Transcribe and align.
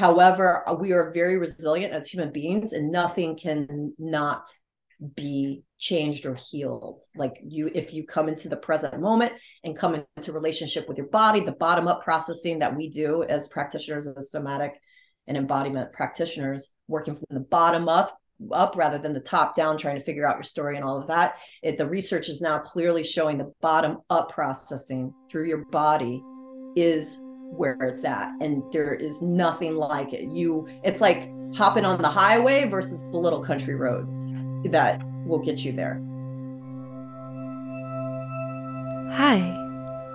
However, 0.00 0.64
we 0.78 0.92
are 0.92 1.12
very 1.12 1.36
resilient 1.36 1.92
as 1.92 2.08
human 2.08 2.32
beings, 2.32 2.72
and 2.72 2.90
nothing 2.90 3.36
can 3.36 3.92
not 3.98 4.48
be 5.14 5.62
changed 5.78 6.24
or 6.24 6.34
healed. 6.34 7.02
Like 7.14 7.38
you, 7.42 7.70
if 7.74 7.92
you 7.92 8.06
come 8.06 8.26
into 8.26 8.48
the 8.48 8.56
present 8.56 8.98
moment 8.98 9.32
and 9.62 9.76
come 9.76 10.02
into 10.16 10.32
relationship 10.32 10.88
with 10.88 10.96
your 10.96 11.08
body, 11.08 11.40
the 11.40 11.52
bottom 11.52 11.86
up 11.86 12.02
processing 12.02 12.60
that 12.60 12.74
we 12.74 12.88
do 12.88 13.24
as 13.24 13.48
practitioners, 13.48 14.06
as 14.06 14.30
somatic 14.30 14.72
and 15.26 15.36
embodiment 15.36 15.92
practitioners, 15.92 16.72
working 16.88 17.14
from 17.16 17.26
the 17.28 17.40
bottom 17.40 17.86
up, 17.86 18.18
up 18.52 18.76
rather 18.76 18.96
than 18.96 19.12
the 19.12 19.20
top 19.20 19.54
down 19.54 19.76
trying 19.76 19.98
to 19.98 20.04
figure 20.04 20.26
out 20.26 20.36
your 20.36 20.42
story 20.42 20.76
and 20.76 20.84
all 20.84 20.98
of 20.98 21.08
that 21.08 21.36
it, 21.62 21.76
the 21.76 21.86
research 21.86 22.30
is 22.30 22.40
now 22.40 22.58
clearly 22.58 23.04
showing 23.04 23.36
the 23.36 23.52
bottom 23.60 23.98
up 24.08 24.32
processing 24.32 25.12
through 25.30 25.46
your 25.46 25.66
body 25.66 26.22
is 26.74 27.20
where 27.50 27.76
it's 27.80 28.04
at 28.04 28.32
and 28.40 28.62
there 28.72 28.94
is 28.94 29.20
nothing 29.20 29.76
like 29.76 30.12
it 30.12 30.28
you 30.28 30.66
it's 30.82 31.00
like 31.00 31.30
hopping 31.54 31.84
on 31.84 32.00
the 32.00 32.08
highway 32.08 32.64
versus 32.66 33.02
the 33.10 33.16
little 33.16 33.40
country 33.40 33.74
roads 33.74 34.26
that 34.64 35.02
will 35.26 35.38
get 35.38 35.64
you 35.64 35.72
there 35.72 36.00
hi 39.12 39.54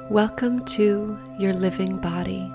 welcome 0.10 0.64
to 0.66 1.18
your 1.40 1.54
living 1.54 1.98
body 1.98 2.50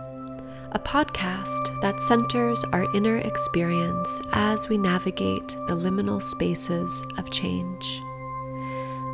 a 0.73 0.79
podcast 0.79 1.81
that 1.81 1.99
centers 2.01 2.65
our 2.73 2.87
inner 2.95 3.17
experience 3.19 4.21
as 4.33 4.69
we 4.69 4.79
navigate 4.79 5.49
the 5.67 5.75
liminal 5.75 6.23
spaces 6.23 7.05
of 7.19 7.31
change. 7.31 8.01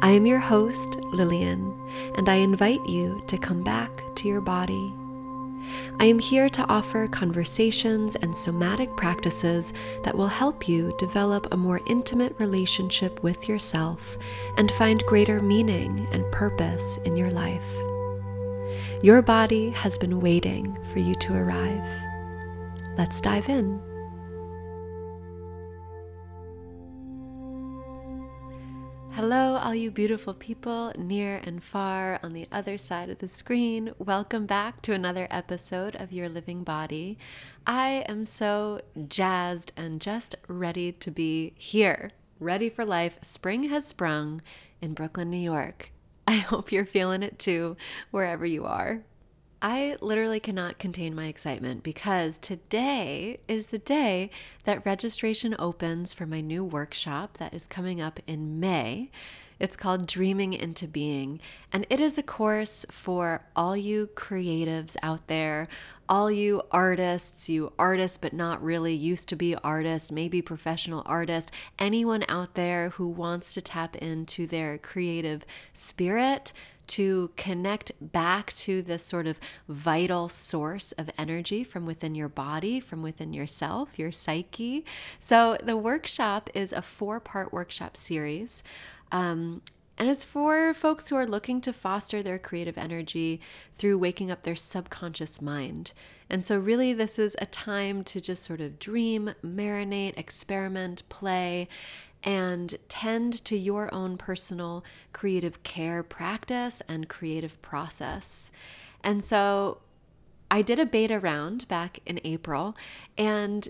I 0.02 0.10
am 0.10 0.26
your 0.26 0.38
host, 0.38 0.96
Lillian, 1.12 1.74
and 2.16 2.28
I 2.28 2.36
invite 2.36 2.84
you 2.86 3.22
to 3.28 3.38
come 3.38 3.64
back 3.64 3.90
to 4.16 4.28
your 4.28 4.42
body. 4.42 4.92
I 5.98 6.06
am 6.06 6.18
here 6.18 6.48
to 6.50 6.66
offer 6.68 7.08
conversations 7.08 8.16
and 8.16 8.36
somatic 8.36 8.94
practices 8.96 9.72
that 10.02 10.16
will 10.16 10.26
help 10.26 10.68
you 10.68 10.94
develop 10.98 11.48
a 11.50 11.56
more 11.56 11.80
intimate 11.86 12.34
relationship 12.38 13.22
with 13.22 13.48
yourself 13.48 14.18
and 14.58 14.70
find 14.72 15.04
greater 15.06 15.40
meaning 15.40 16.06
and 16.12 16.30
purpose 16.32 16.98
in 17.04 17.16
your 17.16 17.30
life. 17.30 17.72
Your 19.02 19.22
body 19.22 19.70
has 19.70 19.96
been 19.96 20.20
waiting 20.20 20.76
for 20.92 20.98
you 20.98 21.14
to 21.16 21.34
arrive. 21.34 21.86
Let's 22.96 23.20
dive 23.20 23.48
in. 23.48 23.85
Hello, 29.16 29.56
all 29.56 29.74
you 29.74 29.90
beautiful 29.90 30.34
people 30.34 30.92
near 30.94 31.40
and 31.42 31.64
far 31.64 32.20
on 32.22 32.34
the 32.34 32.46
other 32.52 32.76
side 32.76 33.08
of 33.08 33.16
the 33.16 33.28
screen. 33.28 33.94
Welcome 33.96 34.44
back 34.44 34.82
to 34.82 34.92
another 34.92 35.26
episode 35.30 35.96
of 35.96 36.12
Your 36.12 36.28
Living 36.28 36.64
Body. 36.64 37.16
I 37.66 38.04
am 38.10 38.26
so 38.26 38.82
jazzed 39.08 39.72
and 39.74 40.02
just 40.02 40.34
ready 40.48 40.92
to 40.92 41.10
be 41.10 41.54
here, 41.56 42.10
ready 42.38 42.68
for 42.68 42.84
life. 42.84 43.18
Spring 43.22 43.70
has 43.70 43.86
sprung 43.86 44.42
in 44.82 44.92
Brooklyn, 44.92 45.30
New 45.30 45.38
York. 45.38 45.92
I 46.26 46.34
hope 46.50 46.70
you're 46.70 46.84
feeling 46.84 47.22
it 47.22 47.38
too, 47.38 47.78
wherever 48.10 48.44
you 48.44 48.66
are. 48.66 49.02
I 49.62 49.96
literally 50.00 50.38
cannot 50.38 50.78
contain 50.78 51.14
my 51.14 51.26
excitement 51.26 51.82
because 51.82 52.38
today 52.38 53.40
is 53.48 53.68
the 53.68 53.78
day 53.78 54.30
that 54.64 54.84
registration 54.84 55.56
opens 55.58 56.12
for 56.12 56.26
my 56.26 56.42
new 56.42 56.62
workshop 56.62 57.38
that 57.38 57.54
is 57.54 57.66
coming 57.66 58.00
up 58.00 58.20
in 58.26 58.60
May. 58.60 59.10
It's 59.58 59.76
called 59.76 60.06
Dreaming 60.06 60.52
into 60.52 60.86
Being, 60.86 61.40
and 61.72 61.86
it 61.88 61.98
is 61.98 62.18
a 62.18 62.22
course 62.22 62.84
for 62.90 63.46
all 63.56 63.74
you 63.74 64.10
creatives 64.14 64.96
out 65.02 65.28
there, 65.28 65.68
all 66.06 66.30
you 66.30 66.60
artists, 66.70 67.48
you 67.48 67.72
artists 67.78 68.18
but 68.18 68.34
not 68.34 68.62
really 68.62 68.94
used 68.94 69.30
to 69.30 69.36
be 69.36 69.54
artists, 69.56 70.12
maybe 70.12 70.42
professional 70.42 71.02
artists, 71.06 71.50
anyone 71.78 72.24
out 72.28 72.54
there 72.54 72.90
who 72.90 73.08
wants 73.08 73.54
to 73.54 73.62
tap 73.62 73.96
into 73.96 74.46
their 74.46 74.76
creative 74.76 75.46
spirit 75.72 76.52
to 76.88 77.30
connect 77.36 77.92
back 78.00 78.52
to 78.54 78.82
this 78.82 79.04
sort 79.04 79.26
of 79.26 79.40
vital 79.68 80.28
source 80.28 80.92
of 80.92 81.10
energy 81.18 81.64
from 81.64 81.86
within 81.86 82.14
your 82.14 82.28
body, 82.28 82.80
from 82.80 83.02
within 83.02 83.32
yourself, 83.32 83.98
your 83.98 84.12
psyche. 84.12 84.84
So, 85.18 85.56
the 85.62 85.76
workshop 85.76 86.50
is 86.54 86.72
a 86.72 86.82
four 86.82 87.20
part 87.20 87.52
workshop 87.52 87.96
series. 87.96 88.62
Um, 89.12 89.62
and 89.98 90.10
it's 90.10 90.24
for 90.24 90.74
folks 90.74 91.08
who 91.08 91.16
are 91.16 91.26
looking 91.26 91.60
to 91.62 91.72
foster 91.72 92.22
their 92.22 92.38
creative 92.38 92.76
energy 92.76 93.40
through 93.78 93.98
waking 93.98 94.30
up 94.30 94.42
their 94.42 94.56
subconscious 94.56 95.40
mind. 95.40 95.92
And 96.28 96.44
so, 96.44 96.58
really, 96.58 96.92
this 96.92 97.18
is 97.18 97.36
a 97.40 97.46
time 97.46 98.02
to 98.04 98.20
just 98.20 98.42
sort 98.42 98.60
of 98.60 98.78
dream, 98.78 99.34
marinate, 99.44 100.18
experiment, 100.18 101.08
play, 101.08 101.68
and 102.22 102.76
tend 102.88 103.44
to 103.44 103.56
your 103.56 103.92
own 103.94 104.16
personal 104.16 104.84
creative 105.12 105.62
care 105.62 106.02
practice 106.02 106.82
and 106.88 107.08
creative 107.08 107.60
process. 107.62 108.50
And 109.02 109.22
so, 109.22 109.78
I 110.50 110.62
did 110.62 110.78
a 110.78 110.86
beta 110.86 111.18
round 111.18 111.66
back 111.68 111.98
in 112.06 112.20
April, 112.24 112.76
and 113.18 113.68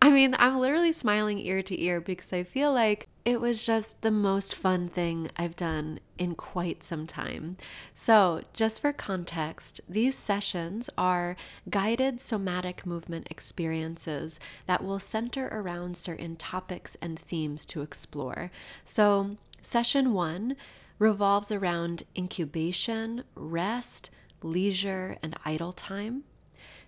I 0.00 0.10
mean, 0.10 0.36
I'm 0.38 0.60
literally 0.60 0.92
smiling 0.92 1.38
ear 1.38 1.62
to 1.62 1.80
ear 1.80 2.00
because 2.00 2.32
I 2.32 2.42
feel 2.44 2.72
like 2.72 3.08
it 3.24 3.40
was 3.40 3.66
just 3.66 4.02
the 4.02 4.10
most 4.10 4.54
fun 4.54 4.88
thing 4.88 5.30
I've 5.36 5.56
done 5.56 6.00
in 6.18 6.34
quite 6.34 6.84
some 6.84 7.06
time. 7.06 7.56
So, 7.92 8.42
just 8.52 8.80
for 8.80 8.92
context, 8.92 9.80
these 9.88 10.14
sessions 10.14 10.88
are 10.96 11.36
guided 11.70 12.20
somatic 12.20 12.86
movement 12.86 13.26
experiences 13.30 14.38
that 14.66 14.84
will 14.84 14.98
center 14.98 15.48
around 15.48 15.96
certain 15.96 16.36
topics 16.36 16.96
and 17.02 17.18
themes 17.18 17.66
to 17.66 17.82
explore. 17.82 18.52
So, 18.84 19.36
session 19.60 20.12
one 20.12 20.56
revolves 20.98 21.50
around 21.50 22.04
incubation, 22.16 23.24
rest, 23.34 24.10
leisure, 24.42 25.16
and 25.22 25.36
idle 25.44 25.72
time. 25.72 26.24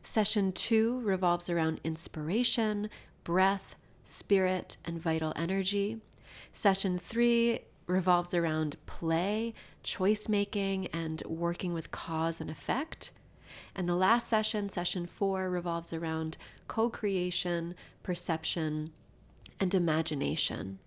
Session 0.02 0.52
two 0.52 1.00
revolves 1.00 1.50
around 1.50 1.80
inspiration, 1.84 2.88
breath, 3.24 3.76
spirit, 4.04 4.76
and 4.84 5.00
vital 5.00 5.32
energy. 5.36 6.00
Session 6.52 6.98
three 6.98 7.60
revolves 7.86 8.34
around 8.34 8.76
play, 8.86 9.54
choice 9.82 10.28
making, 10.28 10.86
and 10.88 11.22
working 11.26 11.72
with 11.72 11.90
cause 11.90 12.40
and 12.40 12.50
effect. 12.50 13.12
And 13.74 13.88
the 13.88 13.94
last 13.94 14.28
session, 14.28 14.68
session 14.68 15.06
four, 15.06 15.50
revolves 15.50 15.92
around 15.92 16.36
co 16.68 16.90
creation, 16.90 17.74
perception, 18.02 18.92
and 19.60 19.74
imagination. 19.74 20.78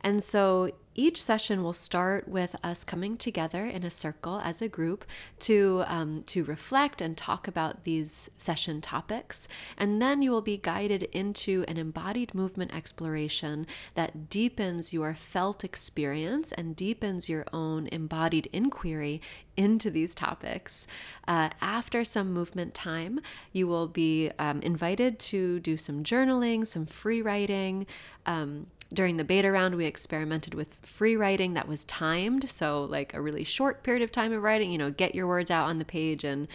And 0.00 0.22
so 0.22 0.70
each 0.94 1.22
session 1.22 1.62
will 1.62 1.72
start 1.72 2.28
with 2.28 2.56
us 2.62 2.84
coming 2.84 3.16
together 3.16 3.66
in 3.66 3.84
a 3.84 3.90
circle 3.90 4.40
as 4.42 4.62
a 4.62 4.68
group 4.68 5.04
to 5.40 5.84
um, 5.86 6.22
to 6.26 6.44
reflect 6.44 7.00
and 7.00 7.16
talk 7.16 7.48
about 7.48 7.84
these 7.84 8.30
session 8.38 8.80
topics, 8.80 9.48
and 9.76 10.00
then 10.00 10.22
you 10.22 10.30
will 10.30 10.42
be 10.42 10.56
guided 10.56 11.04
into 11.12 11.64
an 11.68 11.76
embodied 11.76 12.34
movement 12.34 12.74
exploration 12.74 13.66
that 13.94 14.28
deepens 14.30 14.92
your 14.92 15.14
felt 15.14 15.64
experience 15.64 16.52
and 16.52 16.76
deepens 16.76 17.28
your 17.28 17.44
own 17.52 17.88
embodied 17.88 18.48
inquiry 18.52 19.20
into 19.56 19.90
these 19.90 20.14
topics. 20.14 20.86
Uh, 21.28 21.50
after 21.60 22.04
some 22.04 22.32
movement 22.32 22.74
time, 22.74 23.20
you 23.52 23.66
will 23.66 23.86
be 23.86 24.30
um, 24.38 24.60
invited 24.60 25.18
to 25.18 25.60
do 25.60 25.76
some 25.76 26.02
journaling, 26.02 26.66
some 26.66 26.86
free 26.86 27.22
writing. 27.22 27.86
Um, 28.26 28.66
during 28.94 29.16
the 29.16 29.24
beta 29.24 29.50
round, 29.50 29.74
we 29.74 29.86
experimented 29.86 30.54
with 30.54 30.74
free 30.82 31.16
writing 31.16 31.54
that 31.54 31.68
was 31.68 31.84
timed. 31.84 32.48
So, 32.48 32.84
like 32.84 33.14
a 33.14 33.20
really 33.20 33.44
short 33.44 33.82
period 33.82 34.02
of 34.02 34.12
time 34.12 34.32
of 34.32 34.42
writing, 34.42 34.70
you 34.70 34.78
know, 34.78 34.90
get 34.90 35.14
your 35.14 35.26
words 35.26 35.50
out 35.50 35.68
on 35.68 35.78
the 35.78 35.84
page 35.84 36.24
in 36.24 36.48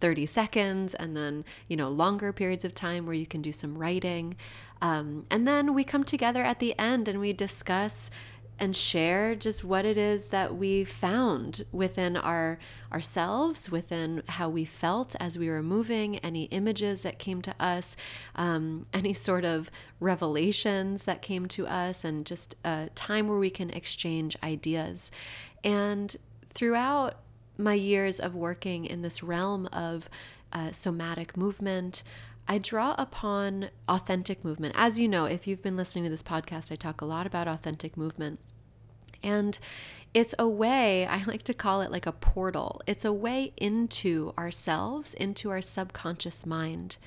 30 0.00 0.26
seconds, 0.26 0.94
and 0.94 1.16
then, 1.16 1.44
you 1.68 1.76
know, 1.76 1.88
longer 1.88 2.32
periods 2.32 2.64
of 2.64 2.74
time 2.74 3.06
where 3.06 3.14
you 3.14 3.26
can 3.26 3.40
do 3.40 3.52
some 3.52 3.78
writing. 3.78 4.36
Um, 4.82 5.24
and 5.30 5.48
then 5.48 5.72
we 5.72 5.82
come 5.84 6.04
together 6.04 6.42
at 6.42 6.58
the 6.58 6.78
end 6.78 7.08
and 7.08 7.18
we 7.18 7.32
discuss 7.32 8.10
and 8.58 8.76
share 8.76 9.34
just 9.34 9.64
what 9.64 9.84
it 9.84 9.98
is 9.98 10.28
that 10.28 10.56
we 10.56 10.84
found 10.84 11.64
within 11.72 12.16
our 12.16 12.58
ourselves 12.92 13.70
within 13.70 14.22
how 14.28 14.48
we 14.48 14.64
felt 14.64 15.16
as 15.18 15.36
we 15.36 15.48
were 15.48 15.62
moving 15.62 16.18
any 16.18 16.44
images 16.44 17.02
that 17.02 17.18
came 17.18 17.42
to 17.42 17.54
us 17.58 17.96
um, 18.36 18.86
any 18.94 19.12
sort 19.12 19.44
of 19.44 19.70
revelations 19.98 21.04
that 21.04 21.20
came 21.20 21.46
to 21.46 21.66
us 21.66 22.04
and 22.04 22.24
just 22.26 22.54
a 22.64 22.88
time 22.94 23.26
where 23.28 23.38
we 23.38 23.50
can 23.50 23.70
exchange 23.70 24.36
ideas. 24.42 25.10
And 25.64 26.16
throughout 26.50 27.20
my 27.56 27.74
years 27.74 28.20
of 28.20 28.34
working 28.34 28.84
in 28.84 29.02
this 29.02 29.22
realm 29.22 29.66
of 29.72 30.08
uh, 30.52 30.70
somatic 30.72 31.36
movement 31.36 32.02
I 32.46 32.58
draw 32.58 32.94
upon 32.98 33.70
authentic 33.88 34.44
movement. 34.44 34.74
As 34.76 34.98
you 34.98 35.08
know, 35.08 35.24
if 35.24 35.46
you've 35.46 35.62
been 35.62 35.76
listening 35.76 36.04
to 36.04 36.10
this 36.10 36.22
podcast, 36.22 36.70
I 36.70 36.76
talk 36.76 37.00
a 37.00 37.06
lot 37.06 37.26
about 37.26 37.48
authentic 37.48 37.96
movement. 37.96 38.38
And 39.22 39.58
it's 40.12 40.34
a 40.38 40.46
way, 40.46 41.06
I 41.06 41.22
like 41.26 41.42
to 41.44 41.54
call 41.54 41.80
it 41.80 41.90
like 41.90 42.06
a 42.06 42.12
portal. 42.12 42.82
It's 42.86 43.04
a 43.04 43.12
way 43.12 43.52
into 43.56 44.34
ourselves, 44.36 45.14
into 45.14 45.50
our 45.50 45.62
subconscious 45.62 46.44
mind. 46.44 46.98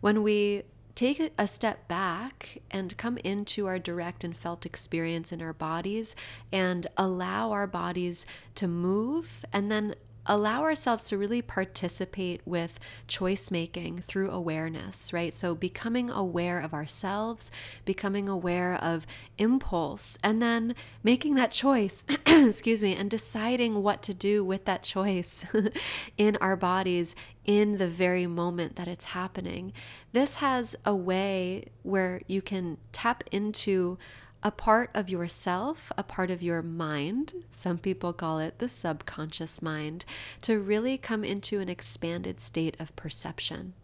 When 0.00 0.22
we 0.22 0.64
take 0.94 1.32
a 1.38 1.46
step 1.46 1.88
back 1.88 2.60
and 2.70 2.96
come 2.98 3.16
into 3.18 3.66
our 3.66 3.78
direct 3.78 4.24
and 4.24 4.36
felt 4.36 4.66
experience 4.66 5.32
in 5.32 5.40
our 5.40 5.54
bodies 5.54 6.14
and 6.52 6.86
allow 6.98 7.50
our 7.50 7.66
bodies 7.66 8.26
to 8.54 8.68
move 8.68 9.42
and 9.52 9.70
then 9.70 9.94
allow 10.26 10.62
ourselves 10.62 11.08
to 11.08 11.18
really 11.18 11.42
participate 11.42 12.40
with 12.44 12.78
choice 13.06 13.50
making 13.50 13.98
through 13.98 14.30
awareness, 14.30 15.12
right? 15.12 15.32
So, 15.32 15.54
becoming 15.54 16.10
aware 16.10 16.60
of 16.60 16.72
ourselves, 16.72 17.50
becoming 17.84 18.28
aware 18.28 18.74
of 18.74 19.06
impulse, 19.38 20.16
and 20.22 20.40
then 20.40 20.74
making 21.02 21.34
that 21.34 21.50
choice, 21.50 22.04
excuse 22.26 22.82
me, 22.82 22.94
and 22.94 23.10
deciding 23.10 23.82
what 23.82 24.02
to 24.02 24.14
do 24.14 24.44
with 24.44 24.64
that 24.66 24.82
choice 24.82 25.44
in 26.16 26.36
our 26.40 26.56
bodies 26.56 27.14
in 27.44 27.78
the 27.78 27.88
very 27.88 28.26
moment 28.26 28.76
that 28.76 28.86
it's 28.86 29.06
happening. 29.06 29.72
This 30.12 30.36
has 30.36 30.76
a 30.84 30.94
way 30.94 31.66
where 31.82 32.20
you 32.26 32.40
can 32.40 32.78
tap 32.92 33.24
into 33.32 33.98
a 34.42 34.50
part 34.50 34.90
of 34.94 35.08
yourself, 35.08 35.92
a 35.96 36.02
part 36.02 36.30
of 36.30 36.42
your 36.42 36.62
mind, 36.62 37.32
some 37.50 37.78
people 37.78 38.12
call 38.12 38.38
it 38.38 38.58
the 38.58 38.68
subconscious 38.68 39.62
mind, 39.62 40.04
to 40.42 40.58
really 40.58 40.98
come 40.98 41.24
into 41.24 41.60
an 41.60 41.68
expanded 41.68 42.40
state 42.40 42.76
of 42.80 42.94
perception. 42.96 43.74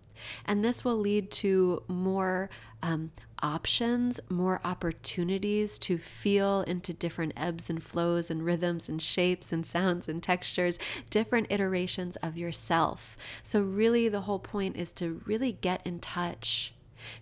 And 0.45 0.65
this 0.65 0.85
will 0.85 0.97
lead 0.97 1.31
to 1.33 1.83
more 1.87 2.51
um, 2.83 3.13
options, 3.41 4.19
more 4.29 4.61
opportunities 4.65 5.79
to 5.79 5.97
feel 5.97 6.63
into 6.63 6.93
different 6.93 7.33
ebbs 7.37 7.71
and 7.71 7.83
flows 7.83 8.31
and 8.31 8.45
rhythms 8.45 8.89
and 8.89 9.01
shapes 9.01 9.53
and 9.53 9.65
sounds 9.65 10.09
and 10.09 10.23
textures, 10.23 10.79
different 11.11 11.47
iterations 11.51 12.17
of 12.17 12.37
yourself. 12.37 13.17
So, 13.43 13.63
really, 13.63 14.09
the 14.09 14.23
whole 14.23 14.41
point 14.41 14.77
is 14.77 14.93
to 14.95 15.21
really 15.25 15.53
get 15.53 15.87
in 15.87 16.01
touch, 16.01 16.75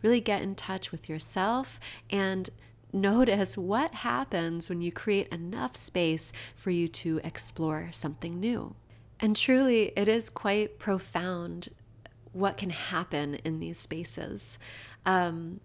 really 0.03 0.21
get 0.21 0.43
in 0.43 0.55
touch 0.55 0.91
with 0.91 1.09
yourself 1.09 1.79
and 2.11 2.49
notice 2.97 3.57
what 3.57 3.95
happens 3.95 4.69
when 4.69 4.81
you 4.81 4.91
create 4.91 5.29
enough 5.29 5.77
space 5.77 6.33
for 6.55 6.71
you 6.71 6.89
to 6.89 7.21
explore 7.23 7.91
something 7.93 8.41
new. 8.41 8.75
And 9.21 9.37
truly, 9.37 9.93
it 9.97 10.09
is 10.09 10.29
quite 10.29 10.79
profound 10.79 11.69
what 12.33 12.59
can 12.59 12.71
happen 12.71 13.37
in 13.45 13.61
these 13.61 13.79
spaces. 13.79 14.59
Um, 15.07 15.61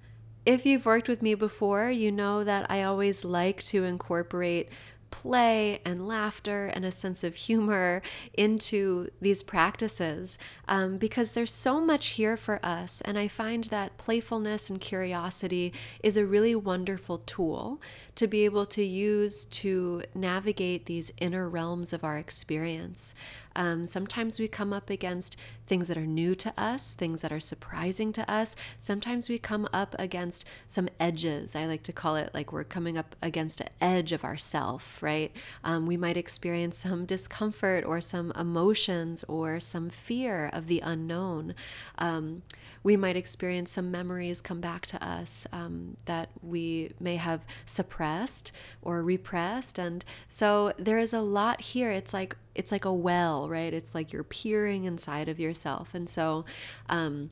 if 0.46 0.66
you've 0.66 0.86
worked 0.86 1.08
with 1.08 1.22
me 1.22 1.36
before, 1.36 1.92
you 1.92 2.12
know 2.12 2.44
that 2.44 2.70
I 2.70 2.84
always 2.84 3.24
like 3.24 3.62
to 3.66 3.84
incorporate 3.84 4.70
play 5.12 5.80
and 5.86 6.08
laughter 6.08 6.68
and 6.68 6.84
a 6.84 6.92
sense 6.92 7.24
of 7.24 7.36
humor 7.36 8.02
into 8.34 9.10
these 9.22 9.44
practices 9.44 10.40
um, 10.68 10.98
because 10.98 11.34
there's 11.34 11.54
so 11.54 11.80
much 11.80 12.08
here 12.10 12.36
for 12.36 12.60
us. 12.66 13.02
And 13.02 13.20
I 13.20 13.28
find 13.28 13.66
that 13.66 13.98
playfulness 13.98 14.70
and 14.70 14.82
curiosity 14.82 15.74
is 16.02 16.18
a 16.18 16.26
really 16.26 16.56
wonderful 16.56 17.20
tool 17.20 17.82
to 18.16 18.28
be 18.28 18.46
able 18.46 18.66
to 18.68 18.84
use 18.84 19.46
to 19.46 20.04
navigate 20.16 20.86
these 20.86 21.12
inner 21.18 21.48
realms 21.48 21.94
of 21.94 22.04
our 22.04 22.18
experience. 22.18 23.14
Um, 23.56 23.86
sometimes 23.86 24.40
we 24.40 24.48
come 24.48 24.74
up 24.74 24.90
against 24.90 25.36
things 25.68 25.88
that 25.88 25.98
are 25.98 26.06
new 26.06 26.36
to 26.36 26.54
us, 26.58 26.94
things 26.94 27.22
that 27.22 27.32
are 27.32 27.40
surprising 27.40 28.12
to 28.14 28.30
us. 28.30 28.56
Sometimes 28.80 29.30
we 29.30 29.38
come 29.38 29.68
up 29.72 29.96
against 29.98 30.46
some 30.68 30.90
edges. 31.00 31.56
I 31.56 31.66
like 31.66 31.84
to 31.84 31.94
call 31.94 32.16
it 32.16 32.32
like 32.34 32.52
we're 32.52 32.64
coming 32.64 32.98
up 32.98 33.16
against 33.22 33.62
an 33.62 33.70
edge 33.80 34.12
of 34.12 34.24
ourself, 34.24 35.02
right? 35.02 35.32
Um, 35.64 35.86
we 35.86 35.98
might 35.98 36.18
experience 36.18 36.78
some 36.78 37.06
discomfort 37.06 37.86
or 37.86 38.02
some 38.02 38.32
emotions 38.36 39.24
or 39.28 39.60
some 39.60 39.90
fear 39.90 40.50
of 40.52 40.68
the 40.68 40.82
unknown. 40.82 41.56
Um, 41.98 42.44
we 42.84 42.98
might 42.98 43.16
experience 43.16 43.72
some 43.72 43.92
memories 43.92 44.42
come 44.42 44.60
back 44.60 44.86
to 44.88 45.06
us 45.06 45.46
um, 45.52 45.98
that 46.06 46.30
we 46.42 46.92
may 47.00 47.16
have 47.18 47.46
suppressed 47.66 48.52
or 48.82 49.04
repressed. 49.04 49.78
And 49.78 50.04
so 50.28 50.74
there 50.78 51.00
is 51.00 51.14
a 51.14 51.22
lot 51.22 51.62
here. 51.62 51.92
It's 51.92 52.14
like 52.14 52.36
it's 52.56 52.72
like 52.72 52.86
a 52.86 52.94
well, 52.94 53.48
right? 53.48 53.74
It's 53.74 53.96
like 53.96 54.12
you're 54.12 54.24
peering 54.24 54.84
inside 54.86 55.30
of 55.30 55.40
yourself. 55.40 55.94
And 55.94 56.10
so 56.10 56.44
um, 56.90 57.30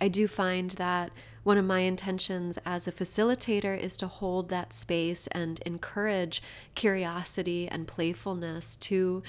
I 0.00 0.08
do 0.08 0.28
find 0.28 0.70
that 0.72 1.10
one 1.42 1.58
of 1.58 1.64
my 1.64 1.80
intentions 1.80 2.58
as 2.66 2.88
a 2.88 2.92
facilitator 2.92 3.78
is 3.78 3.96
to 3.98 4.08
hold 4.08 4.48
that 4.48 4.72
space 4.72 5.28
and 5.28 5.60
encourage 5.64 6.42
curiosity 6.74 7.68
and 7.68 7.86
playfulness 7.86 8.74
to 8.76 9.22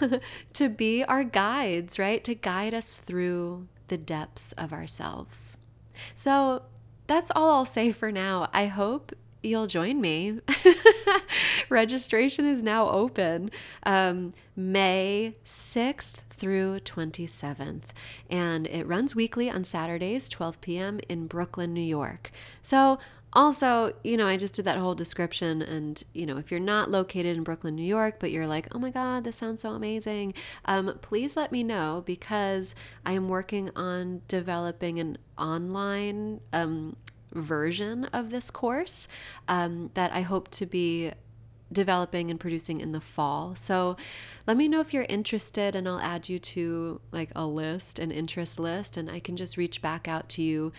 to 0.52 0.68
be 0.68 1.04
our 1.04 1.24
guides, 1.24 1.98
right? 1.98 2.22
To 2.24 2.34
guide 2.34 2.74
us 2.74 2.98
through 2.98 3.66
the 3.88 3.96
depths 3.96 4.52
of 4.52 4.72
ourselves. 4.72 5.58
So 6.14 6.62
that's 7.06 7.30
all 7.34 7.50
I'll 7.50 7.64
say 7.64 7.92
for 7.92 8.10
now. 8.10 8.48
I 8.52 8.66
hope 8.66 9.12
you'll 9.42 9.66
join 9.66 10.00
me. 10.00 10.40
Registration 11.68 12.46
is 12.46 12.62
now 12.62 12.88
open 12.88 13.50
um, 13.84 14.32
May 14.56 15.36
6th 15.44 16.22
through 16.30 16.80
27th, 16.80 17.84
and 18.30 18.66
it 18.66 18.86
runs 18.86 19.14
weekly 19.14 19.50
on 19.50 19.64
Saturdays, 19.64 20.28
12 20.28 20.60
p.m. 20.60 21.00
in 21.08 21.26
Brooklyn, 21.26 21.72
New 21.72 21.80
York. 21.80 22.30
So 22.62 22.98
also, 23.34 23.92
you 24.04 24.16
know, 24.16 24.26
I 24.26 24.36
just 24.36 24.54
did 24.54 24.64
that 24.64 24.78
whole 24.78 24.94
description. 24.94 25.60
And, 25.60 26.02
you 26.12 26.24
know, 26.24 26.36
if 26.36 26.50
you're 26.50 26.60
not 26.60 26.90
located 26.90 27.36
in 27.36 27.42
Brooklyn, 27.42 27.74
New 27.74 27.82
York, 27.82 28.16
but 28.20 28.30
you're 28.30 28.46
like, 28.46 28.68
oh 28.74 28.78
my 28.78 28.90
God, 28.90 29.24
this 29.24 29.36
sounds 29.36 29.62
so 29.62 29.70
amazing, 29.70 30.34
um, 30.64 30.98
please 31.02 31.36
let 31.36 31.50
me 31.50 31.62
know 31.64 32.02
because 32.06 32.74
I 33.04 33.12
am 33.12 33.28
working 33.28 33.70
on 33.74 34.22
developing 34.28 34.98
an 35.00 35.18
online 35.36 36.40
um, 36.52 36.96
version 37.32 38.04
of 38.06 38.30
this 38.30 38.50
course 38.50 39.08
um, 39.48 39.90
that 39.94 40.12
I 40.12 40.20
hope 40.20 40.48
to 40.52 40.66
be 40.66 41.12
developing 41.72 42.30
and 42.30 42.38
producing 42.38 42.80
in 42.80 42.92
the 42.92 43.00
fall. 43.00 43.54
So 43.56 43.96
let 44.46 44.56
me 44.56 44.68
know 44.68 44.80
if 44.80 44.94
you're 44.94 45.06
interested 45.08 45.74
and 45.74 45.88
I'll 45.88 45.98
add 45.98 46.28
you 46.28 46.38
to 46.38 47.00
like 47.10 47.30
a 47.34 47.46
list, 47.46 47.98
an 47.98 48.12
interest 48.12 48.60
list, 48.60 48.96
and 48.96 49.10
I 49.10 49.18
can 49.18 49.36
just 49.36 49.56
reach 49.56 49.82
back 49.82 50.06
out 50.06 50.28
to 50.30 50.42
you 50.42 50.72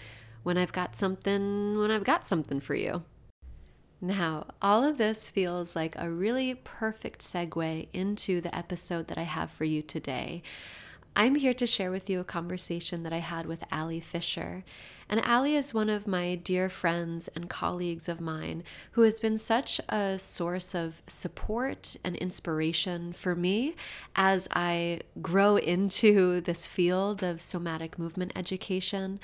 when 0.45 0.59
I've 0.59 0.71
got 0.71 0.95
something, 0.95 1.75
when 1.80 1.89
I've 1.89 2.03
got 2.03 2.27
something 2.27 2.59
for 2.59 2.75
you. 2.75 3.01
Now, 4.00 4.45
all 4.62 4.83
of 4.83 5.00
this 5.00 5.27
feels 5.27 5.75
like 5.75 5.95
a 5.97 6.07
really 6.07 6.53
perfect 6.53 7.21
segue 7.21 7.88
into 7.94 8.42
the 8.42 8.56
episode 8.56 9.07
that 9.07 9.18
I 9.18 9.24
have 9.24 9.50
for 9.50 9.63
you 9.63 9.81
today. 9.81 10.44
I'm 11.15 11.33
here 11.33 11.56
to 11.56 11.65
share 11.65 11.89
with 11.89 12.12
you 12.12 12.19
a 12.19 12.24
conversation 12.24 13.01
that 13.01 13.13
I 13.13 13.19
had 13.19 13.47
with 13.47 13.63
Ali 13.71 14.00
Fischer. 14.00 14.63
And 15.09 15.19
Ali 15.21 15.56
is 15.56 15.74
one 15.74 15.89
of 15.89 16.06
my 16.06 16.36
dear 16.36 16.69
friends 16.69 17.27
and 17.29 17.50
colleagues 17.50 18.08
of 18.08 18.22
mine 18.22 18.63
who 18.91 19.01
has 19.01 19.19
been 19.19 19.39
such 19.39 19.81
a 19.89 20.19
source 20.19 20.75
of 20.75 21.01
support 21.08 21.96
and 22.03 22.15
inspiration 22.17 23.13
for 23.13 23.34
me 23.34 23.75
as 24.15 24.48
I 24.51 25.00
grow 25.24 25.55
into 25.55 26.39
this 26.41 26.67
field 26.67 27.24
of 27.24 27.41
somatic 27.41 27.98
movement 27.98 28.34
education. 28.36 29.19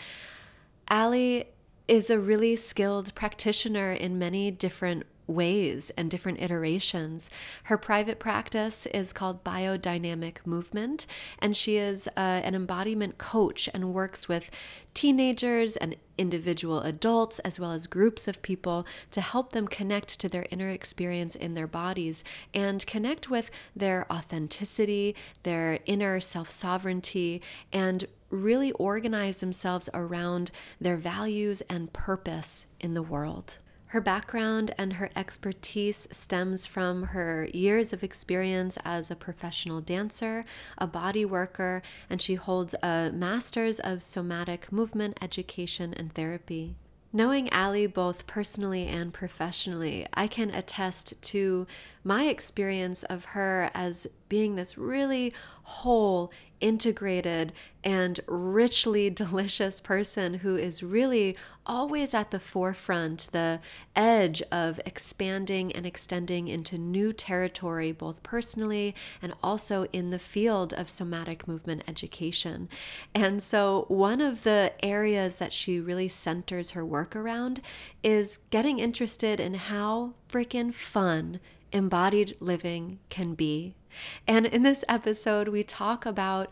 Ali 0.91 1.45
is 1.88 2.10
a 2.10 2.19
really 2.19 2.57
skilled 2.57 3.15
practitioner 3.15 3.93
in 3.93 4.19
many 4.19 4.51
different 4.51 5.05
ways 5.25 5.89
and 5.91 6.12
different 6.12 6.41
iterations. 6.41 7.29
Her 7.63 7.77
private 7.77 8.19
practice 8.19 8.86
is 8.88 9.13
called 9.13 9.45
Biodynamic 9.45 10.45
Movement, 10.45 11.07
and 11.39 11.55
she 11.55 11.77
is 11.77 12.10
uh, 12.10 12.19
an 12.43 12.55
embodiment 12.55 13.17
coach 13.17 13.69
and 13.74 13.93
works 13.93 14.27
with 14.27 14.51
teenagers 14.93 15.77
and 15.77 15.95
individual 16.21 16.81
adults, 16.81 17.39
as 17.39 17.59
well 17.59 17.71
as 17.71 17.87
groups 17.87 18.27
of 18.27 18.43
people, 18.43 18.85
to 19.09 19.21
help 19.21 19.53
them 19.53 19.67
connect 19.67 20.19
to 20.19 20.29
their 20.29 20.45
inner 20.51 20.69
experience 20.69 21.35
in 21.35 21.55
their 21.55 21.65
bodies 21.65 22.23
and 22.53 22.85
connect 22.85 23.29
with 23.29 23.49
their 23.75 24.05
authenticity, 24.13 25.15
their 25.41 25.79
inner 25.87 26.19
self 26.19 26.49
sovereignty, 26.49 27.41
and 27.73 28.05
really 28.29 28.71
organize 28.73 29.39
themselves 29.39 29.89
around 29.95 30.51
their 30.79 30.95
values 30.95 31.61
and 31.61 31.91
purpose 31.91 32.67
in 32.79 32.93
the 32.93 33.01
world. 33.01 33.57
Her 33.91 34.00
background 34.00 34.74
and 34.77 34.93
her 34.93 35.10
expertise 35.17 36.07
stems 36.13 36.65
from 36.65 37.07
her 37.07 37.50
years 37.53 37.91
of 37.91 38.05
experience 38.05 38.77
as 38.86 39.12
a 39.12 39.17
professional 39.17 39.81
dancer, 39.81 40.45
a 40.77 40.88
body 40.88 41.25
worker, 41.25 41.81
and 42.10 42.21
she 42.21 42.36
holds 42.36 42.74
a 42.81 43.12
master's 43.13 43.81
of 43.81 44.01
somatic 44.01 44.71
movement 44.71 45.17
education 45.21 45.93
and 45.93 46.13
therapy. 46.13 46.77
Knowing 47.12 47.51
Ali 47.51 47.86
both 47.86 48.25
personally 48.27 48.88
and 48.88 49.13
professionally, 49.13 50.07
I 50.13 50.27
can 50.27 50.51
attest 50.51 51.21
to 51.24 51.67
my 52.03 52.25
experience 52.25 53.03
of 53.03 53.25
her 53.25 53.70
as 53.74 54.08
being 54.29 54.55
this 54.55 54.77
really 54.77 55.34
whole, 55.63 56.31
integrated, 56.60 57.53
and 57.84 58.20
richly 58.27 59.10
delicious 59.24 59.79
person 59.79 60.36
who 60.36 60.55
is 60.55 60.81
really 60.81 61.36
always 61.65 62.13
at 62.13 62.31
the 62.31 62.39
forefront, 62.39 63.29
the 63.31 63.60
edge 63.96 64.41
of 64.51 64.79
expanding 64.86 65.72
and 65.74 65.86
extending 65.86 66.48
into 66.48 66.77
new 66.77 67.13
territory, 67.13 67.91
both 67.91 68.24
personally 68.24 68.96
and 69.22 69.34
also 69.43 69.86
in 69.93 70.10
the 70.10 70.20
field 70.20 70.74
of 70.74 70.89
somatic 70.89 71.48
movement 71.48 71.84
education. 71.88 72.67
And 73.13 73.43
so, 73.43 73.86
one 73.89 74.22
of 74.22 74.43
the 74.43 74.74
areas 74.84 75.39
that 75.39 75.53
she 75.53 75.79
really 75.79 76.08
centers 76.08 76.72
her 76.72 76.86
work 76.86 77.15
around 77.15 77.62
is 78.01 78.39
getting 78.50 78.79
interested 78.79 79.39
in 79.39 79.53
how 79.55 80.13
freaking 80.29 80.74
fun 80.74 81.39
embodied 81.71 82.35
living 82.39 82.99
can 83.09 83.33
be. 83.33 83.75
And 84.27 84.45
in 84.45 84.63
this 84.63 84.83
episode, 84.87 85.49
we 85.49 85.63
talk 85.63 86.05
about 86.05 86.49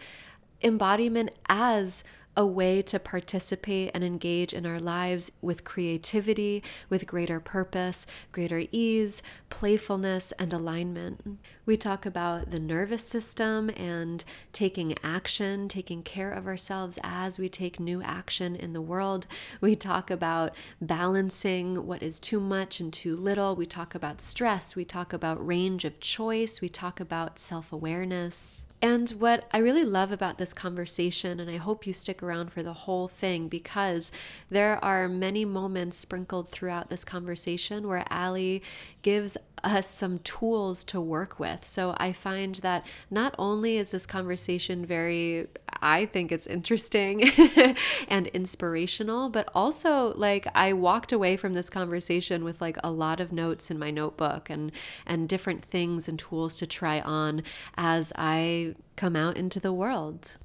embodiment 0.61 1.31
as 1.47 2.03
a 2.37 2.45
way 2.45 2.81
to 2.81 2.99
participate 2.99 3.91
and 3.93 4.03
engage 4.03 4.53
in 4.53 4.65
our 4.65 4.79
lives 4.79 5.31
with 5.41 5.65
creativity, 5.65 6.63
with 6.87 7.05
greater 7.05 7.39
purpose, 7.39 8.05
greater 8.31 8.63
ease, 8.71 9.21
playfulness, 9.49 10.31
and 10.39 10.53
alignment. 10.53 11.39
We 11.69 11.77
talk 11.77 12.07
about 12.07 12.49
the 12.49 12.59
nervous 12.59 13.07
system 13.07 13.69
and 13.77 14.23
taking 14.53 14.95
action, 15.03 15.67
taking 15.67 16.01
care 16.01 16.31
of 16.31 16.47
ourselves 16.47 16.97
as 17.03 17.37
we 17.37 17.47
take 17.47 17.79
new 17.79 18.01
action 18.01 18.55
in 18.55 18.73
the 18.73 18.81
world. 18.81 19.27
We 19.61 19.75
talk 19.75 20.09
about 20.09 20.55
balancing 20.81 21.85
what 21.85 22.01
is 22.01 22.19
too 22.19 22.39
much 22.39 22.79
and 22.79 22.91
too 22.91 23.15
little. 23.15 23.55
We 23.55 23.67
talk 23.67 23.93
about 23.93 24.19
stress. 24.19 24.75
We 24.75 24.83
talk 24.83 25.13
about 25.13 25.45
range 25.45 25.85
of 25.85 25.99
choice. 25.99 26.59
We 26.59 26.69
talk 26.69 26.99
about 26.99 27.37
self 27.37 27.71
awareness. 27.71 28.65
And 28.81 29.09
what 29.11 29.45
I 29.51 29.57
really 29.57 29.83
love 29.83 30.11
about 30.11 30.37
this 30.37 30.53
conversation, 30.53 31.41
and 31.41 31.51
I 31.51 31.57
hope 31.57 31.85
you 31.85 31.91
stick 31.91 32.23
around 32.23 32.53
for 32.53 32.63
the 32.63 32.73
whole 32.73 33.09
thing 33.09 33.49
because 33.49 34.09
there 34.49 34.83
are 34.83 35.09
many 35.09 35.43
moments 35.43 35.97
sprinkled 35.97 36.49
throughout 36.49 36.89
this 36.89 37.03
conversation 37.03 37.87
where 37.87 38.05
Ali 38.09 38.63
gives 39.01 39.37
us 39.63 39.89
some 39.89 40.19
tools 40.19 40.83
to 40.85 41.01
work 41.01 41.39
with. 41.39 41.65
So 41.65 41.95
I 41.97 42.13
find 42.13 42.55
that 42.55 42.85
not 43.09 43.35
only 43.37 43.77
is 43.77 43.91
this 43.91 44.05
conversation 44.05 44.85
very, 44.85 45.47
I 45.81 46.05
think 46.05 46.31
it's 46.31 46.47
interesting 46.47 47.29
and 48.07 48.27
inspirational, 48.27 49.29
but 49.29 49.49
also 49.53 50.13
like 50.15 50.47
I 50.55 50.73
walked 50.73 51.11
away 51.11 51.37
from 51.37 51.53
this 51.53 51.69
conversation 51.69 52.43
with 52.43 52.61
like 52.61 52.77
a 52.83 52.91
lot 52.91 53.19
of 53.19 53.31
notes 53.31 53.69
in 53.69 53.79
my 53.79 53.91
notebook 53.91 54.49
and 54.49 54.71
and 55.05 55.29
different 55.29 55.63
things 55.63 56.07
and 56.07 56.17
tools 56.17 56.55
to 56.57 56.67
try 56.67 57.01
on 57.01 57.43
as 57.75 58.11
I 58.15 58.75
come 58.95 59.15
out 59.15 59.37
into 59.37 59.59
the 59.59 59.73
world. 59.73 60.37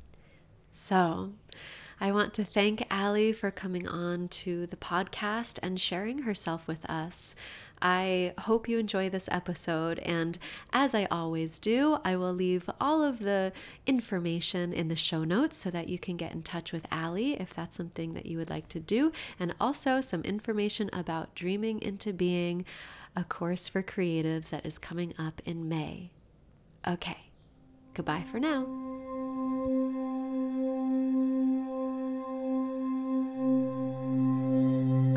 So, 0.71 1.30
I 2.00 2.11
want 2.11 2.35
to 2.35 2.44
thank 2.44 2.85
Ali 2.90 3.33
for 3.33 3.50
coming 3.50 3.87
on 3.87 4.28
to 4.28 4.66
the 4.66 4.76
podcast 4.76 5.59
and 5.62 5.80
sharing 5.80 6.23
herself 6.23 6.66
with 6.66 6.85
us. 6.87 7.35
I 7.84 8.32
hope 8.38 8.66
you 8.66 8.78
enjoy 8.78 9.10
this 9.10 9.28
episode. 9.30 9.98
And 9.98 10.38
as 10.72 10.94
I 10.94 11.04
always 11.10 11.58
do, 11.58 11.98
I 12.02 12.16
will 12.16 12.32
leave 12.32 12.70
all 12.80 13.02
of 13.04 13.18
the 13.18 13.52
information 13.86 14.72
in 14.72 14.88
the 14.88 14.96
show 14.96 15.22
notes 15.22 15.58
so 15.58 15.70
that 15.70 15.90
you 15.90 15.98
can 15.98 16.16
get 16.16 16.32
in 16.32 16.42
touch 16.42 16.72
with 16.72 16.86
Ali 16.90 17.34
if 17.34 17.52
that's 17.52 17.76
something 17.76 18.14
that 18.14 18.24
you 18.24 18.38
would 18.38 18.48
like 18.48 18.68
to 18.68 18.80
do. 18.80 19.12
And 19.38 19.54
also 19.60 20.00
some 20.00 20.22
information 20.22 20.88
about 20.94 21.34
Dreaming 21.34 21.82
into 21.82 22.14
Being, 22.14 22.64
a 23.14 23.22
course 23.22 23.68
for 23.68 23.82
creatives 23.82 24.48
that 24.48 24.64
is 24.64 24.78
coming 24.78 25.12
up 25.18 25.42
in 25.44 25.68
May. 25.68 26.10
Okay, 26.88 27.18
goodbye 27.92 28.24
for 28.24 28.40
now. 28.40 28.64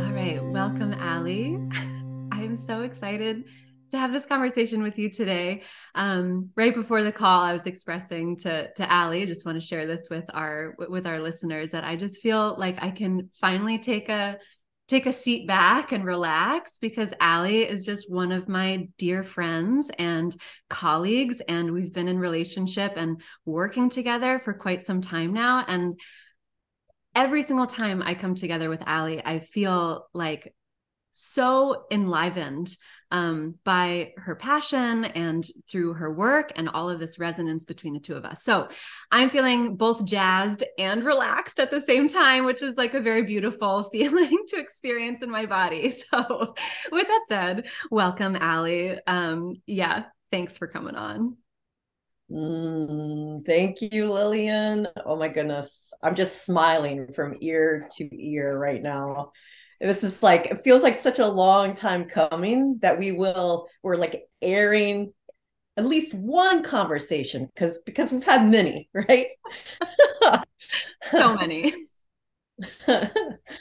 All 0.03 0.13
right, 0.13 0.43
welcome, 0.43 0.93
Ali. 1.01 1.57
So 2.57 2.81
excited 2.81 3.45
to 3.91 3.97
have 3.99 4.11
this 4.11 4.25
conversation 4.25 4.81
with 4.81 4.97
you 4.97 5.11
today. 5.11 5.61
Um, 5.93 6.51
right 6.55 6.73
before 6.73 7.03
the 7.03 7.11
call, 7.11 7.41
I 7.41 7.53
was 7.53 7.67
expressing 7.67 8.35
to 8.37 8.73
to 8.73 8.93
Ali. 8.93 9.21
I 9.21 9.25
just 9.25 9.45
want 9.45 9.61
to 9.61 9.65
share 9.65 9.85
this 9.85 10.07
with 10.09 10.25
our 10.33 10.75
with 10.89 11.05
our 11.05 11.19
listeners 11.19 11.71
that 11.71 11.83
I 11.83 11.95
just 11.95 12.21
feel 12.21 12.55
like 12.57 12.81
I 12.81 12.89
can 12.89 13.29
finally 13.39 13.77
take 13.77 14.09
a 14.09 14.39
take 14.87 15.05
a 15.05 15.13
seat 15.13 15.47
back 15.47 15.91
and 15.91 16.03
relax 16.03 16.77
because 16.79 17.13
Ali 17.21 17.61
is 17.61 17.85
just 17.85 18.09
one 18.09 18.31
of 18.31 18.47
my 18.47 18.87
dear 18.97 19.23
friends 19.23 19.91
and 19.99 20.35
colleagues, 20.67 21.39
and 21.41 21.71
we've 21.73 21.93
been 21.93 22.07
in 22.07 22.17
relationship 22.17 22.93
and 22.95 23.21
working 23.45 23.89
together 23.89 24.41
for 24.43 24.53
quite 24.53 24.83
some 24.83 25.01
time 25.01 25.31
now. 25.31 25.63
And 25.67 25.99
every 27.13 27.43
single 27.43 27.67
time 27.67 28.01
I 28.01 28.15
come 28.15 28.33
together 28.33 28.69
with 28.69 28.81
Ali, 28.87 29.23
I 29.23 29.39
feel 29.39 30.07
like 30.13 30.53
so 31.17 31.85
enlivened 31.89 32.77
um, 33.09 33.55
by 33.63 34.13
her 34.17 34.35
passion 34.35 35.05
and 35.05 35.47
through 35.69 35.93
her 35.93 36.13
work 36.13 36.51
and 36.55 36.69
all 36.69 36.89
of 36.89 36.99
this 36.99 37.17
resonance 37.17 37.63
between 37.63 37.93
the 37.93 37.99
two 37.99 38.15
of 38.15 38.25
us. 38.25 38.43
So 38.43 38.67
I'm 39.11 39.29
feeling 39.29 39.77
both 39.77 40.05
jazzed 40.05 40.63
and 40.77 41.03
relaxed 41.03 41.59
at 41.59 41.71
the 41.71 41.81
same 41.81 42.07
time, 42.07 42.45
which 42.45 42.61
is 42.61 42.77
like 42.77 42.93
a 42.93 42.99
very 42.99 43.23
beautiful 43.23 43.83
feeling 43.91 44.37
to 44.49 44.59
experience 44.59 45.21
in 45.21 45.29
my 45.29 45.45
body. 45.45 45.93
So, 46.13 46.55
with 46.91 47.07
that 47.07 47.23
said, 47.27 47.67
welcome, 47.89 48.37
Ali. 48.39 48.97
Um, 49.07 49.55
yeah, 49.65 50.05
thanks 50.31 50.57
for 50.57 50.67
coming 50.67 50.95
on. 50.95 51.37
Mm, 52.31 53.45
thank 53.45 53.81
you, 53.81 54.11
Lillian. 54.11 54.87
Oh 55.05 55.15
my 55.15 55.27
goodness. 55.27 55.93
I'm 56.03 56.15
just 56.15 56.45
smiling 56.45 57.13
from 57.13 57.35
ear 57.41 57.87
to 57.97 58.09
ear 58.15 58.57
right 58.57 58.81
now 58.81 59.31
this 59.79 60.03
is 60.03 60.23
like 60.23 60.47
it 60.47 60.63
feels 60.63 60.83
like 60.83 60.95
such 60.95 61.19
a 61.19 61.27
long 61.27 61.75
time 61.75 62.05
coming 62.05 62.77
that 62.81 62.97
we 62.97 63.11
will 63.11 63.67
we're 63.83 63.95
like 63.95 64.23
airing 64.41 65.13
at 65.77 65.85
least 65.85 66.13
one 66.13 66.63
conversation 66.63 67.45
because 67.53 67.79
because 67.79 68.11
we've 68.11 68.23
had 68.23 68.47
many 68.47 68.89
right? 68.93 69.27
So 71.09 71.35
many. 71.35 71.73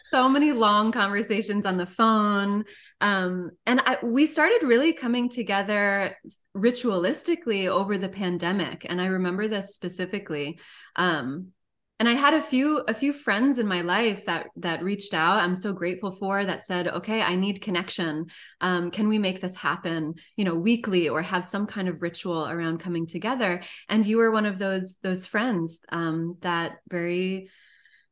So 0.01 0.27
many 0.29 0.53
long 0.53 0.91
conversations 0.91 1.67
on 1.67 1.77
the 1.77 1.87
phone. 1.87 2.65
Um, 3.03 3.51
and 3.67 3.81
I, 3.85 3.99
we 4.03 4.27
started 4.27 4.63
really 4.63 4.95
coming 4.95 5.29
together 5.29 6.17
ritualistically 6.57 7.69
over 7.69 7.99
the 7.99 8.09
pandemic 8.09 8.87
and 8.89 8.99
i 9.01 9.07
remember 9.07 9.49
this 9.49 9.75
specifically. 9.75 10.59
Um, 10.97 11.53
and 11.99 12.09
i 12.09 12.13
had 12.13 12.35
a 12.35 12.43
few 12.43 12.79
a 12.89 12.95
few 12.95 13.13
friends 13.13 13.59
in 13.59 13.67
my 13.67 13.83
life 13.83 14.25
that 14.25 14.47
that 14.57 14.83
reached 14.83 15.15
out 15.15 15.39
i'm 15.39 15.55
so 15.55 15.73
grateful 15.73 16.13
for 16.13 16.45
that 16.45 16.67
said 16.67 16.89
okay 16.89 17.23
i 17.23 17.35
need 17.35 17.61
connection. 17.61 18.27
Um, 18.61 18.91
can 18.91 19.09
we 19.09 19.19
make 19.19 19.41
this 19.41 19.55
happen 19.55 20.15
you 20.37 20.45
know 20.45 20.55
weekly 20.55 21.09
or 21.09 21.21
have 21.23 21.45
some 21.45 21.67
kind 21.67 21.89
of 21.89 22.01
ritual 22.01 22.49
around 22.49 22.79
coming 22.79 23.07
together? 23.07 23.63
And 23.89 24.07
you 24.07 24.17
were 24.19 24.31
one 24.31 24.47
of 24.47 24.59
those 24.59 24.99
those 25.03 25.27
friends 25.27 25.81
um, 25.91 26.37
that 26.41 26.79
very 26.89 27.51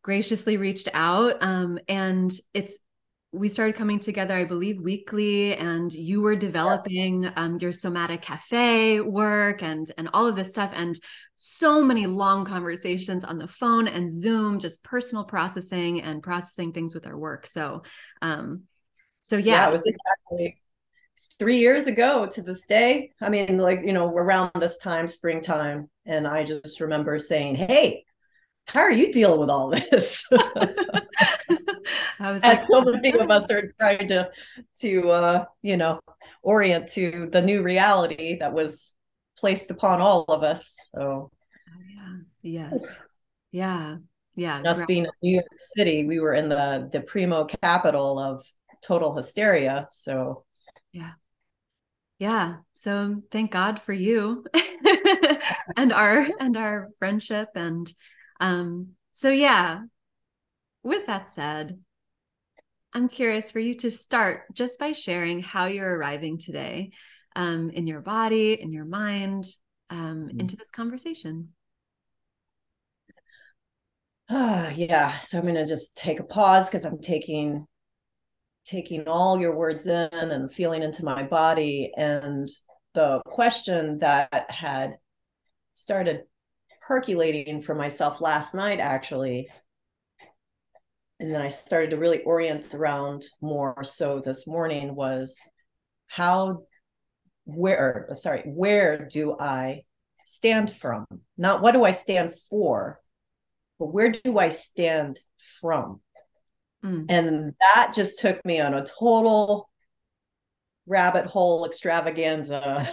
graciously 0.02 0.56
reached 0.56 0.88
out 0.92 1.42
um, 1.42 1.78
and 1.88 2.30
it's 2.52 2.78
we 3.34 3.48
started 3.48 3.74
coming 3.74 3.98
together, 3.98 4.34
I 4.34 4.44
believe, 4.44 4.80
weekly, 4.80 5.56
and 5.56 5.92
you 5.92 6.20
were 6.20 6.36
developing 6.36 7.24
yes. 7.24 7.32
um, 7.36 7.58
your 7.60 7.72
somatic 7.72 8.22
cafe 8.22 9.00
work 9.00 9.62
and 9.62 9.90
and 9.98 10.08
all 10.14 10.26
of 10.26 10.36
this 10.36 10.50
stuff, 10.50 10.70
and 10.72 10.98
so 11.36 11.82
many 11.82 12.06
long 12.06 12.44
conversations 12.44 13.24
on 13.24 13.38
the 13.38 13.48
phone 13.48 13.88
and 13.88 14.10
Zoom, 14.10 14.60
just 14.60 14.84
personal 14.84 15.24
processing 15.24 16.00
and 16.00 16.22
processing 16.22 16.72
things 16.72 16.94
with 16.94 17.06
our 17.06 17.18
work. 17.18 17.46
So, 17.46 17.82
um, 18.22 18.62
so 19.22 19.36
yeah, 19.36 19.54
yeah 19.54 19.68
it 19.68 19.72
was 19.72 19.84
exactly 19.84 20.62
three 21.38 21.58
years 21.58 21.88
ago 21.88 22.26
to 22.26 22.40
this 22.42 22.64
day. 22.66 23.10
I 23.20 23.30
mean, 23.30 23.58
like 23.58 23.80
you 23.84 23.92
know, 23.92 24.14
around 24.14 24.52
this 24.60 24.78
time, 24.78 25.08
springtime, 25.08 25.90
and 26.06 26.28
I 26.28 26.44
just 26.44 26.80
remember 26.80 27.18
saying, 27.18 27.56
"Hey." 27.56 28.04
How 28.66 28.80
are 28.80 28.90
you 28.90 29.12
dealing 29.12 29.40
with 29.40 29.50
all 29.50 29.68
this? 29.68 30.26
I 32.20 32.32
was 32.32 32.42
like, 32.42 32.64
so 32.70 32.82
many 32.82 33.12
of 33.12 33.30
us 33.30 33.50
are 33.50 33.72
trying 33.78 34.08
to 34.08 34.30
to 34.80 35.10
uh, 35.10 35.44
you 35.62 35.76
know 35.76 36.00
orient 36.42 36.88
to 36.92 37.28
the 37.30 37.42
new 37.42 37.62
reality 37.62 38.38
that 38.38 38.52
was 38.52 38.94
placed 39.38 39.70
upon 39.70 40.00
all 40.00 40.24
of 40.28 40.42
us. 40.42 40.76
So, 40.94 41.30
oh, 41.30 41.82
yeah, 41.88 42.16
yes, 42.42 42.84
yeah, 43.50 43.96
yeah. 44.34 44.62
Us 44.62 44.84
being 44.86 45.04
in 45.04 45.10
New 45.22 45.34
York 45.34 45.46
City, 45.76 46.04
we 46.04 46.20
were 46.20 46.34
in 46.34 46.48
the 46.48 46.88
the 46.92 47.00
primo 47.00 47.44
capital 47.44 48.18
of 48.18 48.44
total 48.82 49.16
hysteria. 49.16 49.86
So, 49.90 50.44
yeah, 50.92 51.12
yeah. 52.18 52.56
So 52.74 53.22
thank 53.30 53.50
God 53.50 53.80
for 53.80 53.92
you 53.92 54.44
and 55.76 55.92
our 55.92 56.26
and 56.38 56.56
our 56.56 56.90
friendship 56.98 57.50
and 57.54 57.92
um. 58.40 58.90
So 59.12 59.30
yeah. 59.30 59.82
With 60.82 61.06
that 61.06 61.28
said, 61.28 61.78
I'm 62.94 63.08
curious 63.08 63.50
for 63.50 63.58
you 63.58 63.74
to 63.76 63.90
start 63.90 64.54
just 64.54 64.78
by 64.78 64.92
sharing 64.92 65.42
how 65.42 65.66
you're 65.66 65.98
arriving 65.98 66.38
today. 66.38 66.92
um, 67.36 67.70
in 67.70 67.86
your 67.86 68.00
body, 68.00 68.60
in 68.60 68.70
your 68.70 68.84
mind, 68.84 69.44
um, 69.90 70.28
mm-hmm. 70.28 70.40
into 70.40 70.56
this 70.56 70.70
conversation. 70.70 71.48
Ah, 74.30 74.70
yeah. 74.74 75.18
So 75.18 75.38
I'm 75.38 75.44
going 75.44 75.54
to 75.56 75.66
just 75.66 75.96
take 75.96 76.20
a 76.20 76.24
pause 76.24 76.68
because 76.68 76.84
I'm 76.84 77.00
taking 77.00 77.66
taking 78.64 79.06
all 79.06 79.38
your 79.38 79.54
words 79.54 79.86
in 79.86 80.08
and 80.10 80.50
feeling 80.50 80.82
into 80.82 81.04
my 81.04 81.22
body 81.22 81.92
and 81.98 82.48
the 82.94 83.20
question 83.26 83.98
that 83.98 84.50
had 84.50 84.96
started 85.74 86.22
percolating 86.86 87.60
for 87.60 87.74
myself 87.74 88.22
last 88.22 88.54
night 88.54 88.80
actually 88.80 89.48
and 91.20 91.32
then 91.32 91.40
I 91.40 91.48
started 91.48 91.90
to 91.90 91.96
really 91.96 92.22
orient 92.22 92.74
around 92.74 93.24
more 93.40 93.82
so 93.84 94.20
this 94.20 94.46
morning 94.46 94.94
was 94.94 95.38
how 96.06 96.64
where 97.44 98.08
I'm 98.10 98.18
sorry 98.18 98.42
where 98.46 99.06
do 99.06 99.36
I 99.38 99.82
stand 100.26 100.70
from 100.70 101.06
not 101.36 101.60
what 101.60 101.72
do 101.72 101.84
I 101.84 101.90
stand 101.92 102.32
for 102.50 103.00
but 103.78 103.92
where 103.92 104.10
do 104.10 104.38
I 104.38 104.48
stand 104.48 105.20
from? 105.60 106.00
Mm. 106.84 107.06
And 107.08 107.54
that 107.60 107.92
just 107.94 108.18
took 108.18 108.44
me 108.44 108.60
on 108.60 108.74
a 108.74 108.84
total 108.84 109.68
rabbit 110.86 111.26
hole 111.26 111.64
extravaganza. 111.64 112.88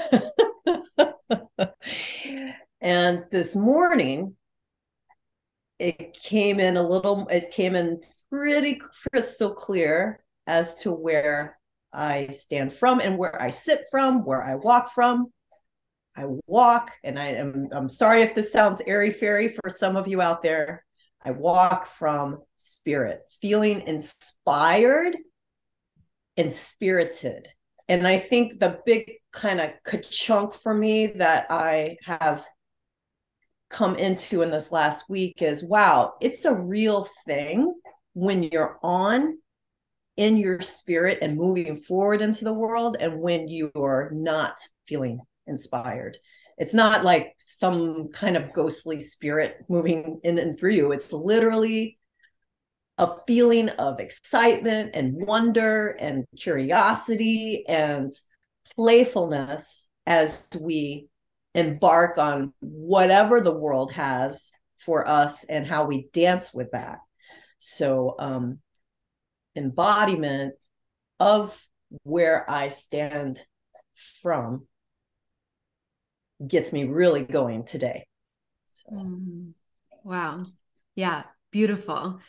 and 2.82 3.20
this 3.32 3.56
morning, 3.56 4.36
it 5.82 6.14
came 6.14 6.60
in 6.60 6.78
a 6.78 6.88
little, 6.88 7.28
it 7.30 7.52
came 7.52 7.76
in 7.76 8.02
pretty 8.30 8.80
crystal 9.12 9.54
clear 9.54 10.24
as 10.46 10.76
to 10.76 10.92
where 10.92 11.58
I 11.92 12.28
stand 12.28 12.72
from 12.72 13.00
and 13.00 13.18
where 13.18 13.42
I 13.42 13.50
sit 13.50 13.86
from, 13.90 14.24
where 14.24 14.44
I 14.44 14.56
walk 14.56 14.92
from. 14.94 15.28
I 16.16 16.26
walk, 16.46 16.92
and 17.04 17.18
I 17.18 17.28
am 17.28 17.70
I'm 17.72 17.90
sorry 17.90 18.22
if 18.22 18.36
this 18.36 18.52
sounds 18.52 18.82
airy 18.86 19.12
fairy 19.12 19.48
for 19.48 19.70
some 19.70 19.96
of 19.96 20.08
you 20.08 20.22
out 20.22 20.44
there. 20.44 20.86
I 21.24 21.32
walk 21.32 21.88
from 21.88 22.40
spirit, 22.58 23.22
feeling 23.42 23.82
inspired 23.88 25.16
and 26.38 26.52
spirited. 26.52 27.48
And 27.88 28.08
I 28.08 28.20
think 28.20 28.60
the 28.60 28.80
big 28.86 29.12
kind 29.32 29.62
of 29.62 29.72
chunk 30.10 30.54
for 30.54 30.74
me 30.74 31.08
that 31.08 31.48
I 31.50 31.98
have 32.04 32.46
come 33.72 33.96
into 33.96 34.42
in 34.42 34.52
this 34.52 34.72
last 34.72 35.10
week 35.10 35.42
is 35.42 35.64
wow, 35.64 36.14
it's 36.22 36.46
a 36.46 36.54
real 36.54 37.08
thing 37.26 37.74
when 38.14 38.44
you're 38.44 38.78
on 38.84 39.38
in 40.18 40.38
your 40.38 40.62
spirit 40.62 41.20
and 41.22 41.38
moving 41.38 41.78
forward 41.78 42.22
into 42.22 42.44
the 42.44 42.54
world 42.54 42.98
and 43.00 43.20
when 43.20 43.48
you're 43.48 44.12
not 44.14 44.56
feeling 44.88 45.20
inspired. 45.48 46.18
It's 46.58 46.74
not 46.74 47.04
like 47.04 47.34
some 47.40 48.10
kind 48.10 48.38
of 48.38 48.54
ghostly 48.54 49.00
spirit 49.00 49.58
moving 49.68 50.20
in 50.24 50.38
and 50.38 50.58
through 50.58 50.74
you. 50.74 50.92
It's 50.92 51.12
literally 51.12 51.98
a 52.98 53.16
feeling 53.26 53.70
of 53.70 54.00
excitement 54.00 54.92
and 54.94 55.14
wonder 55.16 55.88
and 55.88 56.26
curiosity 56.38 57.66
and 57.68 58.12
playfulness 58.76 59.90
as 60.06 60.46
we 60.60 61.08
embark 61.54 62.18
on 62.18 62.54
whatever 62.60 63.42
the 63.42 63.54
world 63.54 63.92
has 63.94 64.54
for 64.78 65.08
us 65.08 65.44
and 65.44 65.66
how 65.66 65.86
we 65.86 66.08
dance 66.14 66.54
with 66.54 66.72
that. 66.72 67.00
So, 67.60 68.16
um, 68.18 68.60
embodiment 69.56 70.56
of 71.20 71.68
where 72.04 72.50
I 72.50 72.70
stand 72.70 73.44
from 73.96 74.68
gets 76.46 76.74
me 76.74 76.86
really 76.86 77.22
going 77.24 77.66
today. 77.66 78.06
So. 78.68 78.96
Mm-hmm. 78.96 79.50
Wow. 80.04 80.48
Yeah. 80.96 81.24
Beautiful. 81.52 82.20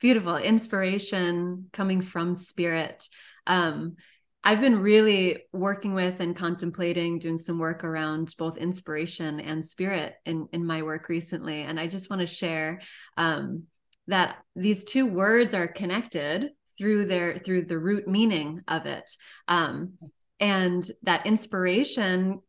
Beautiful. 0.00 0.36
Inspiration 0.36 1.68
coming 1.72 2.00
from 2.00 2.34
spirit. 2.34 3.08
Um, 3.46 3.96
I've 4.42 4.60
been 4.60 4.78
really 4.78 5.44
working 5.52 5.92
with 5.92 6.20
and 6.20 6.34
contemplating 6.34 7.18
doing 7.18 7.36
some 7.36 7.58
work 7.58 7.84
around 7.84 8.34
both 8.38 8.56
inspiration 8.56 9.38
and 9.38 9.64
spirit 9.64 10.14
in, 10.24 10.48
in 10.52 10.64
my 10.64 10.82
work 10.82 11.08
recently. 11.08 11.62
And 11.62 11.78
I 11.78 11.86
just 11.86 12.08
want 12.08 12.20
to 12.20 12.26
share 12.26 12.80
um, 13.18 13.64
that 14.06 14.36
these 14.56 14.84
two 14.84 15.06
words 15.06 15.52
are 15.52 15.68
connected 15.68 16.50
through 16.78 17.04
their 17.04 17.38
through 17.38 17.66
the 17.66 17.78
root 17.78 18.08
meaning 18.08 18.62
of 18.66 18.86
it. 18.86 19.10
Um, 19.46 19.94
and 20.40 20.88
that 21.02 21.26
inspiration 21.26 22.40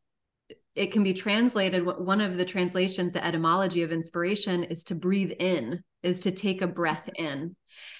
it 0.74 0.94
can 0.94 1.04
be 1.04 1.14
translated 1.14 1.86
one 1.86 2.22
of 2.22 2.38
the 2.38 2.46
translations 2.46 3.12
the 3.12 3.26
etymology 3.26 3.84
of 3.84 3.92
inspiration 3.92 4.64
is 4.64 4.86
to 4.86 4.96
breathe 4.96 5.34
in 5.40 5.84
is 6.02 6.22
to 6.22 6.32
take 6.32 6.62
a 6.62 6.68
breath 6.68 7.10
in 7.16 7.56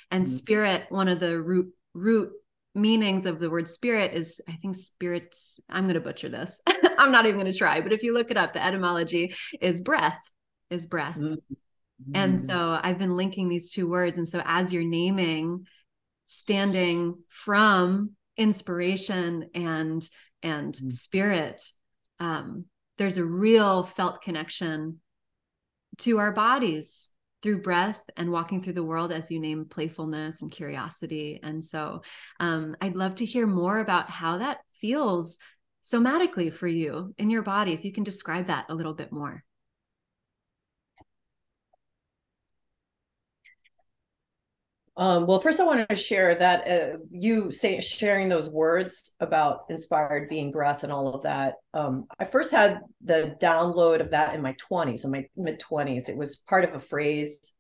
and 0.10 0.24
mm-hmm. 0.24 0.32
spirit 0.32 0.86
one 0.88 1.10
of 1.10 1.20
the 1.20 1.42
root 1.42 1.74
root 1.94 2.32
meanings 2.74 3.26
of 3.26 3.40
the 3.40 3.50
word 3.50 3.68
spirit 3.68 4.14
is 4.14 4.40
i 4.48 4.54
think 4.54 4.76
spirit 4.76 5.36
i'm 5.70 5.84
going 5.84 5.96
to 5.96 6.00
butcher 6.00 6.30
this 6.30 6.62
i'm 6.98 7.12
not 7.12 7.26
even 7.26 7.40
going 7.40 7.52
to 7.52 7.58
try 7.58 7.82
but 7.82 7.92
if 7.92 8.02
you 8.02 8.14
look 8.14 8.32
it 8.32 8.38
up 8.38 8.54
the 8.54 8.64
etymology 8.64 9.34
is 9.60 9.82
breath 9.82 10.20
is 10.70 10.86
breath 10.86 11.18
mm-hmm. 11.18 11.36
and 12.16 12.40
so 12.40 12.80
i've 12.82 12.98
been 12.98 13.18
linking 13.18 13.50
these 13.50 13.72
two 13.72 13.90
words 13.90 14.18
and 14.18 14.28
so 14.28 14.42
as 14.46 14.72
you're 14.72 14.84
naming 14.84 15.66
standing 16.26 17.16
from 17.28 18.12
inspiration 18.38 19.50
and 19.54 20.08
and 20.42 20.74
mm-hmm. 20.74 20.90
spirit 20.90 21.62
um, 22.20 22.66
there's 22.98 23.18
a 23.18 23.26
real 23.26 23.84
felt 23.84 24.22
connection 24.22 25.00
to 25.98 26.20
our 26.20 26.32
bodies 26.32 27.11
through 27.42 27.62
breath 27.62 28.04
and 28.18 28.32
walking 28.32 28.62
through 28.62 28.74
the 28.74 28.84
world 28.84 29.12
as 29.12 29.32
you 29.32 29.40
name 29.40 29.66
playfulness 29.66 30.42
and 30.42 30.52
curiosity. 30.52 31.40
And 31.42 31.64
so 31.64 32.02
um, 32.40 32.76
i'd 32.82 32.96
love 32.96 33.16
to 33.16 33.26
hear 33.26 33.48
more 33.48 33.80
about 33.80 34.10
how 34.10 34.38
that 34.40 34.58
feels 34.80 35.40
somatically 35.84 36.52
for 36.52 36.68
you 36.68 37.14
in 37.18 37.30
your 37.30 37.42
body 37.42 37.74
if 37.74 37.84
you 37.84 37.92
can 37.92 38.04
describe 38.04 38.48
that 38.48 38.66
a 38.70 38.76
little 38.76 38.94
bit 38.94 39.12
more 39.12 39.44
Um, 44.98 45.26
well, 45.26 45.40
first, 45.40 45.60
I 45.60 45.64
wanted 45.64 45.88
to 45.90 45.96
share 45.96 46.36
that 46.36 46.68
uh, 46.68 46.98
you 47.10 47.50
say 47.50 47.80
sharing 47.80 48.28
those 48.28 48.50
words 48.50 49.14
about 49.20 49.66
inspired 49.70 50.30
being 50.30 50.52
breath 50.52 50.84
and 50.84 50.92
all 50.92 51.14
of 51.14 51.24
that. 51.24 51.56
Um, 51.74 52.08
I 52.20 52.26
first 52.26 52.52
had 52.52 52.82
the 53.02 53.36
download 53.42 54.02
of 54.02 54.12
that 54.12 54.36
in 54.36 54.42
my 54.42 54.54
20s, 54.56 55.06
in 55.06 55.12
my 55.12 55.26
mid 55.38 55.62
20s. 55.62 56.10
It 56.10 56.18
was 56.18 56.36
part 56.36 56.66
of 56.66 56.76
a 56.76 56.80
phrase 56.80 57.54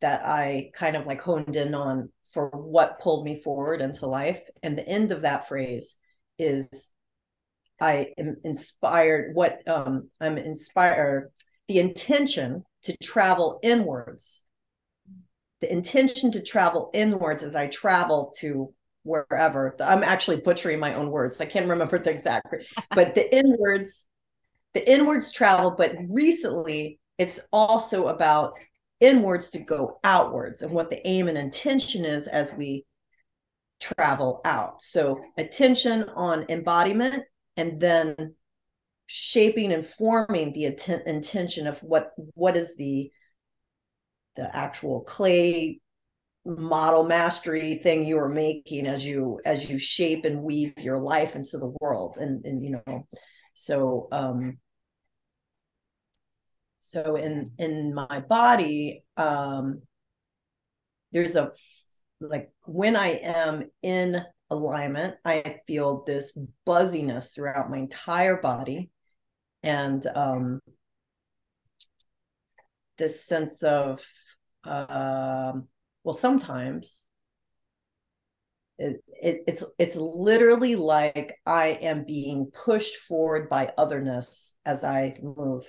that 0.00 0.24
I 0.24 0.70
kind 0.74 0.94
of 0.94 1.06
like 1.06 1.20
honed 1.20 1.56
in 1.56 1.74
on 1.74 2.10
for 2.30 2.48
what 2.50 3.00
pulled 3.00 3.24
me 3.24 3.40
forward 3.40 3.80
into 3.80 4.06
life. 4.06 4.40
And 4.62 4.78
the 4.78 4.86
end 4.86 5.10
of 5.10 5.22
that 5.22 5.48
phrase 5.48 5.98
is 6.38 6.90
I 7.80 8.12
am 8.16 8.36
inspired, 8.44 9.34
what 9.34 9.66
um, 9.68 10.10
I'm 10.20 10.38
inspired, 10.38 11.32
the 11.66 11.80
intention 11.80 12.64
to 12.84 12.96
travel 13.02 13.58
inwards 13.62 14.42
the 15.60 15.72
intention 15.72 16.30
to 16.32 16.42
travel 16.42 16.90
inwards 16.92 17.42
as 17.42 17.56
I 17.56 17.66
travel 17.68 18.32
to 18.38 18.72
wherever. 19.02 19.74
I'm 19.80 20.02
actually 20.02 20.38
butchering 20.38 20.80
my 20.80 20.92
own 20.92 21.10
words. 21.10 21.40
I 21.40 21.46
can't 21.46 21.68
remember 21.68 21.98
the 21.98 22.10
exact, 22.10 22.54
but 22.94 23.14
the 23.14 23.34
inwards, 23.34 24.06
the 24.74 24.90
inwards 24.90 25.32
travel. 25.32 25.70
But 25.70 25.94
recently, 26.10 26.98
it's 27.18 27.40
also 27.52 28.08
about 28.08 28.52
inwards 29.00 29.50
to 29.50 29.58
go 29.58 29.98
outwards 30.04 30.62
and 30.62 30.72
what 30.72 30.90
the 30.90 31.06
aim 31.06 31.28
and 31.28 31.38
intention 31.38 32.04
is 32.04 32.26
as 32.26 32.52
we 32.52 32.84
travel 33.80 34.40
out. 34.44 34.82
So 34.82 35.20
attention 35.36 36.04
on 36.14 36.46
embodiment 36.48 37.24
and 37.56 37.80
then 37.80 38.34
shaping 39.06 39.72
and 39.72 39.86
forming 39.86 40.52
the 40.52 40.64
intent, 40.64 41.06
intention 41.06 41.66
of 41.66 41.78
what 41.80 42.10
what 42.34 42.56
is 42.56 42.76
the 42.76 43.10
the 44.36 44.54
actual 44.54 45.00
clay 45.02 45.80
model 46.46 47.02
mastery 47.02 47.80
thing 47.82 48.06
you 48.06 48.18
are 48.18 48.28
making 48.28 48.86
as 48.86 49.04
you 49.04 49.40
as 49.44 49.68
you 49.68 49.78
shape 49.78 50.24
and 50.24 50.42
weave 50.42 50.78
your 50.78 50.98
life 50.98 51.34
into 51.34 51.58
the 51.58 51.74
world 51.80 52.16
and 52.20 52.44
and 52.44 52.64
you 52.64 52.70
know 52.70 53.06
so 53.54 54.06
um 54.12 54.58
so 56.78 57.16
in 57.16 57.50
in 57.58 57.92
my 57.92 58.20
body 58.20 59.02
um 59.16 59.82
there's 61.10 61.34
a 61.34 61.50
like 62.20 62.50
when 62.64 62.94
i 62.94 63.08
am 63.08 63.64
in 63.82 64.22
alignment 64.48 65.16
i 65.24 65.56
feel 65.66 66.04
this 66.04 66.38
buzziness 66.64 67.30
throughout 67.30 67.70
my 67.70 67.78
entire 67.78 68.36
body 68.36 68.88
and 69.64 70.06
um 70.14 70.60
this 72.98 73.24
sense 73.24 73.64
of 73.64 74.00
um, 74.68 75.68
well, 76.04 76.14
sometimes 76.14 77.06
it, 78.78 79.02
it, 79.08 79.42
it's 79.46 79.64
it's 79.78 79.96
literally 79.96 80.76
like 80.76 81.34
I 81.46 81.78
am 81.80 82.04
being 82.04 82.50
pushed 82.52 82.96
forward 82.96 83.48
by 83.48 83.72
otherness 83.78 84.58
as 84.66 84.84
I 84.84 85.16
move 85.22 85.64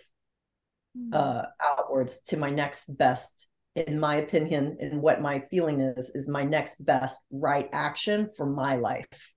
mm. 0.98 1.14
uh, 1.14 1.46
outwards 1.64 2.20
to 2.28 2.38
my 2.38 2.50
next 2.50 2.96
best, 2.98 3.48
in 3.76 4.00
my 4.00 4.16
opinion, 4.16 4.78
and 4.80 5.02
what 5.02 5.22
my 5.22 5.40
feeling 5.50 5.80
is 5.80 6.12
is 6.14 6.28
my 6.28 6.44
next 6.44 6.84
best 6.86 7.22
right 7.32 7.70
action 7.72 8.30
for 8.36 8.46
my 8.46 8.76
life. 8.76 9.32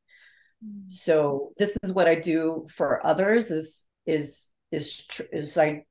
Mm. 0.65 0.91
So 0.91 1.53
this 1.57 1.79
is 1.83 1.93
what 1.93 2.09
I 2.09 2.17
do 2.17 2.67
for 2.71 3.05
others 3.07 3.51
is 3.51 3.87
is 4.05 4.51
is 4.73 5.07
is 5.33 5.57
I 5.57 5.85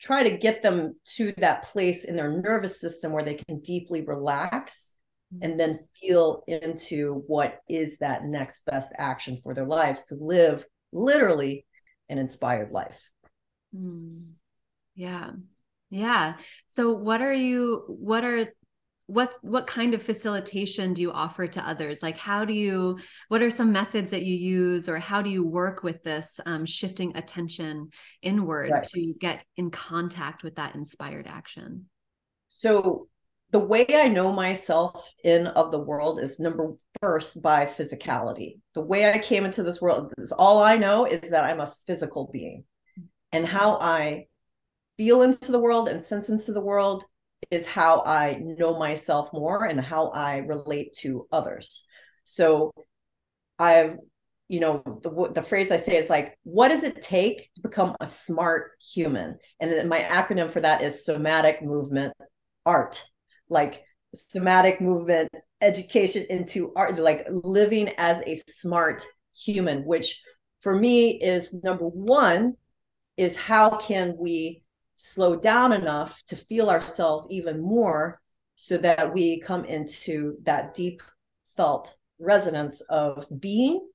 try 0.00 0.22
to 0.22 0.36
get 0.36 0.62
them 0.62 0.94
to 1.04 1.32
that 1.38 1.64
place 1.64 2.04
in 2.04 2.16
their 2.16 2.40
nervous 2.40 2.80
system 2.80 3.12
where 3.12 3.24
they 3.24 3.34
can 3.34 3.60
deeply 3.60 4.02
relax 4.02 4.96
mm-hmm. 5.32 5.44
and 5.44 5.60
then 5.60 5.78
feel 6.00 6.42
into 6.46 7.22
what 7.26 7.60
is 7.68 7.98
that 7.98 8.24
next 8.24 8.64
best 8.64 8.92
action 8.96 9.36
for 9.36 9.54
their 9.54 9.66
lives 9.66 10.04
to 10.06 10.14
live 10.14 10.64
literally 10.92 11.66
an 12.08 12.18
inspired 12.18 12.72
life. 12.72 13.10
Mm. 13.76 14.32
Yeah. 14.94 15.32
Yeah. 15.90 16.34
So 16.66 16.92
what 16.92 17.20
are 17.20 17.32
you 17.32 17.84
what 17.88 18.24
are 18.24 18.46
what 19.10 19.34
what 19.42 19.66
kind 19.66 19.92
of 19.92 20.02
facilitation 20.02 20.94
do 20.94 21.02
you 21.02 21.10
offer 21.10 21.48
to 21.48 21.68
others? 21.68 22.00
Like 22.02 22.16
how 22.16 22.44
do 22.44 22.52
you 22.52 22.98
what 23.28 23.42
are 23.42 23.50
some 23.50 23.72
methods 23.72 24.12
that 24.12 24.22
you 24.22 24.36
use 24.36 24.88
or 24.88 24.98
how 24.98 25.20
do 25.20 25.30
you 25.30 25.44
work 25.44 25.82
with 25.82 26.02
this 26.04 26.38
um, 26.46 26.64
shifting 26.64 27.16
attention 27.16 27.90
inward 28.22 28.70
right. 28.70 28.84
to 28.84 29.14
get 29.18 29.44
in 29.56 29.70
contact 29.70 30.44
with 30.44 30.56
that 30.56 30.76
inspired 30.76 31.26
action? 31.26 31.86
So 32.46 33.08
the 33.50 33.58
way 33.58 33.84
i 33.94 34.06
know 34.06 34.32
myself 34.32 35.12
in 35.24 35.48
of 35.48 35.72
the 35.72 35.80
world 35.80 36.20
is 36.20 36.38
number 36.38 36.74
first 37.02 37.42
by 37.42 37.66
physicality. 37.66 38.60
The 38.74 38.82
way 38.82 39.10
i 39.10 39.18
came 39.18 39.44
into 39.44 39.64
this 39.64 39.80
world 39.80 40.12
is 40.18 40.30
all 40.30 40.62
i 40.62 40.76
know 40.76 41.04
is 41.04 41.30
that 41.30 41.44
i'm 41.44 41.60
a 41.60 41.72
physical 41.84 42.30
being. 42.32 42.62
And 43.32 43.44
how 43.44 43.78
i 43.80 44.26
feel 44.96 45.22
into 45.22 45.50
the 45.50 45.58
world 45.58 45.88
and 45.88 46.00
sense 46.00 46.28
into 46.28 46.52
the 46.52 46.60
world 46.60 47.04
is 47.50 47.66
how 47.66 48.02
I 48.04 48.38
know 48.40 48.78
myself 48.78 49.32
more 49.32 49.64
and 49.64 49.80
how 49.80 50.08
I 50.08 50.38
relate 50.38 50.94
to 50.98 51.26
others. 51.32 51.84
So 52.24 52.72
I've, 53.58 53.96
you 54.48 54.60
know, 54.60 54.82
the, 55.02 55.30
the 55.34 55.42
phrase 55.42 55.70
I 55.70 55.76
say 55.76 55.96
is 55.96 56.10
like, 56.10 56.38
what 56.42 56.68
does 56.68 56.84
it 56.84 57.02
take 57.02 57.52
to 57.54 57.62
become 57.62 57.94
a 58.00 58.06
smart 58.06 58.72
human? 58.80 59.38
And 59.60 59.88
my 59.88 60.00
acronym 60.00 60.50
for 60.50 60.60
that 60.60 60.82
is 60.82 61.04
somatic 61.04 61.62
movement 61.62 62.12
art, 62.66 63.04
like 63.48 63.84
somatic 64.14 64.80
movement 64.80 65.30
education 65.60 66.26
into 66.30 66.72
art, 66.74 66.98
like 66.98 67.26
living 67.30 67.90
as 67.98 68.22
a 68.26 68.34
smart 68.48 69.04
human, 69.34 69.84
which 69.84 70.20
for 70.60 70.78
me 70.78 71.20
is 71.20 71.54
number 71.62 71.86
one 71.86 72.54
is 73.16 73.36
how 73.36 73.76
can 73.76 74.14
we 74.18 74.62
slow 75.02 75.34
down 75.34 75.72
enough 75.72 76.22
to 76.26 76.36
feel 76.36 76.68
ourselves 76.68 77.26
even 77.30 77.58
more 77.58 78.20
so 78.56 78.76
that 78.76 79.14
we 79.14 79.40
come 79.40 79.64
into 79.64 80.36
that 80.42 80.74
deep 80.74 81.00
felt 81.56 81.96
resonance 82.18 82.82
of 82.82 83.26
being. 83.40 83.88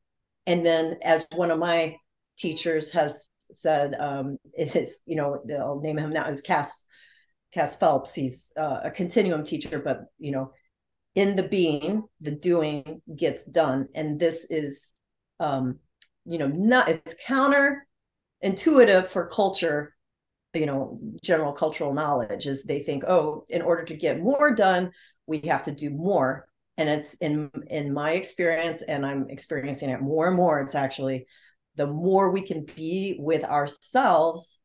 And 0.47 0.65
then 0.65 0.97
as 1.03 1.23
one 1.35 1.51
of 1.51 1.59
my 1.59 1.95
teachers 2.37 2.91
has 2.91 3.29
said 3.51 3.95
um 3.99 4.37
it 4.57 4.75
is 4.75 4.99
you 5.05 5.15
know 5.15 5.39
i'll 5.59 5.79
name 5.79 5.99
him 5.99 6.09
now 6.09 6.23
as 6.23 6.41
cass 6.41 6.87
cass 7.53 7.75
phelps. 7.75 8.15
He's 8.15 8.51
uh, 8.57 8.79
a 8.83 8.89
continuum 8.89 9.43
teacher 9.43 9.79
but 9.79 10.05
you 10.17 10.31
know 10.31 10.51
in 11.13 11.35
the 11.35 11.43
being 11.43 12.03
the 12.19 12.31
doing 12.31 13.03
gets 13.15 13.45
done. 13.45 13.89
And 13.93 14.19
this 14.19 14.47
is 14.49 14.93
um 15.39 15.77
you 16.25 16.39
know 16.39 16.47
not 16.47 16.89
it's 16.89 17.15
counter 17.27 17.87
intuitive 18.41 19.07
for 19.07 19.27
culture 19.27 19.94
you 20.55 20.65
know 20.65 20.99
general 21.21 21.53
cultural 21.53 21.93
knowledge 21.93 22.47
is 22.47 22.63
they 22.63 22.79
think 22.79 23.03
oh 23.05 23.45
in 23.49 23.61
order 23.61 23.83
to 23.83 23.95
get 23.95 24.19
more 24.19 24.53
done 24.53 24.91
we 25.27 25.39
have 25.39 25.63
to 25.63 25.71
do 25.71 25.89
more. 25.89 26.47
And 26.77 26.89
it's 26.89 27.13
in 27.15 27.49
in 27.67 27.93
my 27.93 28.11
experience 28.11 28.81
and 28.81 29.05
i'm 29.05 29.29
experiencing 29.29 29.89
it 29.89 30.01
more 30.01 30.27
and 30.27 30.35
more 30.35 30.59
it's 30.59 30.75
actually 30.75 31.25
the 31.75 31.87
more 31.87 32.31
we 32.31 32.41
can 32.41 32.65
be 32.75 33.15
with 33.17 33.45
ourselves 33.45 34.59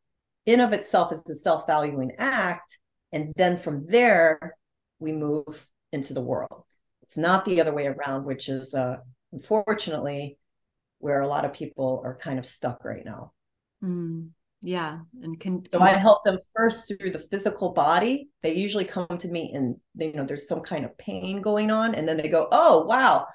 in 0.45 0.61
of 0.61 0.73
itself 0.73 1.13
is 1.13 1.23
the 1.23 1.37
self-valuing 1.37 2.13
act 2.19 2.79
and 3.13 3.33
then 3.37 3.57
from 3.57 3.87
there 3.87 4.57
we 4.99 5.13
move 5.13 5.67
into 5.93 6.13
the 6.13 6.21
world. 6.21 6.65
It's 7.03 7.17
not 7.17 7.45
the 7.45 7.61
other 7.61 7.73
way 7.73 7.87
around 7.87 8.25
which 8.25 8.49
is 8.49 8.75
uh, 8.75 8.97
unfortunately 9.33 10.37
where 10.99 11.21
a 11.21 11.29
lot 11.29 11.45
of 11.45 11.53
people 11.53 12.03
are 12.05 12.17
kind 12.17 12.41
of 12.41 12.45
stuck 12.45 12.85
right 12.85 13.05
now. 13.05 13.33
Mm 13.83 14.31
yeah 14.63 14.99
and 15.23 15.41
can 15.41 15.65
so 15.73 15.81
i 15.81 15.91
help 15.91 16.23
them 16.25 16.39
first 16.55 16.87
through 16.87 17.11
the 17.11 17.19
physical 17.19 17.73
body. 17.73 18.29
They 18.43 18.55
usually 18.55 18.85
come 18.85 19.17
to 19.19 19.29
me 19.29 19.53
and 19.55 19.77
they, 19.95 20.07
you 20.09 20.13
know 20.13 20.25
there's 20.25 20.49
some 20.49 20.61
kind 20.61 20.85
of 20.85 20.97
pain 20.99 21.41
going 21.41 21.71
on 21.71 21.95
and 21.95 22.09
then 22.09 22.17
they 22.17 22.29
go 22.29 22.49
oh 22.53 22.85
wow. 22.85 23.27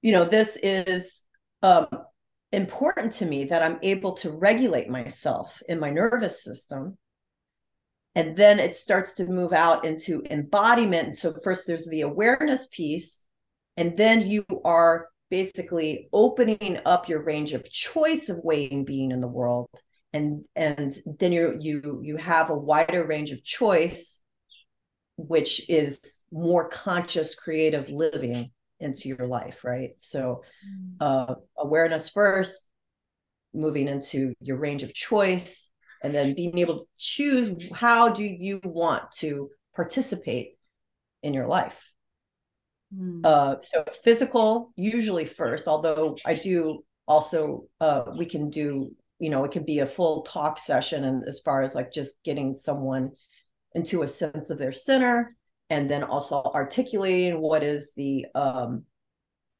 You 0.00 0.12
know 0.12 0.24
this 0.24 0.56
is 0.62 1.24
um, 1.62 1.86
important 2.52 3.12
to 3.14 3.26
me 3.26 3.44
that 3.44 3.62
i'm 3.62 3.78
able 3.82 4.12
to 4.14 4.30
regulate 4.30 4.88
myself 4.88 5.62
in 5.68 5.78
my 5.78 5.90
nervous 5.90 6.42
system. 6.42 6.96
And 8.14 8.34
then 8.34 8.58
it 8.58 8.74
starts 8.74 9.12
to 9.14 9.26
move 9.26 9.52
out 9.52 9.84
into 9.84 10.24
embodiment. 10.28 11.18
So 11.18 11.34
first 11.44 11.66
there's 11.66 11.86
the 11.86 12.00
awareness 12.00 12.66
piece 12.66 13.26
and 13.76 13.96
then 13.96 14.26
you 14.26 14.44
are 14.64 15.08
basically 15.30 16.08
opening 16.12 16.80
up 16.86 17.08
your 17.08 17.22
range 17.22 17.52
of 17.52 17.70
choice 17.70 18.28
of 18.28 18.38
weighing 18.42 18.84
being 18.84 19.12
in 19.12 19.20
the 19.20 19.28
world 19.28 19.68
and 20.12 20.44
and 20.56 20.94
then 21.18 21.32
you 21.32 21.56
you 21.60 22.00
you 22.02 22.16
have 22.16 22.50
a 22.50 22.56
wider 22.56 23.04
range 23.04 23.30
of 23.30 23.44
choice 23.44 24.20
which 25.16 25.68
is 25.68 26.22
more 26.30 26.68
conscious 26.68 27.34
creative 27.34 27.88
living 27.90 28.50
into 28.80 29.08
your 29.08 29.26
life 29.26 29.64
right 29.64 29.90
so 29.98 30.42
mm. 30.66 30.94
uh 31.00 31.34
awareness 31.58 32.08
first 32.08 32.70
moving 33.52 33.88
into 33.88 34.34
your 34.40 34.56
range 34.56 34.82
of 34.82 34.94
choice 34.94 35.70
and 36.02 36.14
then 36.14 36.34
being 36.34 36.56
able 36.58 36.78
to 36.78 36.84
choose 36.96 37.68
how 37.72 38.08
do 38.08 38.22
you 38.22 38.60
want 38.62 39.10
to 39.10 39.50
participate 39.74 40.56
in 41.22 41.34
your 41.34 41.48
life 41.48 41.92
mm. 42.94 43.20
uh 43.26 43.56
so 43.60 43.84
physical 44.04 44.72
usually 44.76 45.24
first 45.24 45.66
although 45.66 46.16
i 46.24 46.34
do 46.34 46.84
also 47.06 47.64
uh 47.80 48.04
we 48.16 48.24
can 48.24 48.48
do 48.48 48.94
you 49.18 49.30
know 49.30 49.44
it 49.44 49.52
can 49.52 49.64
be 49.64 49.80
a 49.80 49.86
full 49.86 50.22
talk 50.22 50.58
session 50.58 51.04
and 51.04 51.26
as 51.26 51.40
far 51.40 51.62
as 51.62 51.74
like 51.74 51.92
just 51.92 52.22
getting 52.24 52.54
someone 52.54 53.12
into 53.74 54.02
a 54.02 54.06
sense 54.06 54.50
of 54.50 54.58
their 54.58 54.72
center 54.72 55.36
and 55.70 55.88
then 55.88 56.02
also 56.02 56.42
articulating 56.54 57.40
what 57.40 57.62
is 57.62 57.92
the 57.94 58.26
um 58.34 58.84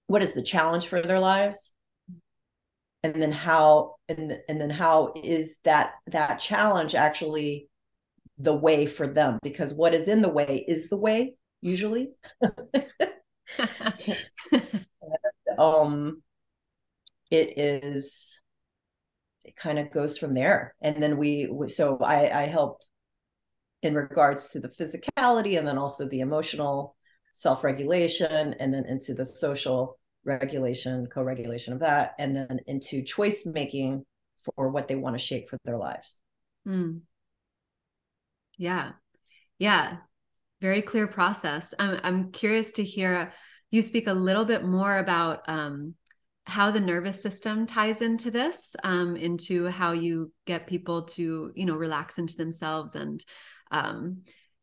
what 0.07 0.23
is 0.23 0.33
the 0.33 0.42
challenge 0.42 0.87
for 0.88 1.01
their 1.01 1.21
lives. 1.21 1.73
And 3.05 3.14
then 3.23 3.31
how 3.31 3.97
and 4.09 4.38
and 4.49 4.61
then 4.61 4.71
how 4.71 5.12
is 5.23 5.57
that 5.64 5.92
that 6.09 6.40
challenge 6.40 6.94
actually 6.97 7.68
the 8.38 8.55
way 8.55 8.87
for 8.87 9.07
them? 9.07 9.38
Because 9.42 9.73
what 9.73 9.94
is 9.94 10.09
in 10.09 10.23
the 10.23 10.29
way 10.29 10.64
is 10.66 10.88
the 10.88 10.97
way 10.97 11.35
usually. 11.61 12.11
Um 15.59 16.23
it 17.31 17.59
is 17.59 18.38
it 19.49 19.57
kind 19.57 19.79
of 19.79 19.91
goes 19.91 20.19
from 20.19 20.33
there. 20.33 20.75
And 20.83 21.03
then 21.03 21.17
we, 21.17 21.49
so 21.69 21.97
I, 21.99 22.43
I 22.43 22.47
help 22.47 22.83
in 23.83 23.95
regards 23.95 24.51
to 24.51 24.61
the 24.61 24.69
physicality 24.69 25.57
and 25.57 25.67
then 25.67 25.79
also 25.79 26.07
the 26.07 26.21
emotional 26.21 26.97
self 27.33 27.65
regulation, 27.65 28.55
and 28.59 28.75
then 28.75 28.85
into 28.87 29.15
the 29.15 29.25
social 29.25 29.99
regulation, 30.25 31.07
co 31.07 31.23
regulation 31.23 31.73
of 31.73 31.81
that, 31.81 32.15
and 32.19 32.37
then 32.37 32.61
into 32.67 33.03
choice 33.03 33.47
making 33.47 34.05
for 34.45 34.69
what 34.69 34.89
they 34.89 34.97
want 34.97 35.15
to 35.15 35.25
shape 35.25 35.49
for 35.49 35.59
their 35.65 35.79
lives. 35.79 36.21
Mm. 36.67 37.01
Yeah. 38.59 38.93
Yeah. 39.59 39.99
Very 40.61 40.83
clear 40.83 41.07
process. 41.07 41.73
I'm, 41.79 42.01
I'm 42.03 42.33
curious 42.33 42.73
to 42.73 42.85
hear 42.85 43.33
you 43.71 43.83
speak 43.83 44.09
a 44.09 44.13
little 44.13 44.45
bit 44.45 44.65
more 44.65 44.99
about 44.99 45.43
um, 45.47 45.95
how 46.49 46.71
the 46.71 46.81
nervous 46.81 47.23
system 47.23 47.67
ties 47.67 48.01
into 48.01 48.31
this 48.31 48.75
um, 48.83 49.17
into 49.17 49.67
how 49.67 49.93
you 49.93 50.33
get 50.47 50.67
people 50.67 51.03
to 51.03 51.53
you 51.55 51.67
know 51.67 51.77
relax 51.77 52.19
into 52.19 52.37
themselves 52.37 52.95
and 52.95 53.25
um, 53.71 54.23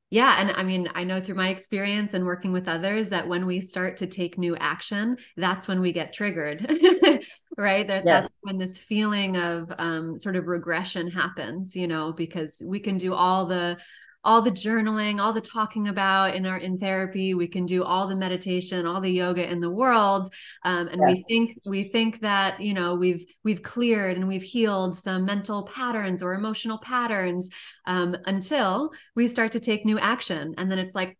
yeah 0.10 0.36
and 0.40 0.52
i 0.52 0.64
mean 0.64 0.90
i 0.96 1.04
know 1.04 1.22
through 1.22 1.36
my 1.36 1.50
experience 1.50 2.14
and 2.14 2.26
working 2.26 2.52
with 2.52 2.68
others 2.68 3.10
that 3.10 3.28
when 3.28 3.46
we 3.46 3.60
start 3.60 3.98
to 3.98 4.08
take 4.08 4.38
new 4.38 4.56
action 4.56 5.16
that's 5.38 5.68
when 5.68 5.80
we 5.80 5.94
get 5.94 6.14
triggered 6.14 6.62
right 7.58 7.88
that, 7.88 8.04
yes. 8.04 8.24
that's 8.24 8.34
when 8.42 8.58
this 8.58 8.78
feeling 8.78 9.38
of 9.38 9.72
um, 9.78 10.18
sort 10.18 10.36
of 10.36 10.48
regression 10.48 11.10
happens 11.10 11.76
you 11.76 11.88
know 11.88 12.12
because 12.12 12.62
we 12.66 12.80
can 12.80 12.98
do 12.98 13.14
all 13.14 13.46
the 13.46 13.78
all 14.26 14.42
the 14.42 14.52
journaling, 14.52 15.22
all 15.22 15.32
the 15.32 15.40
talking 15.40 15.88
about 15.88 16.36
in 16.36 16.46
our 16.48 16.58
in 16.58 16.78
therapy. 16.78 17.36
We 17.36 17.48
can 17.48 17.66
do 17.68 17.84
all 17.84 18.08
the 18.08 18.16
meditation, 18.16 18.86
all 18.86 19.00
the 19.00 19.12
yoga 19.12 19.50
in 19.50 19.60
the 19.60 19.70
world, 19.70 20.34
um, 20.64 20.88
and 20.88 21.00
yes. 21.00 21.16
we 21.16 21.24
think 21.24 21.60
we 21.66 21.84
think 21.84 22.22
that 22.22 22.60
you 22.60 22.74
know 22.74 22.96
we've 22.96 23.24
we've 23.44 23.62
cleared 23.62 24.18
and 24.18 24.28
we've 24.28 24.44
healed 24.44 24.96
some 24.96 25.26
mental 25.26 25.64
patterns 25.64 26.24
or 26.24 26.34
emotional 26.34 26.80
patterns 26.80 27.50
um, 27.86 28.18
until 28.26 28.92
we 29.16 29.28
start 29.28 29.52
to 29.54 29.60
take 29.60 29.86
new 29.86 30.00
action, 30.00 30.56
and 30.58 30.70
then 30.70 30.80
it's 30.80 30.96
like. 30.96 31.18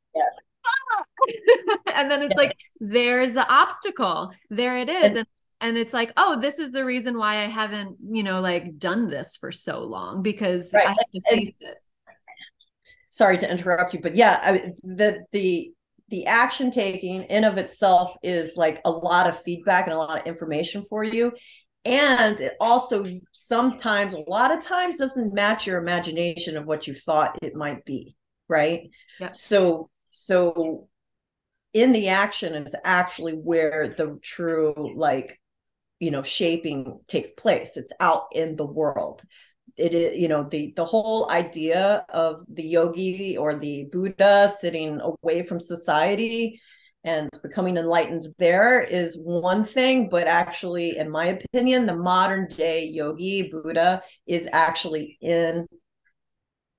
and 1.94 2.12
then 2.12 2.22
it's 2.22 2.36
like 2.36 2.56
there's 2.80 3.34
the 3.34 3.48
obstacle 3.52 4.32
there 4.50 4.78
it 4.78 4.90
is 4.90 5.06
and, 5.06 5.18
and 5.18 5.28
and 5.62 5.78
it's 5.78 5.94
like 5.94 6.12
oh 6.18 6.40
this 6.40 6.60
is 6.60 6.72
the 6.72 6.84
reason 6.84 7.18
why 7.18 7.38
i 7.38 7.48
haven't 7.48 7.98
you 8.12 8.22
know 8.22 8.42
like 8.42 8.78
done 8.78 9.08
this 9.08 9.36
for 9.38 9.52
so 9.52 9.80
long 9.84 10.22
because 10.22 10.72
right. 10.74 10.86
i 10.86 10.90
have 10.90 10.98
to 11.14 11.22
face 11.32 11.54
and, 11.62 11.70
it 11.70 11.78
sorry 13.16 13.38
to 13.38 13.50
interrupt 13.50 13.94
you, 13.94 14.02
but 14.02 14.16
yeah, 14.16 14.40
I, 14.42 14.72
the 14.84 15.26
the 15.32 15.72
the 16.10 16.26
action 16.26 16.70
taking 16.70 17.24
in 17.24 17.44
of 17.44 17.58
itself 17.58 18.16
is 18.22 18.56
like 18.58 18.80
a 18.86 18.92
lot 18.92 19.28
of 19.28 19.42
feedback 19.42 19.86
and 19.86 19.94
a 19.94 19.98
lot 19.98 20.20
of 20.20 20.28
information 20.28 20.86
for 20.88 21.04
you. 21.04 21.32
And 21.84 22.40
it 22.40 22.54
also 22.60 23.06
sometimes 23.32 24.14
a 24.14 24.24
lot 24.28 24.56
of 24.56 24.64
times 24.64 24.98
doesn't 24.98 25.34
match 25.34 25.66
your 25.68 25.80
imagination 25.80 26.58
of 26.58 26.66
what 26.66 26.88
you 26.88 26.94
thought 26.94 27.38
it 27.42 27.56
might 27.56 27.86
be 27.86 28.16
right? 28.48 28.90
Yeah. 29.20 29.32
so 29.32 29.90
so 30.12 30.88
in 31.74 31.92
the 31.92 32.10
action 32.10 32.54
is 32.56 32.76
actually 32.84 33.34
where 33.34 33.94
the 33.98 34.20
true 34.22 34.94
like 34.96 35.40
you 36.00 36.12
know 36.12 36.24
shaping 36.24 37.00
takes 37.08 37.32
place. 37.32 37.78
It's 37.78 37.94
out 38.00 38.28
in 38.34 38.56
the 38.56 38.66
world 38.66 39.24
it 39.78 39.94
is 39.94 40.18
you 40.18 40.28
know 40.28 40.44
the 40.44 40.74
the 40.76 40.86
whole 40.86 41.30
idea 41.30 42.06
of 42.10 42.44
the 42.50 42.64
yogi 42.64 43.38
or 43.38 43.56
the 43.56 43.86
buddha 43.92 44.52
sitting 44.60 45.00
away 45.02 45.44
from 45.44 45.60
society 45.60 46.60
and 47.04 47.30
becoming 47.44 47.78
enlightened 47.78 48.28
there 48.38 48.82
is 48.82 49.18
one 49.18 49.66
thing 49.66 50.10
but 50.10 50.28
actually 50.28 50.98
in 50.98 51.10
my 51.10 51.28
opinion 51.28 51.86
the 51.86 51.96
modern 51.96 52.48
day 52.48 52.86
yogi 52.86 53.50
buddha 53.50 54.02
is 54.26 54.48
actually 54.52 55.18
in 55.22 55.68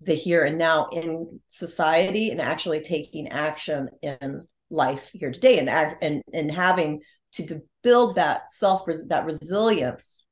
the 0.00 0.14
here 0.14 0.44
and 0.44 0.59
now 0.59 0.88
in 0.92 1.40
society 1.48 2.30
and 2.30 2.40
actually 2.40 2.80
taking 2.80 3.28
action 3.28 3.88
in 4.02 4.46
life 4.70 5.11
here 5.12 5.30
today 5.30 5.59
and 5.59 5.70
and 6.00 6.22
and 6.32 6.50
having 6.50 7.00
to, 7.32 7.46
to 7.46 7.61
build 7.82 8.16
that 8.16 8.50
self 8.50 8.87
that 9.09 9.24
resilience 9.24 10.24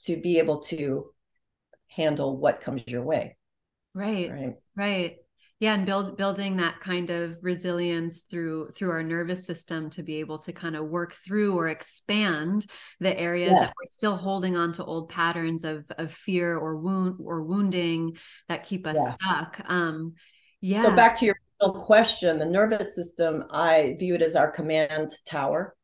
to 0.00 0.16
be 0.16 0.38
able 0.38 0.60
to 0.60 1.12
handle 1.94 2.36
what 2.36 2.60
comes 2.60 2.82
your 2.86 3.02
way 3.02 3.36
right 3.94 4.30
right? 4.30 4.54
right. 4.76 5.16
Yeah 5.60 5.74
and 5.74 5.86
build 5.86 6.16
building 6.16 6.56
that 6.56 6.80
kind 6.80 7.10
of 7.10 7.36
resilience 7.40 8.22
through 8.22 8.70
through 8.70 8.90
our 8.90 9.02
nervous 9.04 9.46
system 9.46 9.90
to 9.90 10.02
be 10.02 10.16
able 10.16 10.38
to 10.40 10.52
kind 10.52 10.74
of 10.74 10.88
work 10.88 11.12
through 11.12 11.56
or 11.56 11.68
expand 11.68 12.66
the 12.98 13.16
areas 13.16 13.52
yeah. 13.52 13.60
that 13.60 13.74
we're 13.78 13.86
still 13.86 14.16
holding 14.16 14.56
on 14.56 14.72
to 14.72 14.84
old 14.84 15.08
patterns 15.08 15.62
of 15.62 15.84
of 15.98 16.12
fear 16.12 16.56
or 16.56 16.78
wound 16.78 17.20
or 17.22 17.44
wounding 17.44 18.16
that 18.48 18.64
keep 18.64 18.86
us 18.88 18.96
yeah. 18.96 19.10
stuck. 19.10 19.60
Um 19.70 20.14
yeah. 20.60 20.82
so 20.82 20.96
back 20.96 21.14
to 21.16 21.26
your 21.26 21.36
question 21.70 22.40
the 22.40 22.44
nervous 22.44 22.96
system 22.96 23.44
i 23.52 23.94
view 23.98 24.16
it 24.16 24.22
as 24.22 24.34
our 24.34 24.50
command 24.50 25.10
tower 25.24 25.76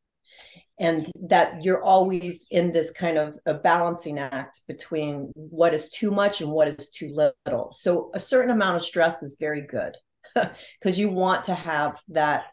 and 0.79 1.11
that 1.27 1.63
you're 1.63 1.83
always 1.83 2.47
in 2.51 2.71
this 2.71 2.89
kind 2.89 3.17
of 3.17 3.37
a 3.45 3.53
balancing 3.53 4.17
act 4.17 4.61
between 4.65 5.29
what 5.35 5.73
is 5.73 5.89
too 5.89 6.09
much 6.09 6.39
and 6.39 6.49
what 6.49 6.69
is 6.69 6.89
too 6.89 7.09
little. 7.13 7.71
So 7.71 8.11
a 8.13 8.19
certain 8.19 8.51
amount 8.51 8.77
of 8.77 8.83
stress 8.83 9.21
is 9.21 9.35
very 9.39 9.61
good 9.61 9.97
because 10.33 10.97
you 10.97 11.09
want 11.09 11.43
to 11.45 11.53
have 11.53 12.01
that 12.09 12.45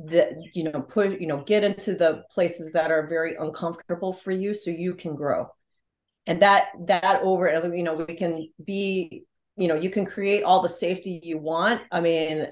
that 0.00 0.32
you 0.54 0.62
know 0.62 0.80
put 0.80 1.20
you 1.20 1.26
know 1.26 1.42
get 1.42 1.64
into 1.64 1.94
the 1.94 2.22
places 2.30 2.72
that 2.72 2.90
are 2.90 3.08
very 3.08 3.34
uncomfortable 3.34 4.12
for 4.12 4.32
you 4.32 4.54
so 4.54 4.70
you 4.70 4.94
can 4.94 5.14
grow. 5.14 5.46
And 6.26 6.42
that 6.42 6.70
that 6.86 7.22
over 7.22 7.48
you 7.74 7.84
know 7.84 7.94
we 7.94 8.14
can 8.14 8.48
be 8.64 9.22
you 9.56 9.68
know 9.68 9.76
you 9.76 9.90
can 9.90 10.04
create 10.04 10.42
all 10.42 10.62
the 10.62 10.68
safety 10.68 11.20
you 11.22 11.38
want. 11.38 11.82
I 11.92 12.00
mean 12.00 12.48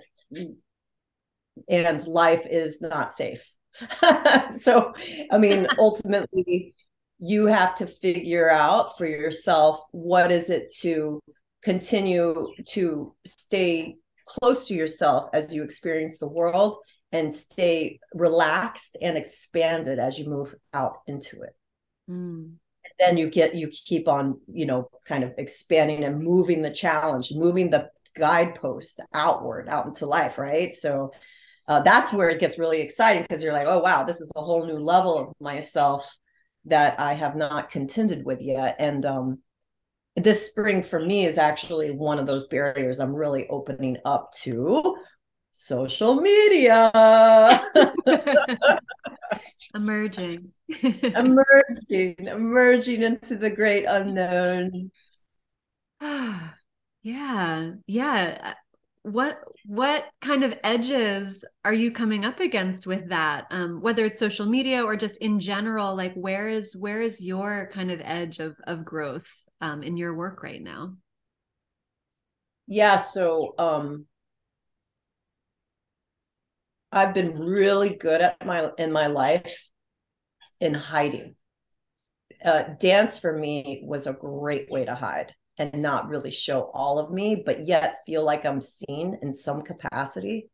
and 1.69 2.07
life 2.07 2.47
is 2.49 2.81
not 2.81 3.13
safe 3.13 3.56
so, 4.51 4.93
I 5.31 5.39
mean, 5.39 5.67
ultimately, 5.79 6.75
you 7.19 7.47
have 7.47 7.75
to 7.77 7.87
figure 7.87 8.51
out 8.51 8.97
for 8.99 9.07
yourself 9.07 9.81
what 9.93 10.31
is 10.31 10.51
it 10.51 10.75
to 10.77 11.21
continue 11.63 12.49
to 12.67 13.15
stay 13.27 13.97
close 14.27 14.69
to 14.69 14.75
yourself 14.75 15.29
as 15.33 15.55
you 15.55 15.63
experience 15.63 16.19
the 16.19 16.29
world 16.29 16.77
and 17.13 17.33
stay 17.33 17.99
relaxed 18.15 18.97
and 19.01 19.17
expanded 19.17 19.99
as 19.99 20.19
you 20.19 20.29
move 20.29 20.55
out 20.75 20.99
into 21.07 21.41
it. 21.43 21.57
Mm. 22.11 22.55
Then 22.99 23.17
you 23.17 23.29
get 23.29 23.55
you 23.55 23.69
keep 23.69 24.09
on, 24.09 24.41
you 24.53 24.67
know, 24.67 24.89
kind 25.07 25.25
of 25.25 25.33
expanding 25.39 26.05
and 26.05 26.23
moving 26.23 26.63
the 26.63 26.71
challenge, 26.71 27.33
moving 27.33 27.71
the 27.71 27.91
guidepost 28.17 29.01
outward 29.13 29.69
out 29.69 29.87
into 29.87 30.07
life, 30.07 30.39
right? 30.39 30.73
So 30.73 31.13
uh, 31.69 31.81
that's 31.81 32.13
where 32.13 32.29
it 32.29 32.41
gets 32.41 32.59
really 32.59 32.81
exciting 32.81 33.23
because 33.23 33.43
you're 33.43 33.53
like, 33.53 33.67
oh 33.67 33.81
wow, 33.81 34.05
this 34.05 34.21
is 34.21 34.31
a 34.37 34.41
whole 34.41 34.67
new 34.67 34.79
level 34.79 35.19
of 35.19 35.33
myself 35.41 36.17
that 36.67 36.99
I 37.01 37.15
have 37.15 37.37
not 37.37 37.71
contended 37.71 38.25
with 38.25 38.41
yet. 38.41 38.77
And 38.79 39.05
um, 39.05 39.39
this 40.15 40.47
spring 40.47 40.83
for 40.83 41.01
me 41.01 41.27
is 41.27 41.39
actually 41.39 41.91
one 41.91 42.19
of 42.19 42.27
those 42.27 42.47
barriers 42.47 43.01
I'm 43.01 43.15
really 43.15 43.49
opening 43.49 43.99
up 44.05 44.33
to 44.43 44.97
social 45.51 46.17
media. 46.17 46.91
emerging. 49.75 50.53
emerging, 50.83 52.17
emerging 52.19 53.03
into 53.03 53.37
the 53.37 53.51
great 53.51 53.87
unknown. 53.87 54.93
yeah. 57.03 57.71
Yeah 57.87 58.55
what 59.07 59.39
what 59.67 60.05
kind 60.21 60.43
of 60.43 60.59
edges 60.65 61.45
are 61.65 61.73
you 61.73 61.93
coming 61.93 62.25
up 62.25 62.41
against 62.41 62.89
with 62.89 63.11
that? 63.11 63.47
Um, 63.53 63.81
whether 63.81 64.05
it's 64.05 64.19
social 64.19 64.47
media 64.47 64.83
or 64.83 64.97
just 64.97 65.19
in 65.19 65.39
general 65.39 65.95
like 65.95 66.13
where 66.15 66.49
is 66.49 66.75
where 66.75 67.01
is 67.01 67.25
your 67.25 67.71
kind 67.73 67.93
of 67.93 68.01
edge 68.03 68.41
of 68.41 68.57
of 68.67 68.85
growth 68.85 69.31
um, 69.61 69.85
in 69.85 69.97
your 69.97 70.17
work 70.17 70.43
right 70.43 70.61
now? 70.61 70.95
Yeah 72.67 72.97
so 72.97 73.55
um 73.59 74.07
i've 76.91 77.15
been 77.15 77.35
really 77.39 77.91
good 77.91 78.21
at 78.21 78.45
my 78.45 78.71
in 78.77 78.91
my 78.91 79.07
life 79.07 79.69
in 80.61 80.75
hiding. 80.75 81.37
Uh, 82.45 82.65
dance 82.81 83.19
for 83.19 83.33
me 83.33 83.83
was 83.85 84.09
a 84.09 84.13
great 84.13 84.69
way 84.69 84.85
to 84.85 84.97
hide 84.97 85.33
and 85.59 85.83
not 85.83 86.09
really 86.09 86.31
show 86.31 86.71
all 86.75 86.99
of 86.99 87.11
me, 87.11 87.43
but 87.45 87.67
yet 87.67 87.99
feel 88.07 88.25
like 88.25 88.45
I'm 88.45 88.61
seen 88.61 89.19
in 89.23 89.33
some 89.33 89.63
capacity. 89.63 90.51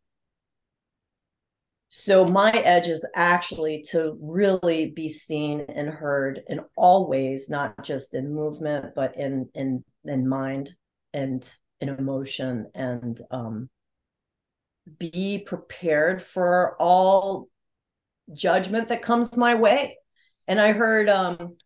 So 1.89 2.25
my 2.25 2.51
edge 2.53 2.89
is 2.89 3.05
actually 3.15 3.83
to 3.91 4.17
really 4.19 4.87
be 4.91 5.11
seen 5.11 5.67
and 5.69 5.91
heard 5.91 6.41
in 6.47 6.61
all 6.75 7.07
ways, 7.07 7.51
not 7.51 7.85
just 7.85 8.15
in 8.15 8.35
movement, 8.35 8.95
but 8.95 9.17
in 9.17 9.51
in 9.55 9.85
in 10.05 10.27
mind 10.27 10.75
and 11.13 11.47
in 11.81 11.91
emotion, 11.91 12.71
and 12.75 13.21
um, 13.31 13.69
be 14.99 15.39
prepared 15.39 16.23
for 16.23 16.77
all 16.81 17.49
judgment 18.33 18.89
that 18.89 19.03
comes 19.03 19.37
my 19.37 19.55
way. 19.55 19.99
And 20.49 20.59
I 20.61 20.73
heard 20.73 21.11
um, 21.11 21.57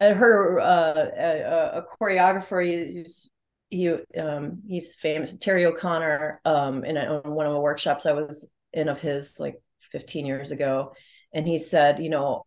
I 0.00 0.10
heard 0.10 0.60
uh, 0.60 1.10
a, 1.16 1.78
a, 1.78 1.84
choreographer. 1.98 2.64
He's 2.64 3.30
he 3.70 3.88
um, 4.18 4.62
he's 4.68 4.94
famous, 4.94 5.36
Terry 5.38 5.64
O'Connor. 5.64 6.40
Um, 6.44 6.84
in, 6.84 6.96
a, 6.96 7.20
in 7.24 7.30
one 7.30 7.46
of 7.46 7.52
the 7.52 7.60
workshops 7.60 8.06
I 8.06 8.12
was 8.12 8.48
in 8.72 8.88
of 8.88 9.00
his 9.00 9.40
like 9.40 9.56
15 9.80 10.26
years 10.26 10.50
ago, 10.50 10.92
and 11.32 11.46
he 11.46 11.58
said, 11.58 11.98
you 11.98 12.10
know, 12.10 12.44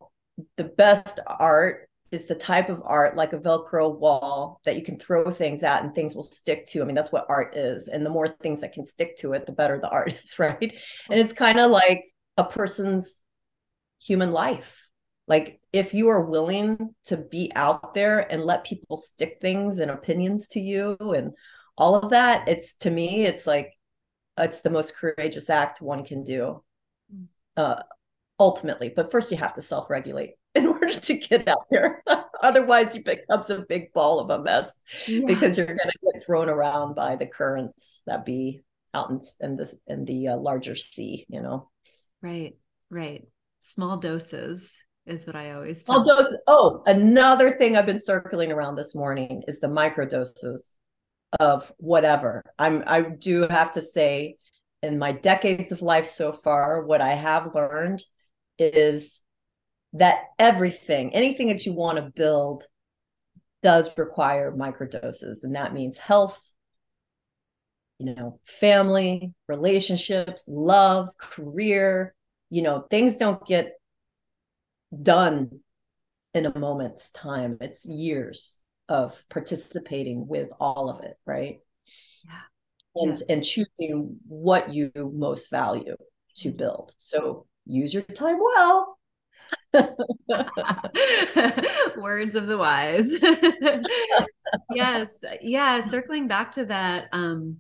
the 0.58 0.64
best 0.64 1.20
art 1.26 1.90
is 2.12 2.26
the 2.26 2.36
type 2.36 2.70
of 2.70 2.82
art 2.86 3.16
like 3.16 3.34
a 3.34 3.38
Velcro 3.38 3.96
wall 3.98 4.60
that 4.66 4.76
you 4.76 4.84
can 4.84 4.98
throw 4.98 5.30
things 5.30 5.64
at 5.64 5.84
and 5.84 5.94
things 5.94 6.16
will 6.16 6.24
stick 6.24 6.66
to. 6.68 6.82
I 6.82 6.86
mean, 6.86 6.96
that's 6.96 7.12
what 7.12 7.28
art 7.30 7.56
is. 7.56 7.88
And 7.88 8.06
the 8.06 8.10
more 8.10 8.28
things 8.28 8.62
that 8.62 8.74
can 8.74 8.84
stick 8.84 9.18
to 9.18 9.34
it, 9.34 9.46
the 9.46 9.52
better 9.52 9.80
the 9.80 9.90
art 9.90 10.14
is, 10.24 10.40
right? 10.40 10.74
And 11.10 11.20
it's 11.20 11.34
kind 11.34 11.60
of 11.60 11.72
like 11.72 12.06
a 12.38 12.44
person's 12.44 13.24
human 14.02 14.32
life 14.32 14.89
like 15.30 15.62
if 15.72 15.94
you 15.94 16.10
are 16.10 16.26
willing 16.26 16.94
to 17.06 17.16
be 17.16 17.52
out 17.56 17.94
there 17.94 18.20
and 18.20 18.44
let 18.44 18.66
people 18.66 18.98
stick 18.98 19.38
things 19.42 19.80
and 19.80 19.90
opinions 19.90 20.50
to 20.50 20.60
you 20.60 20.98
and 21.00 21.32
all 21.78 21.96
of 21.96 22.10
that 22.10 22.48
it's 22.50 22.76
to 22.76 22.90
me 22.90 23.24
it's 23.24 23.48
like 23.48 23.72
it's 24.38 24.60
the 24.60 24.70
most 24.70 24.96
courageous 24.96 25.50
act 25.50 25.82
one 25.82 26.04
can 26.04 26.24
do 26.24 26.62
mm. 27.14 27.26
uh 27.56 27.82
ultimately 28.40 28.92
but 28.94 29.12
first 29.12 29.32
you 29.32 29.38
have 29.38 29.54
to 29.54 29.62
self-regulate 29.62 30.34
in 30.56 30.68
order 30.68 30.92
to 30.92 31.14
get 31.16 31.48
out 31.48 31.66
there. 31.70 32.04
Otherwise, 32.42 32.96
you 32.96 33.04
becomes 33.04 33.50
a 33.50 33.60
big 33.68 33.92
ball 33.94 34.20
of 34.20 34.30
a 34.30 34.42
mess 34.42 34.72
yeah. 35.08 35.22
because 35.28 35.58
you're 35.58 35.68
going 35.68 35.78
to 35.78 36.12
get 36.14 36.26
thrown 36.26 36.50
around 36.50 36.96
by 36.96 37.16
the 37.16 37.26
currents 37.26 38.02
that 38.08 38.26
be 38.26 38.62
out 38.94 39.10
in, 39.10 39.20
in 39.42 39.56
the 39.58 39.74
in 39.88 40.06
the 40.06 40.30
uh, 40.30 40.38
larger 40.38 40.76
sea. 40.76 41.26
You 41.30 41.42
know. 41.42 41.70
Right. 42.22 42.56
Right. 42.90 43.28
Small 43.62 43.98
doses 43.98 44.82
is 45.10 45.26
what 45.26 45.36
I 45.36 45.52
always 45.52 45.84
tell. 45.84 46.04
Doses. 46.04 46.38
Oh, 46.48 46.84
another 46.86 47.52
thing 47.52 47.76
I've 47.76 47.86
been 47.86 48.00
circling 48.00 48.52
around 48.52 48.76
this 48.76 48.96
morning 48.96 49.44
is 49.48 49.60
the 49.60 49.68
micro 49.68 50.06
doses 50.06 50.78
of 51.40 51.72
whatever. 51.78 52.44
I'm. 52.58 52.84
I 52.86 53.02
do 53.02 53.48
have 53.48 53.72
to 53.74 53.82
say, 53.82 54.38
in 54.84 55.00
my 55.00 55.12
decades 55.12 55.72
of 55.72 55.82
life 55.82 56.06
so 56.06 56.32
far, 56.32 56.84
what 56.84 57.02
I 57.02 57.16
have 57.16 57.54
learned 57.56 58.04
is 58.58 59.22
that 59.94 60.20
everything, 60.38 61.14
anything 61.14 61.48
that 61.48 61.66
you 61.66 61.74
want 61.74 61.98
to 61.98 62.12
build, 62.16 62.64
does 63.64 63.90
require 63.98 64.52
microdoses. 64.52 65.44
And 65.44 65.56
that 65.56 65.74
means 65.74 65.98
health, 65.98 66.40
you 67.98 68.14
know, 68.14 68.40
family, 68.46 69.34
relationships, 69.48 70.46
love, 70.48 71.10
career. 71.18 72.14
You 72.50 72.62
know, 72.62 72.88
things 72.90 73.18
don't 73.18 73.46
get 73.46 73.79
done 75.02 75.60
in 76.34 76.46
a 76.46 76.58
moment's 76.58 77.10
time. 77.12 77.58
It's 77.62 77.86
years 77.86 78.68
of 78.88 79.24
participating 79.30 80.28
with 80.28 80.52
all 80.60 80.90
of 80.90 81.04
it, 81.04 81.18
right? 81.26 81.60
Yeah. 82.26 82.40
And 82.96 83.18
yeah. 83.18 83.26
and 83.34 83.44
choosing 83.44 84.18
what 84.28 84.74
you 84.74 84.92
most 84.96 85.50
value 85.50 85.96
to 86.38 86.52
build. 86.52 86.94
So 86.98 87.46
use 87.66 87.94
your 87.94 88.04
time 88.04 88.40
well 88.40 89.00
Words 91.98 92.36
of 92.36 92.48
the 92.48 92.58
wise. 92.58 93.16
yes. 94.74 95.24
Yeah. 95.42 95.86
Circling 95.86 96.28
back 96.28 96.52
to 96.54 96.66
that. 96.66 97.08
Um, 97.12 97.58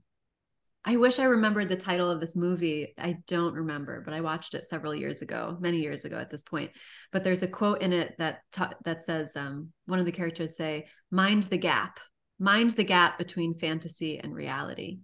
I 0.85 0.95
wish 0.95 1.19
I 1.19 1.25
remembered 1.25 1.67
the 1.67 1.75
title 1.75 2.09
of 2.09 2.21
this 2.21 2.35
movie. 2.35 2.93
I 2.97 3.17
don't 3.27 3.53
remember, 3.53 4.01
but 4.01 4.13
I 4.13 4.21
watched 4.21 4.53
it 4.53 4.65
several 4.65 4.95
years 4.95 5.21
ago, 5.21 5.57
many 5.59 5.79
years 5.79 6.05
ago 6.05 6.17
at 6.17 6.29
this 6.29 6.41
point. 6.41 6.71
But 7.11 7.23
there's 7.23 7.43
a 7.43 7.47
quote 7.47 7.81
in 7.81 7.91
it 7.91 8.15
that 8.17 8.39
ta- 8.51 8.75
that 8.85 9.01
says 9.01 9.35
um, 9.35 9.73
one 9.87 9.99
of 9.99 10.05
the 10.05 10.11
characters 10.11 10.55
say, 10.55 10.87
"Mind 11.11 11.43
the 11.43 11.57
gap, 11.57 11.99
mind 12.39 12.71
the 12.71 12.85
gap 12.85 13.17
between 13.17 13.59
fantasy 13.59 14.19
and 14.19 14.33
reality." 14.33 14.99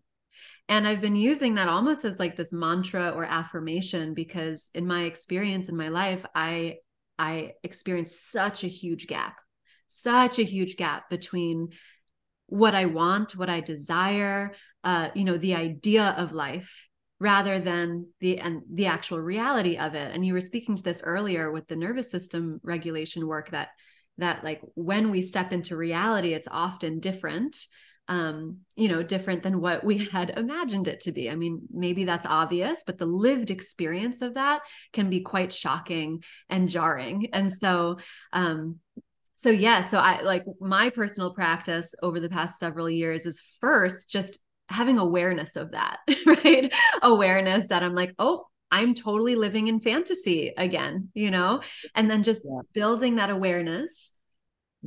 And 0.67 0.87
I've 0.87 1.01
been 1.01 1.15
using 1.15 1.55
that 1.55 1.67
almost 1.67 2.05
as 2.05 2.19
like 2.19 2.35
this 2.35 2.53
mantra 2.53 3.09
or 3.09 3.25
affirmation 3.25 4.13
because 4.13 4.69
in 4.73 4.87
my 4.87 5.03
experience 5.03 5.69
in 5.69 5.75
my 5.75 5.89
life, 5.89 6.25
I 6.33 6.77
I 7.19 7.53
experienced 7.63 8.31
such 8.31 8.63
a 8.63 8.67
huge 8.67 9.07
gap, 9.07 9.37
such 9.89 10.39
a 10.39 10.43
huge 10.43 10.77
gap 10.77 11.09
between 11.09 11.69
what 12.47 12.75
I 12.75 12.85
want, 12.85 13.35
what 13.35 13.49
I 13.49 13.61
desire, 13.61 14.53
uh, 14.83 15.09
you 15.15 15.23
know, 15.23 15.37
the 15.37 15.55
idea 15.55 16.13
of 16.17 16.31
life 16.31 16.89
rather 17.19 17.59
than 17.59 18.07
the 18.19 18.39
and 18.39 18.61
the 18.71 18.87
actual 18.87 19.19
reality 19.19 19.77
of 19.77 19.95
it. 19.95 20.13
And 20.13 20.25
you 20.25 20.33
were 20.33 20.41
speaking 20.41 20.75
to 20.75 20.83
this 20.83 21.01
earlier 21.03 21.51
with 21.51 21.67
the 21.67 21.75
nervous 21.75 22.11
system 22.11 22.59
regulation 22.63 23.27
work 23.27 23.51
that 23.51 23.69
that 24.17 24.43
like 24.43 24.61
when 24.75 25.11
we 25.11 25.21
step 25.21 25.51
into 25.51 25.75
reality, 25.75 26.33
it's 26.33 26.47
often 26.49 26.99
different 26.99 27.57
um, 28.07 28.59
you 28.75 28.87
know, 28.87 29.01
different 29.01 29.43
than 29.43 29.59
what 29.59 29.83
we 29.83 29.97
had 30.11 30.31
imagined 30.31 30.87
it 30.87 31.01
to 31.01 31.11
be. 31.11 31.29
I 31.29 31.35
mean, 31.35 31.61
maybe 31.71 32.05
that's 32.05 32.25
obvious, 32.25 32.83
but 32.85 32.97
the 32.97 33.05
lived 33.05 33.51
experience 33.51 34.21
of 34.21 34.35
that 34.35 34.61
can 34.93 35.09
be 35.09 35.21
quite 35.21 35.53
shocking 35.53 36.23
and 36.49 36.69
jarring. 36.69 37.29
And 37.33 37.51
so, 37.51 37.97
um, 38.33 38.79
so 39.45 39.51
yeah, 39.51 39.81
so 39.81 39.99
I 39.99 40.23
like 40.23 40.43
my 40.59 40.89
personal 40.89 41.31
practice 41.31 41.93
over 42.01 42.19
the 42.19 42.29
past 42.29 42.57
several 42.57 42.89
years 42.89 43.27
is 43.27 43.43
first 43.61 44.09
just 44.09 44.39
having 44.69 44.97
awareness 44.97 45.55
of 45.55 45.73
that, 45.73 45.99
right? 46.25 46.73
Awareness 47.03 47.69
that 47.69 47.83
I'm 47.83 47.93
like, 47.93 48.15
oh, 48.17 48.47
I'm 48.71 48.95
totally 48.95 49.35
living 49.35 49.67
in 49.67 49.81
fantasy 49.81 50.51
again, 50.57 51.09
you 51.13 51.29
know, 51.29 51.61
and 51.93 52.09
then 52.09 52.23
just 52.23 52.41
yeah. 52.43 52.61
building 52.73 53.17
that 53.17 53.29
awareness 53.29 54.15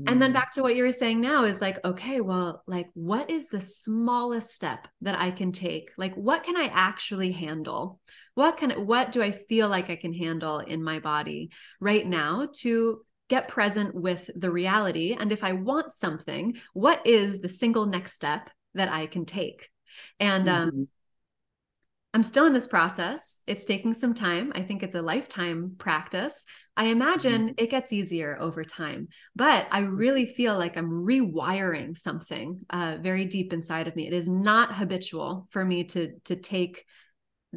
and 0.07 0.23
then 0.23 0.31
mm. 0.31 0.35
back 0.35 0.53
to 0.53 0.63
what 0.63 0.77
you 0.77 0.85
were 0.85 0.93
saying 0.93 1.21
now 1.21 1.45
is 1.45 1.61
like, 1.61 1.85
okay, 1.85 2.21
well, 2.21 2.63
like, 2.67 2.89
what 2.95 3.31
is 3.31 3.49
the 3.49 3.61
smallest 3.61 4.55
step 4.55 4.87
that 5.01 5.19
I 5.19 5.31
can 5.31 5.51
take? 5.51 5.91
Like, 5.97 6.15
what 6.15 6.45
can 6.45 6.57
I 6.57 6.71
actually 6.73 7.33
handle? 7.33 8.01
What 8.35 8.59
can, 8.59 8.87
what 8.87 9.11
do 9.11 9.23
I 9.23 9.33
feel 9.33 9.69
like 9.69 9.91
I 9.91 9.97
can 9.97 10.13
handle 10.13 10.61
in 10.61 10.85
my 10.85 11.01
body 11.01 11.51
right 11.81 12.07
now 12.07 12.49
to 12.59 13.01
get 13.29 13.49
present 13.49 13.95
with 13.95 14.31
the 14.35 14.51
reality? 14.51 15.17
And 15.19 15.33
if 15.33 15.45
I 15.45 15.53
want 15.53 15.93
something, 15.93 16.57
what 16.73 17.07
is 17.07 17.41
the 17.41 17.49
single 17.49 17.87
next 17.87 18.15
step 18.15 18.51
that 18.75 18.91
I 18.91 19.07
can 19.07 19.25
take? 19.25 19.69
And, 20.19 20.49
um, 20.49 20.69
mm-hmm. 20.69 20.79
um, 20.79 20.89
I'm 22.15 22.23
still 22.23 22.47
in 22.47 22.55
this 22.55 22.67
process. 22.67 23.41
It's 23.47 23.67
taking 23.67 23.93
some 23.93 24.15
time. 24.15 24.51
I 24.55 24.63
think 24.63 24.83
it's 24.83 24.95
a 24.95 25.03
lifetime 25.03 25.75
practice. 25.77 26.47
I 26.75 26.87
imagine 26.87 27.49
mm-hmm. 27.49 27.55
it 27.59 27.71
gets 27.71 27.93
easier 27.93 28.39
over 28.41 28.65
time, 28.65 29.09
but 29.37 29.67
I 29.71 29.81
really 29.81 30.25
feel 30.25 30.57
like 30.57 30.77
I'm 30.77 30.91
rewiring 30.91 31.97
something 31.97 32.61
uh, 32.71 32.97
very 33.03 33.27
deep 33.27 33.53
inside 33.53 33.89
of 33.89 33.95
me. 33.95 34.07
It 34.07 34.15
is 34.15 34.29
not 34.29 34.75
habitual 34.75 35.49
for 35.51 35.65
me 35.65 35.85
to 35.85 36.15
to 36.25 36.37
take 36.37 36.87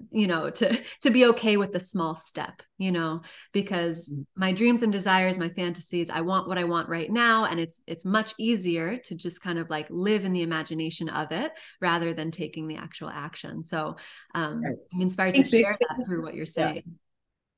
you 0.10 0.27
know 0.27 0.49
to 0.49 0.82
to 1.01 1.10
be 1.10 1.25
okay 1.25 1.58
with 1.58 1.73
the 1.73 1.80
small 1.80 2.15
step 2.15 2.62
you 2.77 2.91
know 2.91 3.21
because 3.51 4.10
mm-hmm. 4.10 4.21
my 4.36 4.54
dreams 4.54 4.84
and 4.84 4.91
desires 4.91 5.38
my 5.38 5.49
fantasies 5.49 6.10
i 6.10 6.21
want 6.21 6.47
what 6.47 6.58
i 6.58 6.63
want 6.63 6.88
right 6.88 7.12
now 7.12 7.45
and 7.45 7.60
it's 7.60 7.82
it's 7.88 8.06
much 8.06 8.34
easier 8.38 8.97
to 8.97 9.15
just 9.15 9.41
kind 9.41 9.60
of 9.60 9.69
like 9.69 9.88
live 9.89 10.23
in 10.23 10.32
the 10.32 10.43
imagination 10.43 11.10
of 11.10 11.32
it 11.32 11.51
rather 11.82 12.13
than 12.13 12.32
taking 12.32 12.67
the 12.67 12.77
actual 12.77 13.10
action 13.10 13.63
so 13.63 13.95
um 14.34 14.63
right. 14.63 14.75
i'm 14.93 15.01
inspired 15.01 15.36
to 15.36 15.43
share 15.43 15.77
that 15.80 16.06
through 16.06 16.21
what 16.21 16.36
you're 16.36 16.45
saying 16.45 16.75
yeah. 16.75 16.93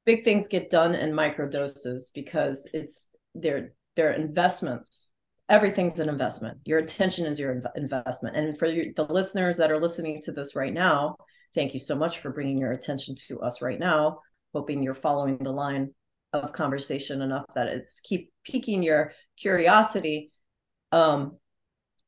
big 0.05 0.23
things 0.23 0.47
get 0.47 0.71
done 0.71 0.95
in 0.95 1.13
micro 1.13 1.47
doses 1.47 2.09
because 2.15 2.67
it's 2.73 3.09
they're 3.35 3.73
they're 3.95 4.13
investments 4.13 5.11
everything's 5.49 5.99
an 5.99 6.09
investment 6.09 6.57
your 6.65 6.79
attention 6.79 7.27
is 7.27 7.37
your 7.37 7.61
investment 7.75 8.35
and 8.35 8.57
for 8.57 8.67
the 8.69 9.05
listeners 9.09 9.57
that 9.57 9.71
are 9.71 9.79
listening 9.79 10.19
to 10.19 10.31
this 10.31 10.55
right 10.55 10.73
now 10.73 11.15
Thank 11.55 11.73
you 11.73 11.79
so 11.79 11.95
much 11.95 12.19
for 12.19 12.31
bringing 12.31 12.57
your 12.57 12.71
attention 12.71 13.15
to 13.27 13.41
us 13.41 13.61
right 13.61 13.79
now. 13.79 14.19
Hoping 14.53 14.83
you're 14.83 14.93
following 14.93 15.37
the 15.37 15.51
line 15.51 15.93
of 16.31 16.51
conversation 16.51 17.21
enough 17.21 17.45
that 17.55 17.67
it's 17.67 17.99
keep 17.99 18.31
piquing 18.43 18.83
your 18.83 19.13
curiosity. 19.37 20.31
Um, 20.91 21.37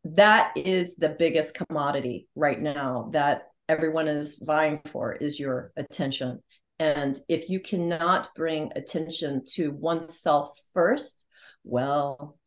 that 0.04 0.54
is 0.56 0.96
the 0.96 1.10
biggest 1.10 1.56
commodity 1.56 2.28
right 2.36 2.62
now 2.62 3.10
that 3.14 3.44
everyone 3.68 4.08
is 4.08 4.40
vying 4.42 4.80
for 4.92 5.14
is 5.14 5.40
your 5.40 5.72
attention. 5.76 6.42
And 6.80 7.18
if 7.30 7.50
you 7.50 7.60
cannot 7.60 8.30
bring 8.36 8.72
attention 8.76 9.44
to 9.54 9.72
oneself 9.72 10.52
first, 10.74 11.26
well, 11.64 12.38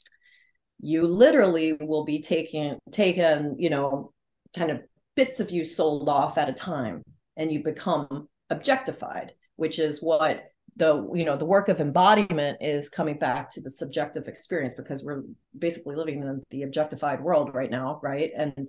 you 0.81 1.07
literally 1.07 1.73
will 1.73 2.05
be 2.05 2.21
taking 2.21 2.79
taken, 2.93 3.57
you 3.59 3.71
know, 3.71 4.13
kind 4.55 4.71
of 4.71 4.81
bits 5.19 5.41
of 5.41 5.51
you 5.51 5.65
sold 5.65 6.09
off 6.09 6.39
at 6.39 6.49
a 6.49 6.53
time 6.53 7.03
and 7.37 7.51
you 7.51 7.61
become 7.61 8.29
objectified 8.51 9.33
which 9.57 9.81
is 9.81 10.01
what 10.01 10.45
the 10.77 11.11
you 11.13 11.25
know 11.25 11.37
the 11.37 11.45
work 11.45 11.69
of 11.69 11.81
embodiment 11.81 12.57
is 12.61 12.89
coming 12.89 13.19
back 13.19 13.51
to 13.51 13.61
the 13.61 13.69
subjective 13.69 14.29
experience 14.29 14.75
because 14.75 15.03
we're 15.03 15.25
basically 15.59 15.97
living 15.97 16.23
in 16.23 16.41
the 16.51 16.63
objectified 16.63 17.21
world 17.21 17.53
right 17.53 17.71
now 17.71 17.99
right? 18.01 18.31
And 18.37 18.69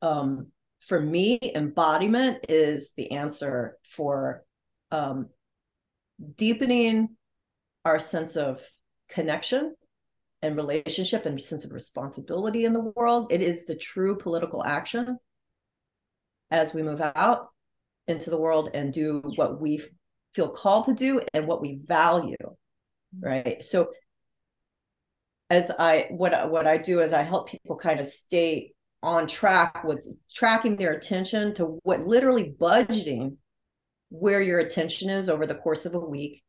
um 0.00 0.46
for 0.80 0.98
me 0.98 1.38
embodiment 1.54 2.46
is 2.48 2.94
the 2.96 3.12
answer 3.12 3.76
for 3.84 4.44
um 4.90 5.28
deepening 6.36 7.10
our 7.84 7.98
sense 7.98 8.36
of 8.36 8.66
connection 9.10 9.74
and 10.40 10.56
relationship 10.56 11.26
and 11.26 11.38
sense 11.38 11.66
of 11.66 11.72
responsibility 11.72 12.64
in 12.64 12.72
the 12.72 12.92
world. 12.96 13.26
It 13.30 13.42
is 13.42 13.66
the 13.66 13.76
true 13.76 14.16
political 14.16 14.64
action 14.64 15.18
as 16.52 16.72
we 16.72 16.82
move 16.82 17.00
out 17.00 17.48
into 18.06 18.30
the 18.30 18.38
world 18.38 18.70
and 18.74 18.92
do 18.92 19.20
what 19.34 19.60
we 19.60 19.82
feel 20.34 20.48
called 20.48 20.84
to 20.84 20.94
do 20.94 21.20
and 21.34 21.48
what 21.48 21.60
we 21.60 21.80
value 21.84 22.36
mm-hmm. 22.40 23.26
right? 23.26 23.64
So 23.64 23.90
as 25.50 25.70
i 25.78 26.06
what 26.08 26.50
what 26.50 26.66
i 26.66 26.78
do 26.78 27.02
is 27.02 27.12
i 27.12 27.20
help 27.20 27.50
people 27.50 27.76
kind 27.76 28.00
of 28.00 28.06
stay 28.06 28.72
on 29.02 29.26
track 29.26 29.84
with 29.84 30.06
tracking 30.34 30.76
their 30.76 30.92
attention 30.92 31.52
to 31.52 31.78
what 31.82 32.06
literally 32.06 32.54
budgeting 32.58 33.36
where 34.08 34.40
your 34.40 34.60
attention 34.60 35.10
is 35.10 35.28
over 35.28 35.46
the 35.46 35.54
course 35.54 35.84
of 35.84 35.94
a 35.94 35.98
week 35.98 36.42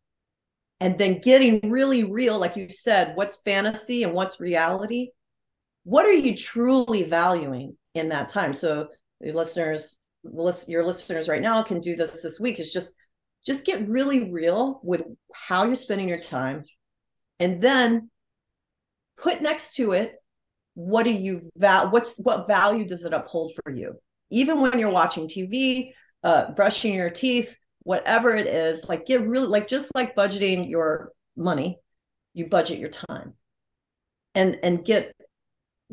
and 0.80 0.98
then 0.98 1.20
getting 1.20 1.72
really 1.72 2.04
real 2.04 2.38
like 2.38 2.58
you 2.58 2.68
said 2.70 3.16
what's 3.16 3.38
fantasy 3.38 4.04
and 4.04 4.14
what's 4.14 4.42
reality? 4.42 5.10
What 5.86 6.06
are 6.06 6.12
you 6.12 6.36
truly 6.36 7.04
valuing 7.04 7.78
in 7.94 8.10
that 8.10 8.28
time? 8.28 8.54
So 8.54 8.90
listeners 9.22 10.00
your 10.68 10.86
listeners 10.86 11.28
right 11.28 11.42
now 11.42 11.62
can 11.62 11.82
do 11.82 11.96
this 11.96 12.22
this 12.22 12.40
week 12.40 12.60
is 12.60 12.72
just 12.72 12.96
just 13.46 13.66
get 13.66 13.88
really 13.90 14.32
real 14.32 14.80
with 14.84 15.04
how 15.34 15.66
you're 15.66 15.76
spending 15.76 16.08
your 16.08 16.20
time 16.20 16.64
and 17.40 17.62
then 17.62 18.10
put 19.18 19.42
next 19.42 19.76
to 19.76 19.92
it 19.92 20.16
what 20.76 21.04
do 21.04 21.12
you 21.12 21.52
val 21.56 21.90
what's 21.92 22.16
what 22.18 22.48
value 22.48 22.86
does 22.86 23.06
it 23.06 23.14
uphold 23.14 23.54
for 23.54 23.72
you? 23.72 23.94
Even 24.30 24.60
when 24.60 24.80
you're 24.80 24.90
watching 24.90 25.28
tv 25.28 25.92
uh, 26.24 26.52
brushing 26.52 26.94
your 26.94 27.10
teeth 27.10 27.58
whatever 27.84 28.34
it 28.34 28.48
is 28.48 28.86
like 28.86 29.06
get 29.06 29.28
really 29.28 29.48
like 29.48 29.68
just 29.68 29.94
like 29.94 30.16
budgeting 30.16 30.70
your 30.70 31.12
money 31.36 31.80
you 32.34 32.48
budget 32.48 32.80
your 32.80 32.90
time. 32.90 33.34
And 34.36 34.58
and 34.64 34.84
get 34.84 35.16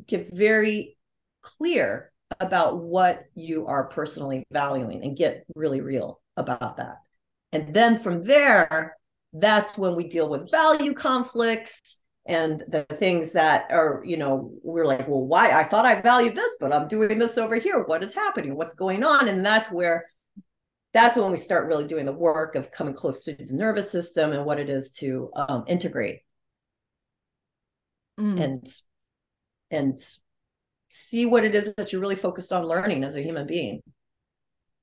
get 0.06 0.34
very 0.34 0.96
clear 1.42 2.09
about 2.41 2.78
what 2.78 3.24
you 3.34 3.66
are 3.66 3.84
personally 3.84 4.45
valuing 4.51 5.03
and 5.05 5.16
get 5.16 5.45
really 5.55 5.80
real 5.80 6.20
about 6.36 6.78
that. 6.78 6.97
And 7.53 7.74
then 7.74 7.99
from 7.99 8.22
there 8.22 8.97
that's 9.32 9.78
when 9.78 9.95
we 9.95 10.09
deal 10.09 10.28
with 10.28 10.51
value 10.51 10.93
conflicts 10.93 11.99
and 12.26 12.64
the 12.66 12.82
things 12.84 13.32
that 13.32 13.66
are 13.70 14.03
you 14.05 14.16
know 14.16 14.51
we're 14.62 14.84
like 14.84 15.07
well 15.07 15.24
why? 15.24 15.53
I 15.53 15.62
thought 15.62 15.86
i 15.86 16.01
valued 16.01 16.34
this 16.34 16.57
but 16.61 16.72
i'm 16.72 16.88
doing 16.88 17.18
this 17.18 17.38
over 17.38 17.57
here. 17.57 17.84
What 17.84 18.03
is 18.03 18.14
happening? 18.14 18.57
What's 18.57 18.74
going 18.74 19.05
on? 19.05 19.28
And 19.28 19.45
that's 19.45 19.70
where 19.70 20.07
that's 20.93 21.16
when 21.16 21.30
we 21.30 21.36
start 21.36 21.66
really 21.66 21.86
doing 21.86 22.07
the 22.07 22.12
work 22.12 22.57
of 22.57 22.72
coming 22.72 22.95
close 22.95 23.24
to 23.24 23.34
the 23.34 23.47
nervous 23.53 23.91
system 23.93 24.32
and 24.32 24.45
what 24.45 24.59
it 24.59 24.68
is 24.68 24.91
to 24.93 25.30
um, 25.36 25.64
integrate. 25.68 26.20
Mm. 28.20 28.43
and 28.43 28.66
and 29.70 29.99
see 30.91 31.24
what 31.24 31.45
it 31.45 31.55
is 31.55 31.74
that 31.74 31.93
you're 31.93 32.01
really 32.01 32.16
focused 32.16 32.53
on 32.53 32.66
learning 32.66 33.05
as 33.05 33.16
a 33.16 33.22
human 33.22 33.47
being. 33.47 33.80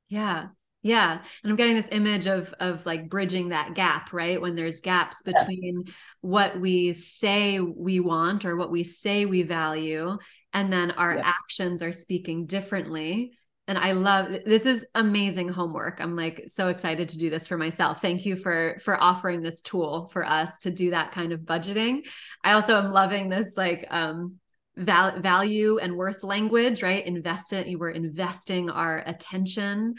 Yeah 0.10 0.48
yeah. 0.88 1.20
And 1.44 1.52
i'm 1.52 1.58
getting 1.58 1.76
this 1.76 1.90
image 1.92 2.28
of 2.28 2.54
of 2.60 2.86
like 2.86 3.10
bridging 3.10 3.50
that 3.50 3.74
gap 3.74 4.14
right? 4.14 4.40
When 4.42 4.56
there's 4.56 4.82
gaps 4.82 5.22
between 5.22 5.84
yeah. 5.86 5.94
what 6.22 6.60
we 6.60 6.94
say 6.94 7.60
we 7.60 8.00
want 8.00 8.46
or 8.46 8.56
what 8.56 8.72
we 8.72 8.84
say 8.84 9.26
we 9.26 9.44
value 9.44 10.18
and 10.54 10.72
then 10.72 10.92
our 10.92 11.16
yeah. 11.16 11.22
actions 11.26 11.82
are 11.82 11.92
speaking 11.92 12.46
differently. 12.46 13.34
And 13.70 13.78
i 13.78 13.92
love 13.92 14.30
this 14.46 14.66
is 14.66 14.86
amazing 14.96 15.50
homework. 15.50 16.00
I'm 16.00 16.16
like 16.16 16.46
so 16.48 16.70
excited 16.70 17.10
to 17.10 17.18
do 17.18 17.30
this 17.30 17.48
for 17.48 17.58
myself. 17.58 18.02
Thank 18.02 18.26
you 18.26 18.38
for 18.38 18.78
for 18.82 19.02
offering 19.02 19.42
this 19.42 19.62
tool 19.62 20.10
for 20.14 20.26
us 20.26 20.60
to 20.60 20.72
do 20.72 20.92
that 20.92 21.12
kind 21.12 21.34
of 21.34 21.42
budgeting. 21.42 22.08
I 22.46 22.54
also 22.54 22.78
am 22.78 22.92
loving 22.92 23.28
this 23.28 23.58
like 23.58 23.86
um 23.90 24.36
val- 24.78 25.20
value 25.20 25.80
and 25.80 25.96
worth 25.96 26.24
language 26.24 26.82
right? 26.84 27.06
Invest 27.06 27.52
it 27.54 27.68
you 27.68 27.80
were 27.80 27.92
investing 27.92 28.70
our 28.70 29.04
attention. 29.06 29.96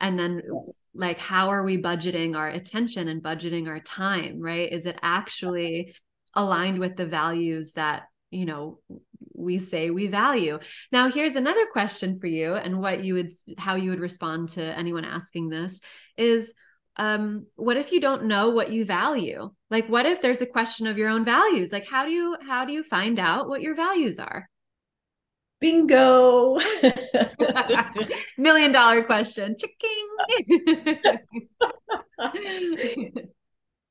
And 0.00 0.18
then 0.18 0.42
like 0.94 1.18
how 1.18 1.50
are 1.50 1.64
we 1.64 1.76
budgeting 1.76 2.36
our 2.36 2.48
attention 2.48 3.08
and 3.08 3.22
budgeting 3.22 3.68
our 3.68 3.80
time 3.80 4.40
right? 4.40 4.72
Is 4.72 4.86
it 4.86 4.98
actually 5.02 5.94
aligned 6.34 6.78
with 6.78 6.96
the 6.96 7.06
values 7.06 7.72
that 7.72 8.04
you 8.30 8.46
know 8.46 8.78
we 9.34 9.58
say 9.58 9.90
we 9.90 10.06
value? 10.06 10.58
Now 10.92 11.10
here's 11.10 11.36
another 11.36 11.66
question 11.72 12.18
for 12.20 12.28
you 12.28 12.54
and 12.54 12.80
what 12.80 13.04
you 13.04 13.14
would 13.14 13.30
how 13.58 13.74
you 13.74 13.90
would 13.90 14.00
respond 14.00 14.50
to 14.50 14.62
anyone 14.62 15.04
asking 15.04 15.48
this 15.48 15.80
is 16.16 16.54
um 16.96 17.46
what 17.56 17.76
if 17.76 17.92
you 17.92 18.00
don't 18.00 18.24
know 18.24 18.50
what 18.50 18.72
you 18.72 18.84
value? 18.84 19.50
Like 19.70 19.88
what 19.88 20.06
if 20.06 20.20
there's 20.20 20.42
a 20.42 20.46
question 20.46 20.86
of 20.86 20.98
your 20.98 21.08
own 21.08 21.24
values? 21.24 21.72
Like 21.72 21.88
how 21.88 22.04
do 22.04 22.10
you 22.10 22.36
how 22.46 22.64
do 22.64 22.72
you 22.72 22.82
find 22.82 23.18
out 23.18 23.48
what 23.48 23.62
your 23.62 23.74
values 23.74 24.18
are? 24.18 24.48
Bingo. 25.60 26.58
Million 28.38 28.72
dollar 28.72 29.04
question. 29.04 29.56
Chicking 29.58 30.06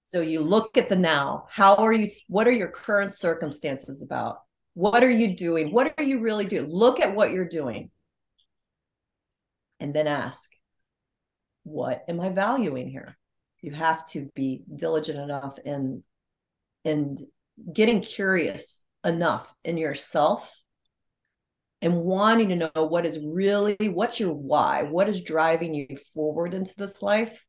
so 0.03 0.21
you 0.21 0.41
look 0.41 0.77
at 0.77 0.89
the 0.89 0.95
now. 0.95 1.45
How 1.49 1.75
are 1.75 1.93
you 1.93 2.07
what 2.27 2.47
are 2.47 2.51
your 2.51 2.69
current 2.69 3.13
circumstances 3.13 4.01
about? 4.01 4.39
What 4.73 5.03
are 5.03 5.09
you 5.09 5.35
doing? 5.35 5.71
What 5.71 5.93
are 5.97 6.03
you 6.03 6.19
really 6.19 6.45
doing? 6.45 6.69
Look 6.71 6.99
at 6.99 7.15
what 7.15 7.31
you're 7.31 7.47
doing. 7.47 7.91
And 9.79 9.93
then 9.93 10.07
ask 10.07 10.49
what 11.63 12.03
am 12.07 12.19
i 12.19 12.29
valuing 12.29 12.89
here? 12.89 13.17
You 13.61 13.71
have 13.71 14.05
to 14.09 14.29
be 14.35 14.63
diligent 14.73 15.19
enough 15.19 15.59
in 15.63 16.03
in 16.83 17.17
getting 17.73 18.01
curious 18.01 18.83
enough 19.03 19.53
in 19.63 19.77
yourself 19.77 20.51
and 21.81 21.95
wanting 21.95 22.49
to 22.49 22.55
know 22.55 22.85
what 22.85 23.05
is 23.05 23.19
really 23.23 23.77
what's 23.89 24.19
your 24.19 24.33
why 24.33 24.83
what 24.83 25.09
is 25.09 25.21
driving 25.21 25.73
you 25.73 25.87
forward 26.13 26.53
into 26.53 26.75
this 26.75 27.01
life. 27.01 27.45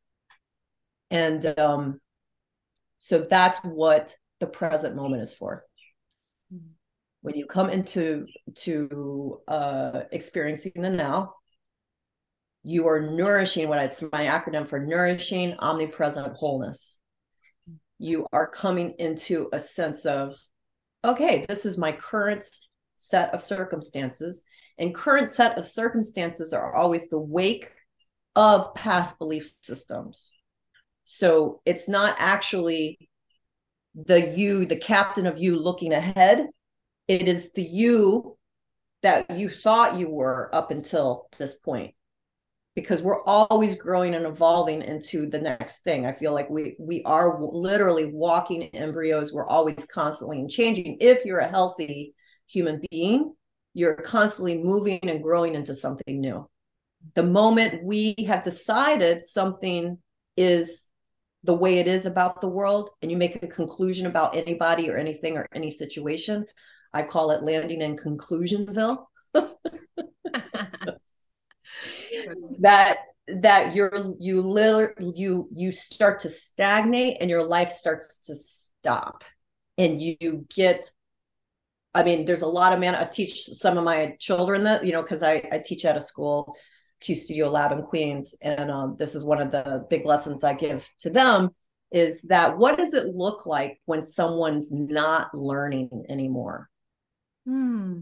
And 1.11 1.46
um 1.58 2.00
so 2.98 3.20
that's 3.20 3.58
what 3.61 4.14
the 4.40 4.46
present 4.46 4.94
moment 4.96 5.22
is 5.22 5.32
for. 5.32 5.64
When 7.22 7.34
you 7.34 7.46
come 7.46 7.70
into 7.70 8.26
to 8.56 9.40
uh 9.46 10.02
experiencing 10.12 10.72
the 10.74 10.90
now 10.90 11.34
you 12.62 12.88
are 12.88 13.00
nourishing 13.00 13.68
what 13.68 13.78
it's 13.78 14.02
my 14.12 14.26
acronym 14.26 14.66
for 14.66 14.78
nourishing 14.78 15.54
omnipresent 15.58 16.34
wholeness 16.34 16.98
you 17.98 18.26
are 18.32 18.46
coming 18.46 18.94
into 18.98 19.48
a 19.52 19.61
sense 19.61 20.06
of 20.06 20.36
okay 21.04 21.44
this 21.48 21.64
is 21.64 21.78
my 21.78 21.92
current 21.92 22.44
set 23.00 23.32
of 23.32 23.40
circumstances. 23.40 24.44
And 24.78 24.94
current 24.94 25.28
set 25.28 25.58
of 25.58 25.66
circumstances 25.66 26.52
are 26.52 26.74
always 26.74 27.08
the 27.08 27.18
wake 27.18 27.72
of 28.36 28.74
past 28.74 29.18
belief 29.18 29.50
systems. 29.62 30.32
So 31.04 31.61
it's 31.64 31.88
not 31.88 32.14
actually 32.18 33.08
the 33.94 34.20
you, 34.20 34.66
the 34.66 34.76
captain 34.76 35.26
of 35.26 35.38
you 35.38 35.58
looking 35.58 35.92
ahead. 35.92 36.46
It 37.08 37.26
is 37.26 37.50
the 37.54 37.62
you 37.62 38.36
that 39.02 39.30
you 39.30 39.48
thought 39.48 39.98
you 39.98 40.08
were 40.08 40.54
up 40.54 40.70
until 40.70 41.28
this 41.38 41.54
point 41.54 41.94
because 42.75 43.03
we're 43.03 43.25
always 43.25 43.75
growing 43.75 44.14
and 44.14 44.27
evolving 44.27 44.81
into 44.83 45.29
the 45.29 45.39
next 45.39 45.81
thing 45.81 46.07
i 46.07 46.12
feel 46.12 46.33
like 46.33 46.49
we 46.49 46.77
we 46.79 47.03
are 47.05 47.39
literally 47.41 48.07
walking 48.07 48.62
embryos 48.75 49.33
we're 49.33 49.47
always 49.47 49.87
constantly 49.93 50.47
changing 50.47 50.97
if 51.01 51.25
you're 51.25 51.41
a 51.41 51.49
healthy 51.49 52.14
human 52.51 52.81
being, 52.91 53.35
you're 53.75 53.95
constantly 53.95 54.59
moving 54.59 54.99
and 55.03 55.23
growing 55.23 55.55
into 55.55 55.75
something 55.75 56.21
new. 56.21 56.49
The 57.14 57.23
moment 57.23 57.85
we 57.85 58.14
have 58.27 58.43
decided 58.45 59.23
something 59.23 59.99
is 60.37 60.89
the 61.45 61.55
way 61.55 61.79
it 61.79 61.89
is 61.89 62.05
about 62.05 62.41
the 62.41 62.49
world 62.49 62.91
and 63.01 63.11
you 63.11 63.16
make 63.16 63.43
a 63.43 63.47
conclusion 63.47 64.07
about 64.07 64.37
anybody 64.37 64.91
or 64.91 64.99
anything 64.99 65.37
or 65.37 65.47
any 65.55 65.71
situation, 65.71 66.45
I 66.93 67.03
call 67.03 67.31
it 67.31 67.43
landing 67.43 67.81
in 67.81 67.97
conclusionville. 67.97 69.07
that 72.61 72.99
that 73.28 73.74
you're 73.74 74.14
you 74.18 74.43
literally 74.43 75.12
you 75.14 75.49
you 75.55 75.70
start 75.70 76.18
to 76.20 76.28
stagnate 76.28 77.18
and 77.20 77.31
your 77.31 77.45
life 77.45 77.70
starts 77.70 78.26
to 78.26 78.35
stop 78.35 79.24
and 79.78 80.01
you 80.03 80.47
get 80.55 80.91
I 81.93 82.05
mean, 82.05 82.24
there's 82.24 82.43
a 82.43 82.47
lot 82.47 82.72
of 82.72 82.78
man. 82.78 82.95
I 82.95 83.03
teach 83.03 83.43
some 83.43 83.76
of 83.76 83.83
my 83.83 84.14
children 84.20 84.62
that 84.62 84.85
you 84.85 84.93
know 84.93 85.03
because 85.03 85.22
I 85.22 85.43
I 85.51 85.59
teach 85.64 85.85
at 85.85 85.97
a 85.97 86.01
school, 86.01 86.55
Q 87.01 87.16
Studio 87.16 87.51
Lab 87.51 87.72
in 87.72 87.83
Queens, 87.83 88.37
and 88.41 88.70
um, 88.70 88.97
this 88.97 89.16
is 89.16 89.24
one 89.24 89.41
of 89.41 89.51
the 89.51 89.85
big 89.91 90.07
lessons 90.07 90.45
I 90.45 90.55
give 90.55 90.89
to 91.01 91.11
them 91.11 91.51
is 91.91 92.22
that 92.22 92.57
what 92.57 92.78
does 92.78 92.95
it 92.95 93.07
look 93.07 93.47
like 93.47 93.81
when 93.85 94.03
someone's 94.03 94.70
not 94.70 95.35
learning 95.35 96.05
anymore? 96.09 96.68
Hmm. 97.45 98.01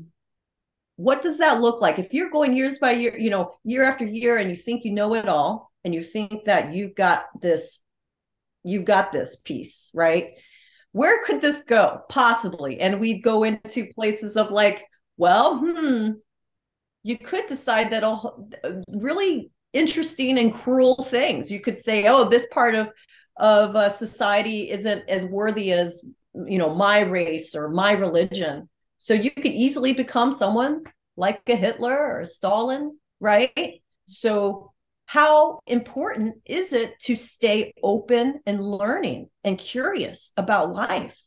What 0.99 1.23
does 1.23 1.39
that 1.39 1.61
look 1.61 1.81
like 1.81 1.99
if 1.99 2.13
you're 2.13 2.31
going 2.31 2.55
years 2.55 2.79
by 2.79 2.93
year, 2.93 3.17
you 3.19 3.31
know, 3.31 3.55
year 3.65 3.85
after 3.85 4.05
year, 4.05 4.37
and 4.37 4.51
you 4.51 4.57
think 4.57 4.85
you 4.85 4.93
know 4.93 5.15
it 5.15 5.29
all, 5.29 5.73
and 5.85 5.95
you 5.95 6.03
think 6.03 6.45
that 6.45 6.75
you've 6.75 6.95
got 6.95 7.25
this, 7.41 7.81
you've 8.63 8.85
got 8.85 9.13
this 9.13 9.37
piece, 9.37 9.91
right? 9.95 10.35
where 10.93 11.23
could 11.25 11.41
this 11.41 11.61
go 11.63 12.03
possibly? 12.09 12.81
And 12.81 13.01
we'd 13.01 13.23
go 13.23 13.45
into 13.45 13.87
places 13.95 14.37
of 14.37 14.51
like, 14.51 14.85
well, 15.17 15.59
hmm, 15.59 16.11
you 17.03 17.19
could 17.19 17.47
decide 17.47 17.93
that 17.93 18.05
all 18.05 18.49
really 18.89 19.51
interesting 19.73 20.39
and 20.39 20.53
cruel 20.53 21.03
things. 21.03 21.53
You 21.53 21.61
could 21.61 21.79
say, 21.79 22.07
oh, 22.07 22.29
this 22.29 22.47
part 22.51 22.75
of 22.75 22.91
of 23.37 23.77
uh, 23.77 23.89
society 23.89 24.69
isn't 24.69 25.09
as 25.09 25.25
worthy 25.25 25.71
as 25.73 26.03
you 26.35 26.59
know 26.59 26.75
my 26.75 27.01
race 27.01 27.55
or 27.55 27.69
my 27.69 27.93
religion. 27.93 28.69
So 28.99 29.15
you 29.15 29.31
could 29.31 29.47
easily 29.47 29.93
become 29.93 30.33
someone 30.33 30.85
like 31.17 31.41
a 31.49 31.57
Hitler 31.57 31.97
or 31.97 32.21
a 32.21 32.27
Stalin, 32.27 32.99
right? 33.21 33.83
So 34.07 34.73
how 35.07 35.61
important 35.67 36.37
is 36.45 36.75
it 36.75 36.99
to 37.01 37.17
stay 37.17 37.73
open 37.83 38.41
and 38.45 38.63
learning 38.63 39.31
and 39.43 39.57
curious 39.57 40.33
about 40.37 40.75
life 40.75 41.19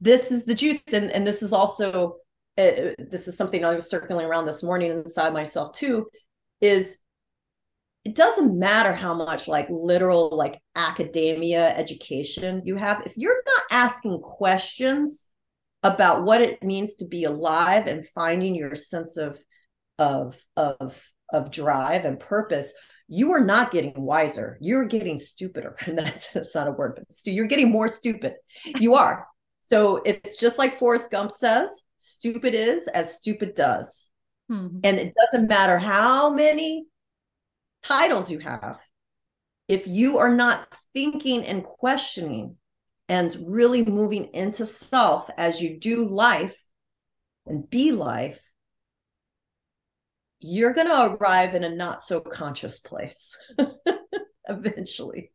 this 0.00 0.30
is 0.30 0.44
the 0.44 0.54
juice 0.54 0.82
and, 0.92 1.10
and 1.10 1.26
this 1.26 1.42
is 1.42 1.52
also 1.52 2.16
uh, 2.58 2.94
this 2.98 3.28
is 3.28 3.36
something 3.36 3.64
i 3.64 3.74
was 3.74 3.88
circling 3.88 4.24
around 4.24 4.46
this 4.46 4.62
morning 4.62 4.90
inside 4.90 5.32
myself 5.32 5.72
too 5.72 6.06
is 6.60 6.98
it 8.04 8.14
doesn't 8.14 8.58
matter 8.58 8.94
how 8.94 9.12
much 9.12 9.48
like 9.48 9.66
literal 9.68 10.30
like 10.34 10.60
academia 10.74 11.74
education 11.76 12.62
you 12.64 12.76
have 12.76 13.02
if 13.04 13.16
you're 13.16 13.42
not 13.46 13.62
asking 13.70 14.20
questions 14.20 15.28
about 15.86 16.24
what 16.24 16.40
it 16.40 16.62
means 16.62 16.94
to 16.94 17.04
be 17.06 17.24
alive 17.24 17.86
and 17.86 18.06
finding 18.08 18.54
your 18.54 18.74
sense 18.74 19.16
of 19.16 19.38
of 19.98 20.42
of 20.56 21.12
of 21.32 21.50
drive 21.50 22.04
and 22.04 22.20
purpose 22.20 22.74
you 23.08 23.32
are 23.32 23.44
not 23.44 23.70
getting 23.70 23.92
wiser. 23.94 24.58
You're 24.60 24.84
getting 24.84 25.20
stupider. 25.20 25.76
And 25.86 25.96
that's, 25.98 26.32
that's 26.32 26.54
not 26.54 26.68
a 26.68 26.72
word 26.72 26.94
but 26.96 27.12
stu- 27.12 27.30
you're 27.30 27.46
getting 27.46 27.70
more 27.70 27.88
stupid. 27.88 28.34
You 28.78 28.94
are. 28.94 29.26
So 29.62 30.02
it's 30.04 30.36
just 30.36 30.58
like 30.58 30.76
forrest 30.76 31.10
gump 31.10 31.30
says 31.30 31.84
stupid 31.98 32.54
is 32.54 32.88
as 32.88 33.16
stupid 33.16 33.54
does. 33.54 34.10
Mm-hmm. 34.50 34.78
and 34.84 34.98
it 34.98 35.12
doesn't 35.12 35.48
matter 35.48 35.76
how 35.76 36.30
many 36.30 36.86
titles 37.82 38.30
you 38.30 38.38
have 38.38 38.78
if 39.66 39.88
you 39.88 40.18
are 40.18 40.32
not 40.32 40.68
thinking 40.94 41.44
and 41.44 41.64
questioning 41.64 42.54
and 43.08 43.36
really 43.46 43.84
moving 43.84 44.26
into 44.34 44.66
self 44.66 45.30
as 45.36 45.60
you 45.60 45.78
do 45.78 46.04
life 46.08 46.60
and 47.46 47.68
be 47.70 47.92
life, 47.92 48.40
you're 50.40 50.72
going 50.72 50.88
to 50.88 51.16
arrive 51.16 51.54
in 51.54 51.64
a 51.64 51.74
not 51.74 52.02
so 52.02 52.20
conscious 52.20 52.80
place 52.80 53.36
eventually. 54.48 55.32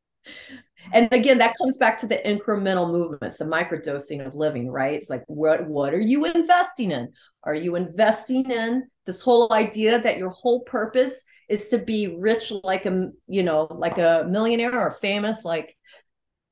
And 0.94 1.08
again, 1.12 1.38
that 1.38 1.56
comes 1.58 1.78
back 1.78 1.98
to 2.00 2.08
the 2.08 2.18
incremental 2.26 2.90
movements, 2.92 3.38
the 3.38 3.46
microdosing 3.46 4.26
of 4.26 4.36
living, 4.36 4.70
right? 4.70 4.94
It's 4.94 5.10
like, 5.10 5.24
what, 5.28 5.68
what 5.68 5.94
are 5.94 6.00
you 6.00 6.26
investing 6.26 6.92
in? 6.92 7.10
Are 7.44 7.56
you 7.56 7.76
investing 7.76 8.50
in 8.50 8.88
this 9.06 9.22
whole 9.22 9.52
idea 9.54 10.00
that 10.02 10.18
your 10.18 10.30
whole 10.30 10.62
purpose 10.62 11.24
is 11.50 11.68
to 11.70 11.78
be 11.78 12.16
rich 12.20 12.52
like 12.64 12.86
a, 12.86 13.10
you 13.28 13.44
know, 13.44 13.68
like 13.70 13.98
a 13.98 14.26
millionaire 14.30 14.80
or 14.80 14.92
famous 14.92 15.44
like 15.44 15.76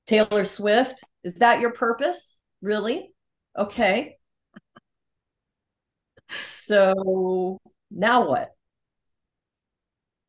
Taylor 0.09 0.43
Swift? 0.43 1.03
Is 1.23 1.35
that 1.35 1.59
your 1.59 1.71
purpose? 1.71 2.41
Really? 2.63 3.13
Okay. 3.55 4.17
So 6.49 7.59
now 7.91 8.27
what? 8.27 8.49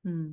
Hmm. 0.04 0.32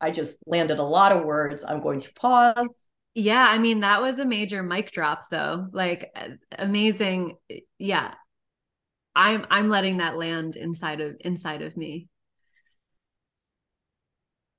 I 0.00 0.12
just 0.12 0.38
landed 0.46 0.78
a 0.78 0.84
lot 0.84 1.10
of 1.10 1.24
words. 1.24 1.64
I'm 1.66 1.82
going 1.82 1.98
to 2.00 2.14
pause. 2.14 2.88
Yeah, 3.14 3.44
I 3.44 3.58
mean 3.58 3.80
that 3.80 4.02
was 4.02 4.20
a 4.20 4.24
major 4.24 4.62
mic 4.62 4.92
drop 4.92 5.24
though. 5.32 5.66
Like 5.72 6.14
amazing. 6.56 7.38
Yeah. 7.78 8.14
I'm 9.16 9.46
I'm 9.50 9.68
letting 9.68 9.96
that 9.96 10.16
land 10.16 10.54
inside 10.54 11.00
of 11.00 11.16
inside 11.20 11.62
of 11.62 11.76
me. 11.76 12.06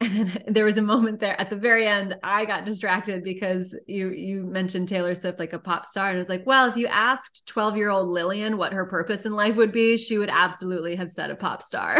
And 0.02 0.44
there 0.48 0.66
was 0.66 0.78
a 0.78 0.82
moment 0.82 1.20
there 1.20 1.40
at 1.40 1.50
the 1.50 1.56
very 1.56 1.88
end 1.88 2.16
i 2.24 2.44
got 2.46 2.66
distracted 2.66 3.24
because 3.24 3.78
you 3.88 4.10
you 4.10 4.44
mentioned 4.44 4.88
taylor 4.88 5.16
swift 5.16 5.40
like 5.40 5.54
a 5.54 5.60
pop 5.60 5.86
star 5.86 6.10
and 6.10 6.16
i 6.16 6.20
was 6.20 6.30
like 6.30 6.46
well 6.46 6.70
if 6.70 6.76
you 6.76 6.88
asked 6.88 7.46
12 7.48 7.78
year 7.78 7.90
old 7.90 8.10
lillian 8.10 8.58
what 8.58 8.74
her 8.74 8.86
purpose 8.86 9.26
in 9.26 9.34
life 9.34 9.56
would 9.56 9.72
be 9.72 9.98
she 9.98 10.18
would 10.18 10.30
absolutely 10.30 10.96
have 10.96 11.12
said 11.12 11.30
a 11.30 11.36
pop 11.36 11.62
star. 11.62 12.00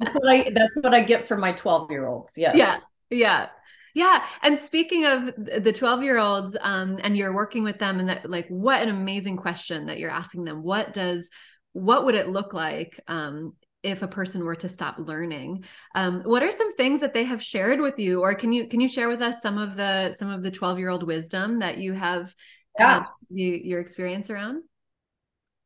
That's 0.00 0.14
what 0.14 0.28
i 0.28 0.50
that's 0.50 0.76
what 0.76 0.94
i 0.94 1.00
get 1.00 1.28
from 1.28 1.40
my 1.40 1.52
12 1.52 1.90
year 1.90 2.06
olds 2.06 2.32
yes. 2.36 2.56
Yeah 2.56 2.76
yeah. 3.10 3.46
Yeah 3.94 4.24
and 4.42 4.58
speaking 4.58 5.06
of 5.06 5.30
the 5.36 5.72
12 5.72 6.02
year 6.02 6.18
olds 6.18 6.56
um, 6.60 6.98
and 7.02 7.16
you're 7.16 7.32
working 7.32 7.62
with 7.62 7.78
them 7.78 7.98
and 7.98 8.08
that 8.08 8.28
like 8.28 8.48
what 8.48 8.82
an 8.82 8.88
amazing 8.88 9.36
question 9.36 9.86
that 9.86 9.98
you're 9.98 10.10
asking 10.10 10.44
them. 10.44 10.62
What 10.62 10.92
does 10.92 11.30
what 11.72 12.04
would 12.04 12.14
it 12.14 12.28
look 12.28 12.52
like 12.54 13.00
um, 13.08 13.54
if 13.86 14.02
a 14.02 14.08
person 14.08 14.44
were 14.44 14.56
to 14.56 14.68
stop 14.68 14.96
learning 14.98 15.64
um, 15.94 16.22
what 16.24 16.42
are 16.42 16.50
some 16.50 16.74
things 16.74 17.00
that 17.00 17.14
they 17.14 17.22
have 17.22 17.40
shared 17.40 17.80
with 17.80 17.98
you 17.98 18.20
or 18.20 18.34
can 18.34 18.52
you 18.52 18.66
can 18.66 18.80
you 18.80 18.88
share 18.88 19.08
with 19.08 19.22
us 19.22 19.40
some 19.40 19.58
of 19.58 19.76
the 19.76 20.12
some 20.12 20.28
of 20.28 20.42
the 20.42 20.50
12 20.50 20.78
year 20.78 20.90
old 20.90 21.04
wisdom 21.04 21.60
that 21.60 21.78
you 21.78 21.92
have 21.92 22.34
yeah. 22.78 23.04
you, 23.30 23.52
your 23.52 23.80
experience 23.80 24.28
around 24.28 24.62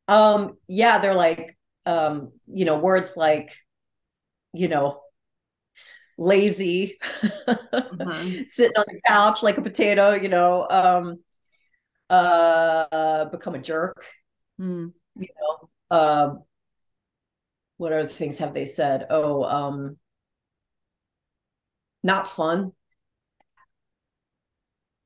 um 0.06 0.58
yeah 0.68 0.98
they're 0.98 1.14
like 1.14 1.56
um 1.86 2.30
you 2.46 2.66
know 2.66 2.78
words 2.78 3.16
like 3.16 3.56
you 4.52 4.68
know 4.68 5.00
lazy 6.18 6.98
uh-huh. 7.22 8.22
sitting 8.44 8.76
on 8.76 8.84
the 8.86 9.00
couch 9.08 9.42
like 9.42 9.56
a 9.56 9.62
potato 9.62 10.12
you 10.12 10.28
know 10.28 10.68
um 10.68 11.16
uh 12.10 13.24
become 13.26 13.54
a 13.54 13.58
jerk 13.58 14.04
mm. 14.60 14.92
you 15.16 15.28
know 15.40 15.96
um 15.96 16.42
what 17.80 17.94
other 17.94 18.06
things 18.06 18.36
have 18.38 18.52
they 18.52 18.66
said? 18.66 19.06
Oh, 19.08 19.42
um, 19.42 19.96
not 22.04 22.26
fun. 22.26 22.72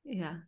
Yeah. 0.04 0.38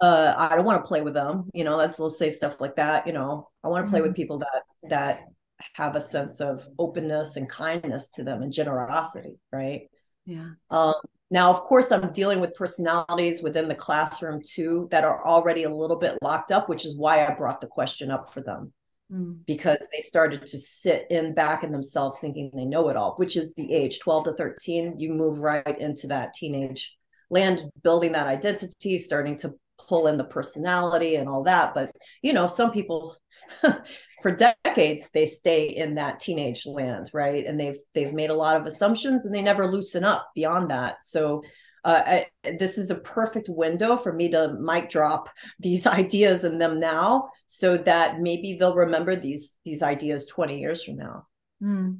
Uh, 0.00 0.34
I 0.36 0.54
don't 0.54 0.64
want 0.64 0.84
to 0.84 0.86
play 0.86 1.00
with 1.00 1.14
them. 1.14 1.50
You 1.52 1.64
know, 1.64 1.76
let's 1.76 1.98
let's 1.98 2.16
say 2.16 2.30
stuff 2.30 2.60
like 2.60 2.76
that. 2.76 3.08
You 3.08 3.12
know, 3.12 3.48
I 3.64 3.68
want 3.68 3.84
to 3.84 3.90
play 3.90 3.98
mm-hmm. 3.98 4.08
with 4.08 4.16
people 4.16 4.38
that 4.38 4.62
that 4.88 5.24
have 5.72 5.96
a 5.96 6.00
sense 6.00 6.40
of 6.40 6.64
openness 6.78 7.34
and 7.34 7.48
kindness 7.48 8.08
to 8.10 8.22
them 8.22 8.42
and 8.42 8.52
generosity, 8.52 9.40
right? 9.52 9.88
Yeah. 10.26 10.50
Um, 10.70 10.94
now, 11.32 11.50
of 11.50 11.60
course, 11.62 11.90
I'm 11.90 12.12
dealing 12.12 12.38
with 12.38 12.54
personalities 12.54 13.42
within 13.42 13.66
the 13.66 13.74
classroom 13.74 14.42
too 14.46 14.86
that 14.92 15.02
are 15.02 15.26
already 15.26 15.64
a 15.64 15.74
little 15.74 15.98
bit 15.98 16.18
locked 16.22 16.52
up, 16.52 16.68
which 16.68 16.84
is 16.84 16.96
why 16.96 17.26
I 17.26 17.34
brought 17.34 17.60
the 17.60 17.66
question 17.66 18.12
up 18.12 18.32
for 18.32 18.42
them. 18.42 18.72
Mm. 19.14 19.46
because 19.46 19.78
they 19.92 20.00
started 20.00 20.44
to 20.46 20.58
sit 20.58 21.06
in 21.08 21.34
back 21.34 21.62
in 21.62 21.70
themselves 21.70 22.18
thinking 22.18 22.50
they 22.52 22.64
know 22.64 22.88
it 22.88 22.96
all, 22.96 23.14
which 23.16 23.36
is 23.36 23.54
the 23.54 23.72
age 23.72 24.00
12 24.00 24.24
to 24.24 24.32
13. 24.32 24.98
You 24.98 25.12
move 25.12 25.38
right 25.38 25.78
into 25.78 26.08
that 26.08 26.34
teenage 26.34 26.96
land, 27.30 27.64
building 27.82 28.12
that 28.12 28.26
identity, 28.26 28.98
starting 28.98 29.36
to 29.38 29.54
pull 29.78 30.08
in 30.08 30.16
the 30.16 30.24
personality 30.24 31.14
and 31.14 31.28
all 31.28 31.44
that. 31.44 31.74
But, 31.74 31.92
you 32.22 32.32
know, 32.32 32.46
some 32.46 32.72
people. 32.72 33.16
for 34.22 34.34
decades 34.34 35.10
they 35.12 35.26
stay 35.26 35.66
in 35.66 35.96
that 35.96 36.18
teenage 36.18 36.64
land 36.64 37.10
right 37.12 37.44
and 37.44 37.60
they've 37.60 37.76
they've 37.94 38.14
made 38.14 38.30
a 38.30 38.34
lot 38.34 38.56
of 38.56 38.64
assumptions 38.64 39.26
and 39.26 39.34
they 39.34 39.42
never 39.42 39.70
loosen 39.70 40.02
up 40.02 40.30
beyond 40.34 40.70
that 40.70 41.02
so 41.02 41.42
uh, 41.84 42.02
I, 42.06 42.26
this 42.58 42.78
is 42.78 42.90
a 42.90 42.96
perfect 42.96 43.48
window 43.48 43.96
for 43.96 44.12
me 44.12 44.30
to 44.30 44.56
mic 44.58 44.88
drop 44.88 45.28
these 45.60 45.86
ideas 45.86 46.44
in 46.44 46.58
them 46.58 46.80
now 46.80 47.28
so 47.46 47.76
that 47.76 48.20
maybe 48.20 48.54
they'll 48.54 48.74
remember 48.74 49.16
these 49.16 49.56
these 49.64 49.82
ideas 49.82 50.26
20 50.26 50.58
years 50.58 50.82
from 50.82 50.96
now 50.96 51.26
mm. 51.62 51.98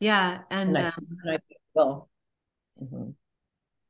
yeah 0.00 0.40
and, 0.50 0.76
and, 0.76 0.78
I, 0.78 0.88
um, 0.88 0.94
and 1.24 1.34
I 1.34 1.38
well 1.74 2.08
mm-hmm. 2.82 3.10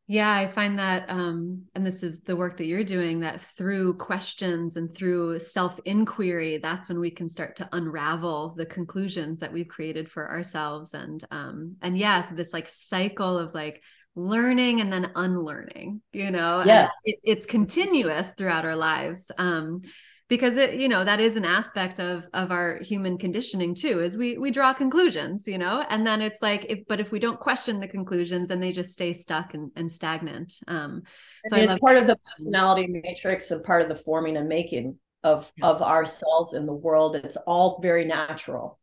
yeah 0.07 0.33
i 0.33 0.47
find 0.47 0.79
that 0.79 1.05
um 1.09 1.65
and 1.75 1.85
this 1.85 2.03
is 2.03 2.21
the 2.21 2.37
work 2.37 2.57
that 2.57 2.67
you're 2.67 2.85
doing 2.85 3.21
that 3.21 3.43
through 3.43 3.95
questions 3.95 4.77
and 4.77 4.93
through 4.93 5.39
self 5.39 5.81
inquiry 5.85 6.59
that's 6.59 6.89
when 6.89 7.01
we 7.01 7.11
can 7.11 7.29
start 7.29 7.57
to 7.57 7.69
unravel 7.73 8.55
the 8.57 8.67
conclusions 8.67 9.41
that 9.41 9.53
we've 9.53 9.69
created 9.69 10.09
for 10.09 10.29
ourselves 10.29 10.95
and 10.95 11.25
um 11.31 11.77
and 11.83 11.99
yeah 11.99 12.21
so 12.21 12.35
this 12.35 12.53
like 12.53 12.69
cycle 12.69 13.39
of 13.39 13.55
like 13.55 13.83
learning 14.17 14.81
and 14.81 14.93
then 14.93 15.11
unlearning 15.15 16.01
you 16.13 16.31
know 16.31 16.63
yes. 16.65 16.91
It, 17.05 17.21
it's 17.23 17.47
continuous 17.47 18.33
throughout 18.33 18.65
our 18.65 18.75
lives 18.75 19.31
um 19.39 19.83
because 20.29 20.57
it 20.57 20.75
you 20.75 20.89
know 20.89 21.05
that 21.05 21.21
is 21.21 21.37
an 21.37 21.45
aspect 21.45 22.01
of 22.01 22.29
of 22.33 22.51
our 22.51 22.79
human 22.79 23.19
conditioning 23.19 23.75
too 23.75 24.01
is 24.01 24.17
we 24.17 24.39
we 24.39 24.51
draw 24.51 24.73
conclusions 24.73 25.47
you 25.47 25.59
know 25.59 25.85
and 25.89 26.07
then 26.07 26.21
it's 26.21 26.43
like 26.43 26.67
if 26.69 26.81
but 26.89 26.99
if 26.99 27.13
we 27.13 27.19
don't 27.19 27.39
question 27.39 27.79
the 27.79 27.87
conclusions 27.87 28.51
and 28.51 28.63
they 28.63 28.73
just 28.73 28.93
stay 28.93 29.13
stuck 29.13 29.55
and, 29.55 29.71
and 29.77 29.91
stagnant 29.91 30.55
um 30.69 31.03
so 31.47 31.57
it's 31.57 31.79
part 31.81 31.97
of 31.97 32.07
the 32.07 32.17
personality 32.33 32.87
matrix 32.87 33.51
and 33.51 33.63
part 33.63 33.83
of 33.83 33.89
the 33.89 33.95
forming 33.95 34.37
and 34.37 34.49
making 34.49 34.97
of 35.23 35.53
yeah. 35.57 35.67
of 35.67 35.83
ourselves 35.83 36.55
in 36.55 36.67
the 36.67 36.73
world 36.73 37.17
it's 37.17 37.37
all 37.47 37.81
very 37.81 38.05
natural 38.05 38.79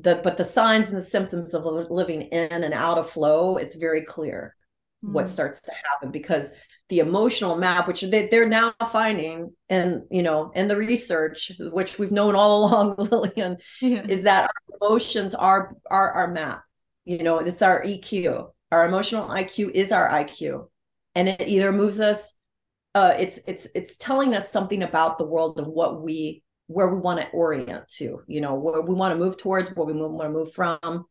the 0.00 0.20
but 0.22 0.36
the 0.36 0.44
signs 0.44 0.88
and 0.88 0.96
the 0.96 1.04
symptoms 1.04 1.54
of 1.54 1.64
living 1.90 2.22
in 2.22 2.62
and 2.64 2.74
out 2.74 2.98
of 2.98 3.10
flow 3.10 3.56
it's 3.56 3.74
very 3.74 4.02
clear 4.02 4.54
mm. 5.04 5.12
what 5.12 5.28
starts 5.28 5.60
to 5.60 5.72
happen 5.84 6.10
because 6.10 6.52
the 6.88 7.00
emotional 7.00 7.56
map 7.56 7.86
which 7.86 8.00
they, 8.02 8.28
they're 8.28 8.48
now 8.48 8.72
finding 8.90 9.52
and 9.68 10.02
you 10.10 10.22
know 10.22 10.50
in 10.54 10.68
the 10.68 10.76
research 10.76 11.52
which 11.72 11.98
we've 11.98 12.12
known 12.12 12.34
all 12.34 12.64
along 12.64 12.96
lillian 12.96 13.56
yeah. 13.80 14.04
is 14.08 14.22
that 14.22 14.44
our 14.44 14.88
emotions 14.88 15.34
are 15.34 15.74
are 15.90 16.12
our 16.12 16.30
map 16.30 16.62
you 17.04 17.22
know 17.22 17.38
it's 17.38 17.62
our 17.62 17.82
eq 17.82 18.46
our 18.70 18.86
emotional 18.86 19.28
iq 19.28 19.70
is 19.70 19.92
our 19.92 20.08
iq 20.10 20.68
and 21.14 21.28
it 21.28 21.48
either 21.48 21.72
moves 21.72 22.00
us 22.00 22.34
uh 22.94 23.14
it's 23.18 23.40
it's 23.46 23.66
it's 23.74 23.96
telling 23.96 24.34
us 24.34 24.50
something 24.50 24.82
about 24.82 25.18
the 25.18 25.26
world 25.26 25.58
and 25.58 25.66
what 25.66 26.02
we 26.02 26.42
where 26.68 26.88
we 26.88 26.98
want 26.98 27.20
to 27.20 27.28
orient 27.30 27.88
to, 27.88 28.22
you 28.26 28.40
know, 28.40 28.54
where 28.54 28.80
we 28.80 28.94
want 28.94 29.12
to 29.12 29.24
move 29.24 29.36
towards, 29.36 29.70
where 29.70 29.86
we 29.86 29.92
want 29.92 30.20
to 30.20 30.28
move 30.30 30.52
from, 30.52 31.04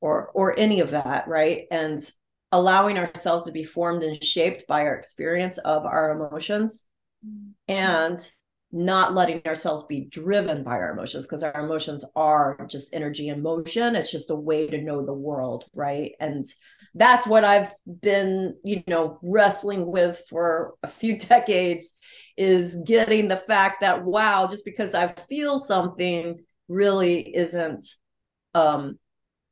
or 0.00 0.30
or 0.34 0.58
any 0.58 0.80
of 0.80 0.90
that, 0.90 1.26
right? 1.26 1.66
And 1.70 2.00
allowing 2.50 2.98
ourselves 2.98 3.44
to 3.44 3.52
be 3.52 3.64
formed 3.64 4.02
and 4.02 4.22
shaped 4.22 4.66
by 4.68 4.82
our 4.82 4.94
experience 4.94 5.56
of 5.58 5.86
our 5.86 6.10
emotions. 6.10 6.86
And 7.68 8.30
not 8.72 9.12
letting 9.12 9.42
ourselves 9.46 9.84
be 9.84 10.06
driven 10.06 10.64
by 10.64 10.72
our 10.72 10.92
emotions 10.92 11.26
because 11.26 11.42
our 11.42 11.62
emotions 11.62 12.04
are 12.16 12.66
just 12.68 12.88
energy 12.94 13.28
and 13.28 13.42
motion 13.42 13.94
it's 13.94 14.10
just 14.10 14.30
a 14.30 14.34
way 14.34 14.66
to 14.66 14.80
know 14.80 15.04
the 15.04 15.12
world 15.12 15.66
right 15.74 16.12
and 16.18 16.46
that's 16.94 17.26
what 17.26 17.44
i've 17.44 17.72
been 18.00 18.54
you 18.62 18.82
know 18.86 19.18
wrestling 19.22 19.90
with 19.90 20.22
for 20.28 20.74
a 20.82 20.88
few 20.88 21.16
decades 21.28 21.92
is 22.36 22.76
getting 22.86 23.28
the 23.28 23.36
fact 23.36 23.80
that 23.80 24.04
wow 24.04 24.46
just 24.50 24.64
because 24.64 24.94
i 24.94 25.08
feel 25.08 25.58
something 25.58 26.38
really 26.68 27.34
isn't 27.34 27.86
um 28.54 28.98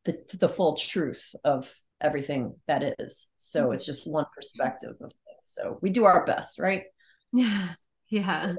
the, 0.04 0.18
the 0.38 0.48
full 0.48 0.76
truth 0.76 1.34
of 1.44 1.72
everything 2.00 2.54
that 2.66 2.94
is. 2.98 3.28
So 3.36 3.72
it's 3.72 3.84
just 3.84 4.06
one 4.06 4.24
perspective 4.34 4.94
of 5.00 5.12
things 5.12 5.40
so 5.42 5.78
we 5.82 5.90
do 5.90 6.04
our 6.04 6.24
best 6.24 6.58
right? 6.58 6.84
Yeah. 7.32 7.68
Yeah. 8.08 8.54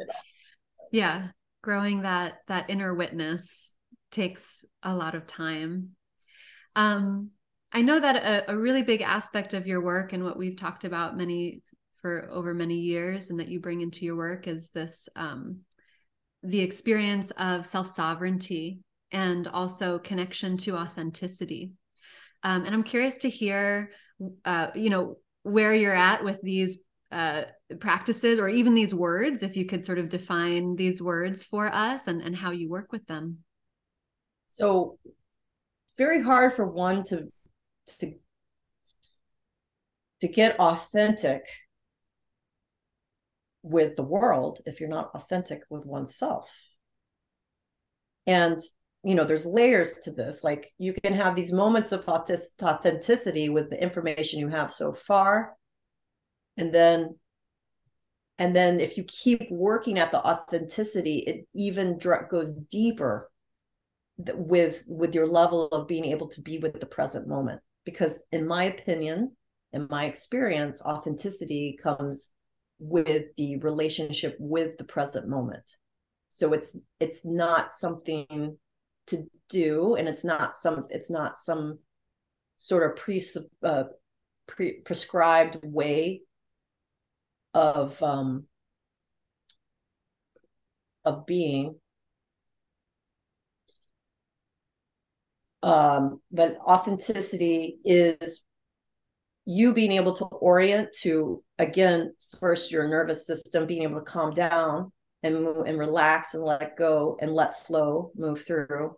Yeah. 0.91 1.27
Growing 1.61 2.03
that 2.03 2.39
that 2.47 2.69
inner 2.69 2.95
witness 2.95 3.73
takes 4.11 4.65
a 4.83 4.95
lot 4.95 5.15
of 5.15 5.27
time. 5.27 5.89
Um 6.75 7.31
i 7.73 7.81
know 7.81 7.99
that 7.99 8.15
a, 8.15 8.51
a 8.51 8.57
really 8.57 8.83
big 8.83 9.01
aspect 9.01 9.53
of 9.53 9.67
your 9.67 9.81
work 9.81 10.13
and 10.13 10.23
what 10.23 10.37
we've 10.37 10.57
talked 10.57 10.83
about 10.83 11.17
many 11.17 11.61
for 12.01 12.29
over 12.31 12.53
many 12.53 12.75
years 12.75 13.29
and 13.29 13.39
that 13.39 13.47
you 13.47 13.59
bring 13.59 13.81
into 13.81 14.05
your 14.05 14.15
work 14.15 14.47
is 14.47 14.71
this 14.71 15.07
um 15.15 15.59
the 16.43 16.61
experience 16.61 17.31
of 17.31 17.65
self-sovereignty 17.65 18.79
and 19.11 19.47
also 19.47 19.99
connection 19.99 20.57
to 20.57 20.75
authenticity. 20.75 21.73
Um, 22.43 22.65
and 22.65 22.73
i'm 22.73 22.83
curious 22.83 23.19
to 23.19 23.29
hear 23.29 23.91
uh, 24.45 24.67
you 24.73 24.89
know 24.89 25.17
where 25.43 25.73
you're 25.73 25.95
at 25.95 26.23
with 26.23 26.39
these 26.41 26.79
uh, 27.11 27.43
practices 27.79 28.39
or 28.39 28.47
even 28.47 28.73
these 28.73 28.95
words 28.95 29.43
if 29.43 29.57
you 29.57 29.65
could 29.65 29.83
sort 29.83 29.99
of 29.99 30.07
define 30.07 30.75
these 30.75 31.01
words 31.01 31.43
for 31.43 31.73
us 31.73 32.07
and, 32.07 32.21
and 32.21 32.35
how 32.35 32.51
you 32.51 32.69
work 32.69 32.91
with 32.91 33.05
them. 33.07 33.39
So 34.49 34.97
very 35.97 36.21
hard 36.21 36.53
for 36.53 36.65
one 36.65 37.03
to 37.05 37.27
to 37.87 38.13
to 40.21 40.27
get 40.27 40.59
authentic 40.59 41.45
with 43.63 43.95
the 43.95 44.03
world 44.03 44.59
if 44.65 44.79
you're 44.79 44.89
not 44.89 45.11
authentic 45.15 45.63
with 45.69 45.85
oneself. 45.85 46.51
And 48.27 48.59
you 49.03 49.15
know 49.15 49.23
there's 49.23 49.45
layers 49.45 49.93
to 50.03 50.11
this. 50.11 50.43
Like 50.43 50.71
you 50.77 50.93
can 50.93 51.13
have 51.13 51.35
these 51.35 51.51
moments 51.51 51.91
of 51.91 52.07
authenticity 52.07 53.49
with 53.49 53.69
the 53.69 53.81
information 53.81 54.39
you 54.39 54.49
have 54.49 54.69
so 54.69 54.93
far 54.93 55.55
and 56.57 56.73
then 56.73 57.15
and 58.37 58.55
then 58.55 58.79
if 58.79 58.97
you 58.97 59.03
keep 59.03 59.49
working 59.51 59.99
at 59.99 60.11
the 60.11 60.19
authenticity 60.19 61.19
it 61.19 61.47
even 61.53 61.97
goes 62.29 62.53
deeper 62.53 63.29
with 64.17 64.83
with 64.87 65.15
your 65.15 65.27
level 65.27 65.67
of 65.67 65.87
being 65.87 66.05
able 66.05 66.27
to 66.27 66.41
be 66.41 66.57
with 66.57 66.79
the 66.79 66.85
present 66.85 67.27
moment 67.27 67.61
because 67.85 68.23
in 68.31 68.47
my 68.47 68.65
opinion 68.65 69.31
in 69.73 69.87
my 69.89 70.05
experience 70.05 70.81
authenticity 70.81 71.77
comes 71.81 72.29
with 72.79 73.25
the 73.37 73.57
relationship 73.57 74.35
with 74.39 74.77
the 74.77 74.83
present 74.83 75.27
moment. 75.27 75.63
So 76.29 76.53
it's 76.53 76.77
it's 76.99 77.23
not 77.23 77.71
something 77.71 78.57
to 79.07 79.29
do 79.49 79.95
and 79.95 80.07
it's 80.07 80.23
not 80.23 80.55
some 80.55 80.87
it's 80.89 81.09
not 81.09 81.35
some 81.35 81.79
sort 82.57 82.89
of 82.89 82.95
pre, 82.95 83.21
uh, 83.63 83.83
pre 84.47 84.73
prescribed 84.81 85.59
way 85.63 86.21
of 87.53 88.01
um 88.01 88.45
of 91.03 91.25
being 91.25 91.75
um 95.63 96.21
but 96.31 96.57
authenticity 96.65 97.77
is 97.85 98.43
you 99.45 99.73
being 99.73 99.91
able 99.91 100.13
to 100.13 100.25
orient 100.25 100.89
to 101.01 101.43
again 101.59 102.13
first 102.39 102.71
your 102.71 102.87
nervous 102.87 103.25
system 103.25 103.65
being 103.65 103.83
able 103.83 103.99
to 103.99 104.05
calm 104.05 104.33
down 104.33 104.91
and 105.23 105.43
move 105.43 105.65
and 105.67 105.77
relax 105.77 106.33
and 106.33 106.43
let 106.43 106.77
go 106.77 107.17
and 107.21 107.33
let 107.33 107.59
flow 107.65 108.11
move 108.15 108.43
through. 108.45 108.95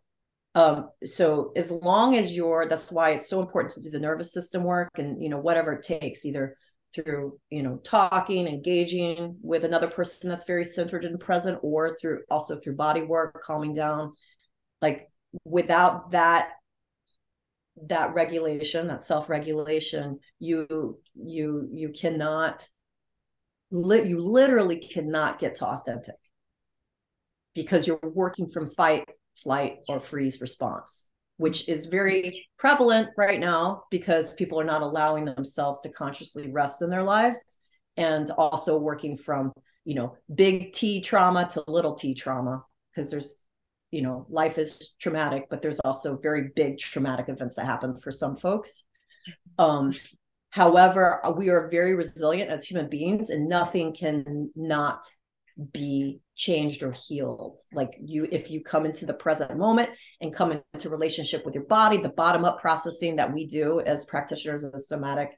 Um 0.56 0.90
so 1.04 1.52
as 1.56 1.72
long 1.72 2.16
as 2.16 2.36
you're 2.36 2.66
that's 2.68 2.92
why 2.92 3.12
it's 3.12 3.30
so 3.30 3.42
important 3.42 3.74
to 3.74 3.82
do 3.82 3.90
the 3.90 4.00
nervous 4.00 4.34
system 4.34 4.64
work 4.64 4.98
and 4.98 5.22
you 5.22 5.30
know 5.30 5.40
whatever 5.40 5.74
it 5.74 5.84
takes 5.84 6.26
either 6.26 6.58
through 6.94 7.40
you 7.50 7.64
know 7.64 7.78
talking 7.78 8.48
engaging 8.48 9.38
with 9.42 9.64
another 9.64 9.88
person 9.88 10.30
that's 10.30 10.46
very 10.46 10.64
centered 10.64 11.06
and 11.06 11.20
present 11.20 11.58
or 11.62 11.96
through 12.00 12.22
also 12.30 12.60
through 12.60 12.76
body 12.76 13.02
work 13.02 13.42
calming 13.44 13.74
down. 13.74 14.12
Like 14.82 15.10
without 15.44 16.12
that 16.12 16.50
that 17.88 18.14
regulation 18.14 18.88
that 18.88 19.02
self-regulation 19.02 20.20
you 20.40 21.00
you 21.16 21.68
you 21.72 21.90
cannot 21.90 22.68
li- 23.72 24.08
you 24.08 24.20
literally 24.20 24.78
cannot 24.78 25.40
get 25.40 25.56
to 25.56 25.66
authentic 25.66 26.16
because 27.56 27.88
you're 27.88 28.00
working 28.04 28.48
from 28.48 28.70
fight 28.70 29.10
flight 29.36 29.78
or 29.90 30.00
freeze 30.00 30.40
response 30.40 31.10
which 31.38 31.68
is 31.68 31.88
very 31.88 32.48
prevalent 32.58 33.10
right 33.18 33.40
now 33.40 33.84
because 33.90 34.36
people 34.36 34.60
are 34.60 34.66
not 34.66 34.84
allowing 34.84 35.26
themselves 35.26 35.82
to 35.82 35.90
consciously 35.90 36.52
rest 36.52 36.84
in 36.84 36.92
their 36.92 37.04
lives 37.04 37.58
and 37.98 38.30
also 38.32 38.78
working 38.78 39.18
from 39.18 39.52
you 39.84 39.96
know 39.96 40.16
big 40.34 40.74
t 40.74 41.02
trauma 41.02 41.48
to 41.50 41.64
little 41.68 41.96
t 41.96 42.14
trauma 42.14 42.64
because 42.92 43.10
there's 43.10 43.46
you 43.94 44.02
know 44.02 44.26
life 44.30 44.58
is 44.58 44.94
traumatic 45.00 45.46
but 45.50 45.62
there's 45.62 45.80
also 45.82 46.18
very 46.18 46.50
big 46.56 46.80
traumatic 46.80 47.30
events 47.30 47.56
that 47.56 47.66
happen 47.66 48.00
for 48.00 48.12
some 48.12 48.36
folks. 48.36 48.84
Um 49.58 49.92
however 50.50 51.22
we 51.38 51.50
are 51.50 51.70
very 51.70 51.96
resilient 51.96 52.50
as 52.50 52.66
human 52.66 52.90
beings 52.90 53.30
and 53.30 53.48
nothing 53.48 53.94
can 53.94 54.52
not 54.56 55.06
be 55.72 56.20
changed 56.36 56.82
or 56.82 56.92
healed. 56.92 57.60
Like 57.72 57.96
you 58.04 58.28
if 58.32 58.50
you 58.50 58.64
come 58.64 58.86
into 58.86 59.06
the 59.06 59.14
present 59.14 59.56
moment 59.58 59.90
and 60.20 60.34
come 60.34 60.60
into 60.74 60.90
relationship 60.90 61.46
with 61.46 61.54
your 61.54 61.66
body 61.66 61.98
the 61.98 62.10
bottom 62.10 62.44
up 62.44 62.60
processing 62.60 63.18
that 63.18 63.32
we 63.32 63.46
do 63.46 63.80
as 63.80 64.06
practitioners 64.06 64.66
as 64.66 64.88
somatic 64.88 65.30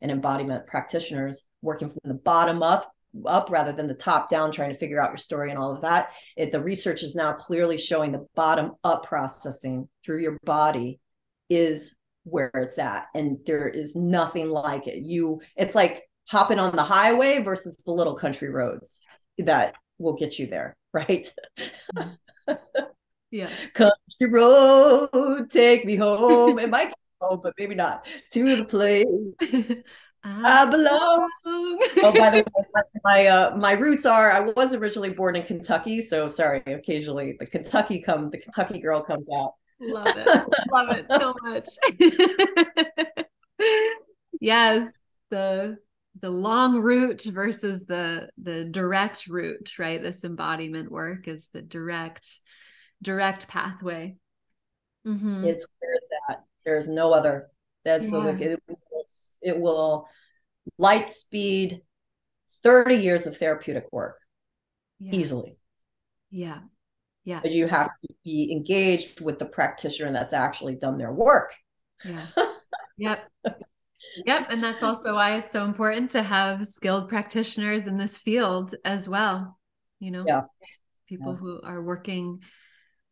and 0.00 0.10
embodiment 0.10 0.66
practitioners 0.66 1.44
working 1.62 1.90
from 1.90 2.00
the 2.04 2.14
bottom 2.14 2.62
up 2.62 2.92
up 3.26 3.50
rather 3.50 3.72
than 3.72 3.88
the 3.88 3.94
top 3.94 4.30
down 4.30 4.52
trying 4.52 4.72
to 4.72 4.78
figure 4.78 5.00
out 5.00 5.10
your 5.10 5.16
story 5.16 5.50
and 5.50 5.58
all 5.58 5.74
of 5.74 5.82
that 5.82 6.10
it, 6.36 6.52
the 6.52 6.62
research 6.62 7.02
is 7.02 7.14
now 7.14 7.32
clearly 7.32 7.76
showing 7.76 8.12
the 8.12 8.26
bottom 8.34 8.72
up 8.84 9.04
processing 9.04 9.88
through 10.04 10.20
your 10.20 10.38
body 10.44 11.00
is 11.48 11.96
where 12.24 12.50
it's 12.54 12.78
at 12.78 13.06
and 13.14 13.38
there 13.46 13.68
is 13.68 13.96
nothing 13.96 14.48
like 14.48 14.86
it 14.86 15.02
you 15.02 15.40
it's 15.56 15.74
like 15.74 16.04
hopping 16.28 16.60
on 16.60 16.76
the 16.76 16.84
highway 16.84 17.42
versus 17.42 17.76
the 17.78 17.90
little 17.90 18.14
country 18.14 18.48
roads 18.48 19.00
that 19.38 19.74
will 19.98 20.14
get 20.14 20.38
you 20.38 20.46
there, 20.46 20.76
right? 20.92 21.32
yeah. 23.30 23.50
Country 23.74 24.28
road, 24.28 25.50
take 25.50 25.84
me 25.84 25.96
home. 25.96 26.58
It 26.58 26.70
might 26.70 26.92
go 27.20 27.28
home, 27.28 27.40
but 27.42 27.54
maybe 27.58 27.74
not 27.74 28.06
to 28.32 28.56
the 28.56 28.64
place. 28.64 29.06
I 30.22 30.66
belong. 30.66 31.30
oh, 31.46 32.12
by 32.12 32.30
the 32.30 32.44
way, 32.54 32.82
my 33.04 33.26
uh, 33.26 33.56
my 33.56 33.72
roots 33.72 34.04
are. 34.04 34.30
I 34.30 34.40
was 34.40 34.74
originally 34.74 35.10
born 35.10 35.36
in 35.36 35.44
Kentucky, 35.44 36.02
so 36.02 36.28
sorry. 36.28 36.62
Occasionally, 36.66 37.36
the 37.38 37.46
Kentucky 37.46 38.00
come, 38.00 38.30
the 38.30 38.38
Kentucky 38.38 38.80
girl 38.80 39.00
comes 39.02 39.28
out. 39.30 39.54
Love 39.80 40.08
it, 40.08 40.26
love 40.70 40.90
it 40.90 41.06
so 41.08 41.34
much. 41.42 41.68
yes, 44.40 44.92
the 45.30 45.78
the 46.20 46.30
long 46.30 46.80
route 46.80 47.22
versus 47.22 47.86
the 47.86 48.28
the 48.36 48.64
direct 48.64 49.26
route 49.26 49.78
right 49.78 50.02
this 50.02 50.24
embodiment 50.24 50.90
work 50.90 51.28
is 51.28 51.48
the 51.48 51.62
direct 51.62 52.40
direct 53.00 53.48
pathway 53.48 54.16
mm-hmm. 55.06 55.44
it's 55.44 55.66
where 55.78 55.94
it's 55.94 56.08
at 56.28 56.44
there's 56.64 56.88
no 56.88 57.12
other 57.12 57.48
that's 57.84 58.10
yeah. 58.10 58.18
like 58.18 58.40
it, 59.42 59.50
it 59.50 59.60
will 59.60 60.08
light 60.78 61.08
speed 61.08 61.82
30 62.62 62.96
years 62.96 63.26
of 63.26 63.36
therapeutic 63.36 63.86
work 63.92 64.18
yeah. 64.98 65.12
easily 65.14 65.56
yeah 66.30 66.58
yeah 67.24 67.40
but 67.40 67.52
you 67.52 67.66
have 67.66 67.88
to 68.02 68.14
be 68.24 68.52
engaged 68.52 69.20
with 69.20 69.38
the 69.38 69.46
practitioner 69.46 70.12
that's 70.12 70.32
actually 70.32 70.76
done 70.76 70.98
their 70.98 71.12
work 71.12 71.54
yeah 72.04 72.26
yep 72.98 73.30
Yep. 74.26 74.46
And 74.50 74.62
that's 74.62 74.82
also 74.82 75.14
why 75.14 75.36
it's 75.36 75.52
so 75.52 75.64
important 75.64 76.10
to 76.12 76.22
have 76.22 76.66
skilled 76.66 77.08
practitioners 77.08 77.86
in 77.86 77.96
this 77.96 78.18
field 78.18 78.74
as 78.84 79.08
well. 79.08 79.58
You 79.98 80.10
know, 80.10 80.24
yeah. 80.26 80.42
people 81.06 81.32
yeah. 81.32 81.38
who 81.38 81.60
are 81.62 81.82
working 81.82 82.40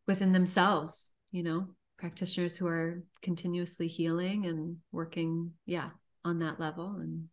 within 0.07 0.31
themselves, 0.31 1.11
you 1.31 1.43
know, 1.43 1.67
practitioners 1.99 2.55
who 2.57 2.65
are 2.67 3.03
continuously 3.21 3.87
healing 3.87 4.45
and 4.45 4.77
working, 4.91 5.51
yeah, 5.65 5.89
on 6.25 6.39
that 6.39 6.59
level. 6.59 6.95
And 6.99 7.25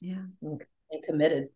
yeah. 0.00 0.22
And 0.42 1.02
committed, 1.04 1.48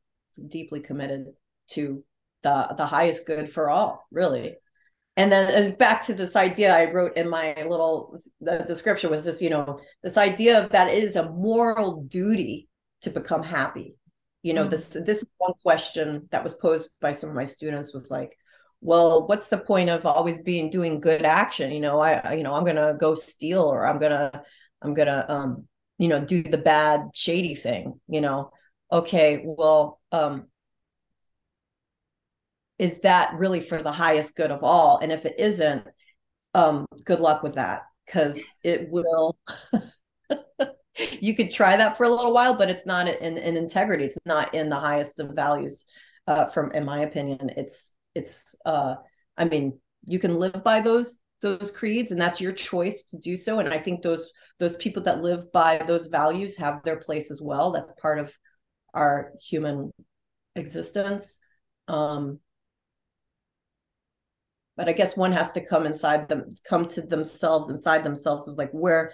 deeply 0.49 0.81
committed 0.81 1.27
to 1.71 2.05
the 2.45 2.75
the 2.77 2.87
highest 2.87 3.27
good 3.27 3.51
for 3.51 3.69
all 3.69 4.07
really 4.13 4.55
and 5.17 5.33
then 5.33 5.53
and 5.53 5.79
back 5.79 6.03
to 6.03 6.15
this 6.15 6.37
idea 6.37 6.77
i 6.77 6.91
wrote 6.91 7.17
in 7.17 7.29
my 7.29 7.55
little 7.67 8.21
the 8.41 8.59
description 8.59 9.11
was 9.11 9.25
just 9.25 9.43
you 9.43 9.51
know 9.51 9.81
this 10.03 10.17
idea 10.17 10.69
that 10.71 10.89
it 10.89 11.03
is 11.03 11.17
a 11.17 11.31
moral 11.31 12.03
duty 12.03 12.69
to 13.01 13.11
become 13.11 13.43
happy 13.43 13.97
you 14.43 14.53
know 14.53 14.63
mm-hmm. 14.63 14.71
this 14.71 14.89
this 15.05 15.25
one 15.39 15.55
question 15.63 16.29
that 16.31 16.45
was 16.45 16.55
posed 16.55 16.91
by 17.01 17.13
some 17.13 17.31
of 17.31 17.37
my 17.37 17.45
students 17.45 17.93
was 17.93 18.11
like 18.11 18.37
well 18.85 19.27
what's 19.27 19.49
the 19.49 19.59
point 19.59 19.89
of 19.91 20.07
always 20.07 20.39
being 20.39 20.71
doing 20.71 21.01
good 21.01 21.23
action? 21.23 21.73
You 21.73 21.81
know 21.81 22.01
i 22.01 22.35
you 22.35 22.43
know 22.45 22.55
i'm 22.55 22.65
gonna 22.65 22.95
go 23.01 23.15
steal 23.15 23.63
or 23.63 23.87
i'm 23.87 23.99
gonna 23.99 24.31
i'm 24.83 24.95
gonna 24.95 25.25
um 25.29 25.67
you 25.99 26.09
know 26.09 26.21
do 26.25 26.43
the 26.43 26.59
bad 26.59 27.01
shady 27.15 27.55
thing 27.55 28.01
you 28.09 28.21
know? 28.21 28.51
Okay 28.93 29.43
well 29.45 30.01
um 30.13 30.47
is 32.79 33.01
that 33.01 33.35
really 33.35 33.61
for 33.61 33.81
the 33.83 33.93
highest 33.93 34.37
good 34.37 34.51
of 34.51 34.65
all? 34.65 34.99
And 35.01 35.13
if 35.13 35.25
it 35.25 35.37
isn't 35.39 35.87
um 36.55 36.87
good 37.05 37.21
luck 37.21 37.43
with 37.43 37.55
that 37.55 37.83
because 38.07 38.41
it 38.63 38.91
will 38.91 39.37
you 41.21 41.35
could 41.35 41.51
try 41.51 41.77
that 41.77 41.97
for 41.97 42.05
a 42.05 42.11
little 42.11 42.33
while 42.33 42.55
but 42.55 42.71
it's 42.71 42.87
not 42.87 43.09
in, 43.09 43.39
in 43.39 43.57
integrity. 43.57 44.05
It's 44.05 44.19
not 44.27 44.55
in 44.55 44.69
the 44.69 44.77
highest 44.79 45.21
of 45.21 45.31
values 45.35 45.87
uh 46.27 46.47
from 46.47 46.71
in 46.73 46.85
my 46.85 47.01
opinion 47.01 47.51
it's 47.57 47.93
it's 48.15 48.55
uh 48.65 48.95
i 49.37 49.45
mean 49.45 49.79
you 50.05 50.19
can 50.19 50.37
live 50.37 50.63
by 50.65 50.81
those 50.81 51.21
those 51.43 51.71
creeds 51.71 52.11
and 52.11 52.21
that's 52.21 52.41
your 52.41 52.53
choice 52.53 53.05
to 53.05 53.19
do 53.19 53.37
so 53.37 53.59
and 53.59 53.73
i 53.73 53.79
think 53.79 54.03
those 54.03 54.31
those 54.59 54.77
people 54.77 55.03
that 55.03 55.23
live 55.23 55.51
by 55.53 55.79
those 55.87 56.07
values 56.07 56.57
have 56.57 56.83
their 56.85 56.97
place 56.97 57.31
as 57.31 57.41
well. 57.43 57.73
That's 57.73 57.93
part 58.01 58.19
of 58.19 58.33
our 58.93 59.33
human 59.43 59.93
existence. 60.55 61.41
Um 61.89 62.39
but 64.77 64.89
i 64.89 64.93
guess 64.93 65.17
one 65.17 65.31
has 65.31 65.53
to 65.53 65.65
come 65.65 65.87
inside 65.87 66.29
them 66.29 66.53
come 66.69 66.89
to 66.89 67.01
themselves 67.01 67.71
inside 67.71 68.03
themselves 68.03 68.49
of 68.49 68.59
like 68.59 68.73
where 68.73 69.13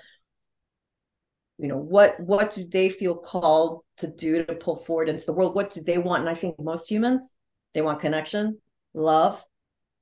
you 1.59 1.69
know 1.69 1.77
what 1.77 2.19
what 2.21 2.55
do 2.55 2.67
they 2.67 2.89
feel 2.89 3.15
called 3.15 3.83
to 3.99 4.07
do 4.07 4.43
to 4.43 4.55
pull 4.55 4.77
forward 4.77 5.11
into 5.11 5.27
the 5.27 5.35
world? 5.35 5.55
What 5.55 5.71
do 5.71 5.83
they 5.83 5.99
want? 5.99 6.21
And 6.21 6.31
i 6.31 6.35
think 6.35 6.59
most 6.59 6.91
humans 6.91 7.35
they 7.75 7.83
want 7.83 8.01
connection 8.01 8.59
love 8.95 9.43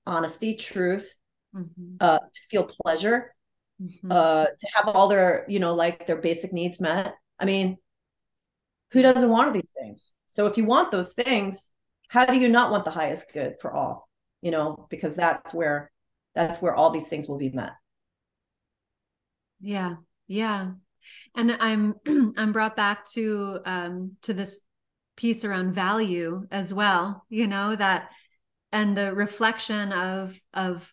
honesty 0.07 0.55
truth 0.55 1.15
mm-hmm. 1.55 1.97
uh 2.01 2.19
to 2.19 2.41
feel 2.51 2.65
pleasure 2.65 3.35
mm-hmm. 3.83 4.11
uh 4.11 4.47
to 4.47 4.69
have 4.75 4.89
all 4.89 5.09
their 5.09 5.45
you 5.49 5.59
know 5.59 5.75
like 5.75 6.07
their 6.07 6.21
basic 6.21 6.53
needs 6.53 6.81
met. 6.81 7.15
I 7.39 7.45
mean 7.45 7.77
who 8.93 9.03
doesn't 9.03 9.29
want 9.29 9.53
these 9.53 9.69
things? 9.79 10.13
So 10.27 10.47
if 10.47 10.57
you 10.57 10.65
want 10.65 10.91
those 10.91 11.13
things 11.13 11.73
how 12.09 12.25
do 12.25 12.39
you 12.39 12.49
not 12.49 12.71
want 12.71 12.85
the 12.85 12.91
highest 12.91 13.33
good 13.33 13.57
for 13.61 13.73
all? 13.73 14.09
You 14.41 14.51
know 14.51 14.87
because 14.91 15.15
that's 15.17 15.53
where 15.53 15.91
that's 16.35 16.63
where 16.63 16.75
all 16.75 16.91
these 16.91 17.09
things 17.09 17.29
will 17.29 17.39
be 17.39 17.51
met. 17.51 17.73
Yeah 19.61 19.97
yeah. 20.29 20.73
And 21.35 21.57
i'm 21.59 21.95
i'm 22.37 22.53
brought 22.53 22.77
back 22.77 23.05
to 23.13 23.61
um 23.65 24.17
to 24.23 24.35
this 24.35 24.61
piece 25.17 25.45
around 25.45 25.75
value 25.75 26.47
as 26.53 26.73
well 26.73 27.25
you 27.29 27.49
know 27.49 27.75
that 27.75 28.11
and 28.73 28.97
the 28.97 29.15
reflection 29.15 29.93
of 29.93 30.39
of 30.53 30.93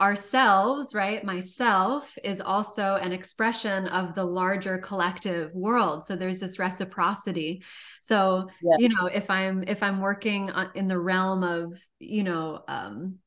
ourselves 0.00 0.94
right? 0.94 1.24
Myself 1.24 2.16
is 2.22 2.40
also 2.40 2.94
an 2.94 3.12
expression 3.12 3.88
of 3.88 4.14
the 4.14 4.24
larger 4.24 4.78
collective 4.78 5.52
world. 5.54 6.04
So 6.04 6.14
there's 6.14 6.38
this 6.38 6.58
reciprocity. 6.58 7.64
So 8.00 8.48
yeah. 8.62 8.76
you 8.78 8.88
know 8.88 9.06
if 9.06 9.28
i'm 9.28 9.64
if 9.66 9.82
i'm 9.82 10.00
working 10.00 10.50
on, 10.50 10.70
in 10.74 10.88
the 10.88 10.98
realm 10.98 11.42
of 11.42 11.78
you 11.98 12.22
know 12.22 12.62
um 12.68 13.18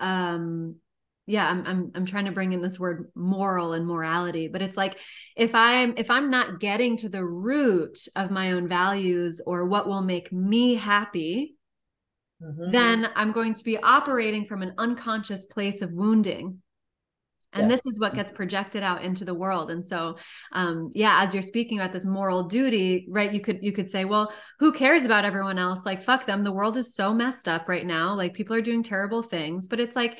um 0.00 0.76
yeah 1.26 1.48
I'm, 1.48 1.66
I'm 1.66 1.92
i'm 1.94 2.06
trying 2.06 2.26
to 2.26 2.32
bring 2.32 2.52
in 2.52 2.62
this 2.62 2.78
word 2.78 3.10
moral 3.14 3.72
and 3.72 3.86
morality 3.86 4.48
but 4.48 4.62
it's 4.62 4.76
like 4.76 4.98
if 5.36 5.54
i'm 5.54 5.94
if 5.96 6.10
i'm 6.10 6.30
not 6.30 6.60
getting 6.60 6.96
to 6.98 7.08
the 7.08 7.24
root 7.24 7.98
of 8.14 8.30
my 8.30 8.52
own 8.52 8.68
values 8.68 9.40
or 9.44 9.66
what 9.66 9.88
will 9.88 10.02
make 10.02 10.32
me 10.32 10.74
happy 10.74 11.55
mm-hmm. 12.42 12.70
then 12.70 13.08
i'm 13.16 13.32
going 13.32 13.54
to 13.54 13.64
be 13.64 13.78
operating 13.78 14.46
from 14.46 14.62
an 14.62 14.74
unconscious 14.78 15.46
place 15.46 15.82
of 15.82 15.92
wounding. 15.92 16.60
And 17.52 17.70
yeah. 17.70 17.76
this 17.76 17.86
is 17.86 17.98
what 17.98 18.14
gets 18.14 18.32
projected 18.32 18.82
out 18.82 19.02
into 19.02 19.24
the 19.24 19.32
world. 19.32 19.70
And 19.70 19.82
so 19.82 20.16
um 20.52 20.90
yeah 20.94 21.22
as 21.22 21.32
you're 21.32 21.42
speaking 21.42 21.78
about 21.78 21.92
this 21.92 22.04
moral 22.04 22.44
duty 22.44 23.06
right 23.08 23.32
you 23.32 23.40
could 23.40 23.60
you 23.62 23.72
could 23.72 23.88
say 23.88 24.04
well 24.04 24.32
who 24.58 24.72
cares 24.72 25.04
about 25.04 25.24
everyone 25.24 25.58
else? 25.58 25.86
Like 25.86 26.02
fuck 26.02 26.26
them. 26.26 26.44
The 26.44 26.52
world 26.52 26.76
is 26.76 26.94
so 26.94 27.14
messed 27.14 27.48
up 27.48 27.68
right 27.68 27.86
now. 27.86 28.14
Like 28.14 28.34
people 28.34 28.54
are 28.56 28.60
doing 28.60 28.82
terrible 28.82 29.22
things. 29.22 29.68
But 29.68 29.80
it's 29.80 29.96
like 29.96 30.18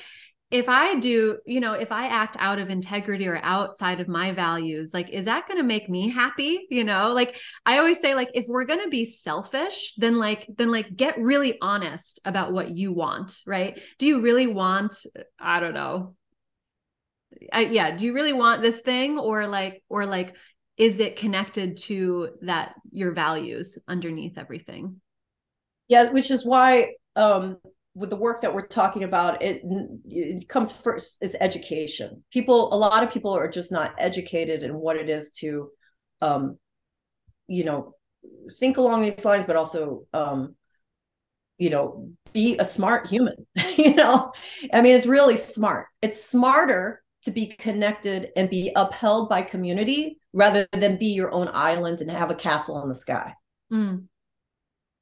if 0.50 0.68
I 0.68 0.94
do, 0.94 1.38
you 1.44 1.58
know, 1.58 1.72
if 1.72 1.90
I 1.90 2.06
act 2.06 2.36
out 2.38 2.60
of 2.60 2.70
integrity 2.70 3.26
or 3.26 3.40
outside 3.42 3.98
of 3.98 4.06
my 4.06 4.30
values, 4.30 4.94
like, 4.94 5.10
is 5.10 5.24
that 5.24 5.48
going 5.48 5.58
to 5.58 5.64
make 5.64 5.88
me 5.90 6.08
happy? 6.08 6.66
You 6.70 6.84
know, 6.84 7.12
like 7.12 7.36
I 7.64 7.78
always 7.78 8.00
say, 8.00 8.14
like, 8.14 8.30
if 8.32 8.46
we're 8.46 8.64
going 8.64 8.82
to 8.82 8.88
be 8.88 9.06
selfish, 9.06 9.94
then 9.96 10.18
like, 10.18 10.46
then 10.56 10.70
like 10.70 10.94
get 10.94 11.18
really 11.18 11.58
honest 11.60 12.20
about 12.24 12.52
what 12.52 12.70
you 12.70 12.92
want, 12.92 13.40
right? 13.44 13.80
Do 13.98 14.06
you 14.06 14.20
really 14.20 14.46
want, 14.46 14.94
I 15.40 15.58
don't 15.58 15.74
know. 15.74 16.14
I, 17.52 17.62
yeah. 17.62 17.96
Do 17.96 18.06
you 18.06 18.14
really 18.14 18.32
want 18.32 18.62
this 18.62 18.82
thing 18.82 19.18
or 19.18 19.48
like, 19.48 19.82
or 19.88 20.06
like, 20.06 20.36
is 20.76 21.00
it 21.00 21.16
connected 21.16 21.76
to 21.78 22.30
that, 22.42 22.74
your 22.92 23.14
values 23.14 23.78
underneath 23.88 24.38
everything? 24.38 25.00
Yeah. 25.88 26.10
Which 26.12 26.30
is 26.30 26.46
why, 26.46 26.92
um, 27.16 27.56
with 27.96 28.10
the 28.10 28.16
work 28.16 28.42
that 28.42 28.52
we're 28.52 28.66
talking 28.66 29.04
about 29.04 29.42
it, 29.42 29.62
it 30.04 30.48
comes 30.48 30.70
first 30.70 31.16
is 31.22 31.34
education. 31.40 32.22
People 32.30 32.72
a 32.72 32.76
lot 32.76 33.02
of 33.02 33.10
people 33.10 33.32
are 33.32 33.48
just 33.48 33.72
not 33.72 33.94
educated 33.96 34.62
in 34.62 34.74
what 34.74 34.96
it 34.96 35.08
is 35.08 35.32
to 35.32 35.70
um 36.20 36.58
you 37.48 37.64
know 37.64 37.94
think 38.58 38.76
along 38.76 39.02
these 39.02 39.24
lines 39.24 39.46
but 39.46 39.56
also 39.56 40.06
um 40.12 40.54
you 41.58 41.70
know 41.70 42.10
be 42.32 42.58
a 42.58 42.64
smart 42.64 43.06
human 43.06 43.46
you 43.78 43.94
know? 43.94 44.30
I 44.72 44.82
mean 44.82 44.94
it's 44.94 45.06
really 45.06 45.38
smart. 45.38 45.86
It's 46.02 46.22
smarter 46.22 47.02
to 47.22 47.30
be 47.30 47.46
connected 47.46 48.28
and 48.36 48.50
be 48.50 48.72
upheld 48.76 49.30
by 49.30 49.40
community 49.40 50.18
rather 50.34 50.68
than 50.72 50.98
be 50.98 51.06
your 51.06 51.32
own 51.32 51.48
island 51.54 52.02
and 52.02 52.10
have 52.10 52.30
a 52.30 52.34
castle 52.34 52.82
in 52.82 52.88
the 52.88 52.94
sky. 52.94 53.34
Mm. 53.72 54.06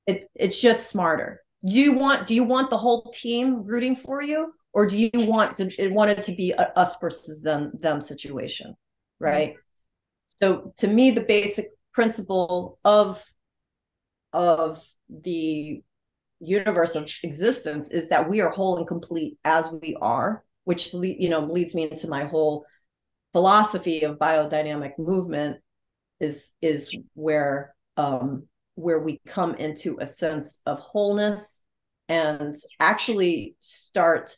it, 0.07 0.31
it's 0.35 0.59
just 0.59 0.89
smarter 0.89 1.44
you 1.73 1.95
want 1.95 2.27
do 2.27 2.35
you 2.35 2.45
want 2.45 2.69
the 2.69 2.77
whole 2.77 3.11
team 3.11 3.63
rooting 3.63 3.97
for 3.97 4.23
you 4.23 4.53
or 4.75 4.87
do 4.87 4.99
you 4.99 5.11
want 5.15 5.57
to 5.57 5.89
want 5.89 6.11
it 6.11 6.23
to 6.23 6.33
be 6.33 6.53
a 6.53 6.79
us 6.79 6.97
versus 7.01 7.43
them 7.43 7.73
them 7.81 8.01
situation 8.01 8.77
right 9.19 9.51
mm-hmm. 9.51 9.59
so 10.27 10.73
to 10.77 10.87
me 10.87 11.11
the 11.11 11.23
basic 11.23 11.71
principle 11.93 12.79
of 12.85 13.25
of 14.35 14.85
the 15.09 15.83
universe 16.41 16.95
of 16.97 17.11
existence 17.23 17.91
is 17.91 18.11
that 18.11 18.29
we 18.29 18.43
are 18.43 18.51
whole 18.51 18.77
and 18.77 18.87
complete 18.87 19.39
as 19.45 19.73
we 19.81 19.97
are 20.03 20.45
which 20.65 20.93
you 20.93 21.31
know 21.31 21.41
leads 21.41 21.75
me 21.75 21.91
into 21.91 22.09
my 22.09 22.25
whole 22.25 22.67
philosophy 23.33 24.03
of 24.03 24.19
biodynamic 24.19 24.99
movement 24.99 25.57
is 26.21 26.53
is 26.61 26.95
where 27.15 27.75
um 27.97 28.47
where 28.75 28.99
we 28.99 29.21
come 29.27 29.55
into 29.55 29.99
a 30.01 30.07
sense 30.07 30.61
of 30.67 30.81
wholeness 30.81 31.63
and 32.09 32.55
actually 32.81 33.55
start 33.61 34.37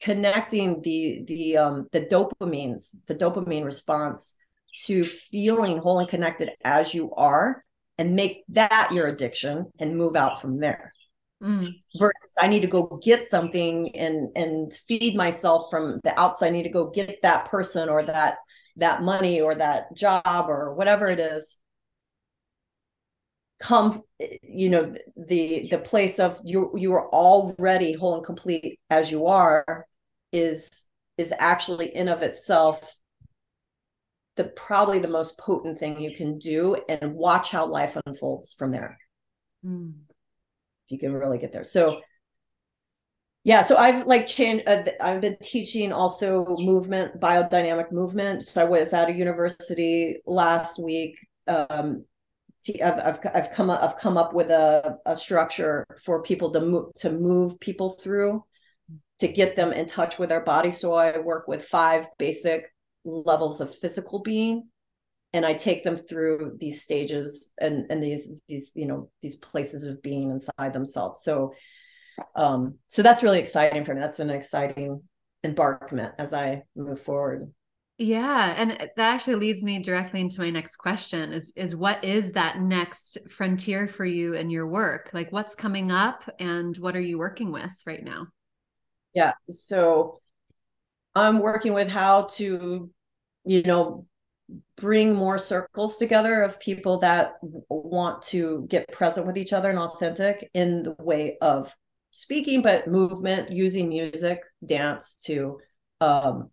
connecting 0.00 0.82
the 0.82 1.22
the 1.26 1.56
um 1.56 1.86
the 1.92 2.02
dopamines 2.02 2.94
the 3.06 3.14
dopamine 3.14 3.64
response 3.64 4.34
to 4.84 5.02
feeling 5.02 5.78
whole 5.78 5.98
and 5.98 6.08
connected 6.08 6.50
as 6.64 6.92
you 6.92 7.12
are 7.14 7.64
and 7.98 8.14
make 8.14 8.44
that 8.48 8.90
your 8.92 9.06
addiction 9.06 9.66
and 9.78 9.96
move 9.96 10.16
out 10.16 10.40
from 10.40 10.60
there. 10.60 10.92
Mm. 11.42 11.68
versus 11.98 12.32
i 12.40 12.46
need 12.46 12.62
to 12.62 12.66
go 12.66 12.98
get 13.04 13.28
something 13.28 13.94
and 13.94 14.30
and 14.36 14.72
feed 14.72 15.14
myself 15.14 15.66
from 15.70 16.00
the 16.02 16.18
outside. 16.18 16.46
I 16.46 16.50
need 16.50 16.62
to 16.62 16.70
go 16.70 16.88
get 16.88 17.20
that 17.20 17.44
person 17.44 17.90
or 17.90 18.02
that 18.04 18.38
that 18.76 19.02
money 19.02 19.42
or 19.42 19.54
that 19.54 19.94
job 19.94 20.22
or 20.48 20.72
whatever 20.72 21.08
it 21.08 21.20
is 21.20 21.58
come 23.58 24.02
you 24.42 24.68
know 24.68 24.94
the 25.16 25.66
the 25.70 25.78
place 25.78 26.18
of 26.18 26.38
you 26.44 26.70
you 26.74 26.92
are 26.92 27.08
already 27.08 27.94
whole 27.94 28.14
and 28.14 28.24
complete 28.24 28.78
as 28.90 29.10
you 29.10 29.26
are 29.26 29.86
is 30.32 30.88
is 31.16 31.32
actually 31.38 31.94
in 31.94 32.08
of 32.08 32.22
itself 32.22 33.00
the 34.36 34.44
probably 34.44 34.98
the 34.98 35.08
most 35.08 35.38
potent 35.38 35.78
thing 35.78 35.98
you 35.98 36.14
can 36.14 36.38
do 36.38 36.76
and 36.88 37.14
watch 37.14 37.50
how 37.50 37.66
life 37.66 37.96
unfolds 38.06 38.52
from 38.52 38.70
there. 38.70 38.98
Mm. 39.64 39.94
if 40.84 40.92
you 40.92 40.98
can 40.98 41.12
really 41.12 41.38
get 41.38 41.52
there. 41.52 41.64
So 41.64 42.00
yeah 43.42 43.62
so 43.62 43.76
i've 43.76 44.08
like 44.08 44.26
changed 44.26 44.64
uh, 44.66 44.82
i've 45.00 45.20
been 45.20 45.36
teaching 45.40 45.92
also 45.92 46.44
movement 46.58 47.18
biodynamic 47.20 47.92
movement. 47.92 48.42
So 48.42 48.60
i 48.60 48.64
was 48.64 48.92
at 48.92 49.08
a 49.08 49.12
university 49.12 50.20
last 50.26 50.82
week 50.82 51.16
um, 51.46 52.04
I've, 52.82 52.98
I've, 52.98 53.18
I've 53.34 53.50
come 53.50 53.70
up, 53.70 53.82
I've 53.82 53.96
come 53.96 54.16
up 54.16 54.34
with 54.34 54.50
a, 54.50 54.98
a 55.06 55.16
structure 55.16 55.86
for 56.02 56.22
people 56.22 56.50
to 56.52 56.60
move 56.60 56.94
to 56.96 57.10
move 57.10 57.58
people 57.60 57.90
through 57.90 58.44
to 59.18 59.28
get 59.28 59.56
them 59.56 59.72
in 59.72 59.86
touch 59.86 60.18
with 60.18 60.28
their 60.28 60.40
body. 60.40 60.70
So 60.70 60.92
I 60.94 61.18
work 61.18 61.48
with 61.48 61.64
five 61.64 62.06
basic 62.18 62.66
levels 63.04 63.60
of 63.60 63.74
physical 63.74 64.20
being 64.20 64.68
and 65.32 65.44
I 65.44 65.54
take 65.54 65.84
them 65.84 65.96
through 65.96 66.56
these 66.58 66.82
stages 66.82 67.52
and 67.60 67.86
and 67.90 68.02
these 68.02 68.40
these 68.48 68.70
you 68.74 68.86
know 68.86 69.10
these 69.22 69.36
places 69.36 69.84
of 69.84 70.02
being 70.02 70.30
inside 70.30 70.72
themselves. 70.72 71.22
So 71.22 71.52
um 72.34 72.76
so 72.88 73.02
that's 73.02 73.22
really 73.22 73.38
exciting 73.38 73.84
for 73.84 73.94
me. 73.94 74.00
That's 74.00 74.20
an 74.20 74.30
exciting 74.30 75.02
embarkment 75.44 76.14
as 76.18 76.34
I 76.34 76.62
move 76.74 77.00
forward. 77.00 77.52
Yeah, 77.98 78.54
and 78.58 78.72
that 78.72 78.98
actually 78.98 79.36
leads 79.36 79.62
me 79.62 79.78
directly 79.78 80.20
into 80.20 80.40
my 80.40 80.50
next 80.50 80.76
question 80.76 81.32
is 81.32 81.50
is 81.56 81.74
what 81.74 82.04
is 82.04 82.32
that 82.32 82.60
next 82.60 83.16
frontier 83.30 83.88
for 83.88 84.04
you 84.04 84.34
and 84.34 84.52
your 84.52 84.66
work? 84.68 85.10
Like 85.14 85.32
what's 85.32 85.54
coming 85.54 85.90
up 85.90 86.28
and 86.38 86.76
what 86.76 86.94
are 86.94 87.00
you 87.00 87.16
working 87.16 87.52
with 87.52 87.72
right 87.86 88.04
now? 88.04 88.26
Yeah, 89.14 89.32
so 89.48 90.20
I'm 91.14 91.38
working 91.38 91.72
with 91.72 91.88
how 91.88 92.24
to 92.34 92.90
you 93.46 93.62
know 93.62 94.06
bring 94.76 95.14
more 95.14 95.38
circles 95.38 95.96
together 95.96 96.42
of 96.42 96.60
people 96.60 96.98
that 96.98 97.34
want 97.68 98.22
to 98.22 98.66
get 98.68 98.92
present 98.92 99.26
with 99.26 99.38
each 99.38 99.52
other 99.52 99.70
and 99.70 99.78
authentic 99.78 100.50
in 100.54 100.82
the 100.82 100.96
way 101.00 101.38
of 101.40 101.74
speaking 102.12 102.62
but 102.62 102.86
movement 102.86 103.50
using 103.50 103.88
music 103.88 104.40
dance 104.64 105.16
to 105.16 105.58
um 106.00 106.50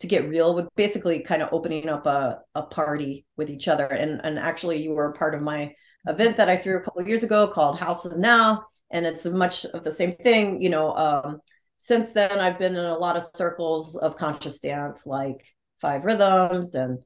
to 0.00 0.06
get 0.06 0.28
real 0.28 0.54
with 0.54 0.68
basically 0.76 1.20
kind 1.20 1.42
of 1.42 1.50
opening 1.52 1.88
up 1.88 2.06
a, 2.06 2.40
a 2.54 2.62
party 2.62 3.26
with 3.36 3.50
each 3.50 3.68
other. 3.68 3.86
And, 3.86 4.20
and 4.24 4.38
actually, 4.38 4.82
you 4.82 4.92
were 4.92 5.10
a 5.10 5.14
part 5.14 5.34
of 5.34 5.42
my 5.42 5.74
event 6.08 6.38
that 6.38 6.48
I 6.48 6.56
threw 6.56 6.78
a 6.78 6.80
couple 6.80 7.06
years 7.06 7.22
ago 7.22 7.46
called 7.46 7.78
House 7.78 8.06
of 8.06 8.18
Now. 8.18 8.64
And 8.90 9.06
it's 9.06 9.24
much 9.26 9.66
of 9.66 9.84
the 9.84 9.90
same 9.90 10.16
thing. 10.16 10.62
You 10.62 10.70
know, 10.70 10.96
um, 10.96 11.40
since 11.76 12.12
then, 12.12 12.40
I've 12.40 12.58
been 12.58 12.76
in 12.76 12.84
a 12.84 12.98
lot 12.98 13.16
of 13.16 13.24
circles 13.34 13.96
of 13.96 14.16
conscious 14.16 14.58
dance, 14.58 15.06
like 15.06 15.44
Five 15.80 16.04
Rhythms 16.04 16.74
and 16.74 16.98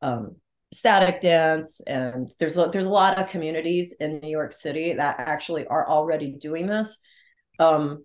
um, 0.00 0.36
Ecstatic 0.72 1.20
Dance. 1.20 1.80
And 1.86 2.30
there's 2.38 2.56
a, 2.56 2.70
there's 2.72 2.86
a 2.86 2.90
lot 2.90 3.18
of 3.18 3.28
communities 3.28 3.94
in 4.00 4.20
New 4.20 4.30
York 4.30 4.52
City 4.52 4.94
that 4.94 5.16
actually 5.20 5.66
are 5.66 5.86
already 5.86 6.32
doing 6.32 6.66
this. 6.66 6.98
Um, 7.58 8.04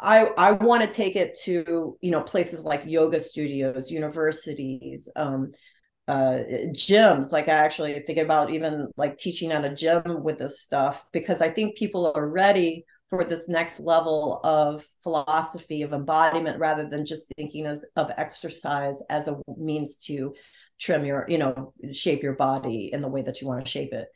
I 0.00 0.26
I 0.36 0.52
want 0.52 0.82
to 0.82 0.88
take 0.88 1.16
it 1.16 1.38
to 1.44 1.96
you 2.00 2.10
know 2.10 2.22
places 2.22 2.62
like 2.64 2.82
yoga 2.86 3.18
studios, 3.18 3.90
universities, 3.90 5.08
um, 5.16 5.50
uh, 6.08 6.40
gyms. 6.68 7.32
Like 7.32 7.48
I 7.48 7.52
actually 7.52 7.98
think 8.00 8.18
about 8.18 8.50
even 8.50 8.88
like 8.96 9.18
teaching 9.18 9.52
at 9.52 9.64
a 9.64 9.74
gym 9.74 10.22
with 10.22 10.38
this 10.38 10.60
stuff 10.60 11.06
because 11.12 11.42
I 11.42 11.50
think 11.50 11.76
people 11.76 12.12
are 12.14 12.28
ready 12.28 12.84
for 13.10 13.24
this 13.24 13.48
next 13.48 13.78
level 13.78 14.40
of 14.42 14.86
philosophy 15.02 15.82
of 15.82 15.92
embodiment 15.92 16.58
rather 16.58 16.88
than 16.88 17.04
just 17.04 17.30
thinking 17.36 17.66
as, 17.66 17.84
of 17.94 18.10
exercise 18.16 19.02
as 19.10 19.28
a 19.28 19.36
means 19.58 19.96
to 19.96 20.34
trim 20.80 21.04
your 21.04 21.26
you 21.28 21.36
know 21.36 21.74
shape 21.92 22.22
your 22.22 22.32
body 22.32 22.90
in 22.90 23.02
the 23.02 23.08
way 23.08 23.20
that 23.20 23.40
you 23.40 23.46
want 23.46 23.62
to 23.62 23.70
shape 23.70 23.92
it 23.92 24.08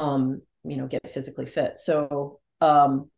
um 0.00 0.40
you 0.64 0.78
know 0.78 0.86
get 0.86 1.10
physically 1.10 1.44
fit 1.44 1.76
so 1.76 2.40
um 2.62 3.10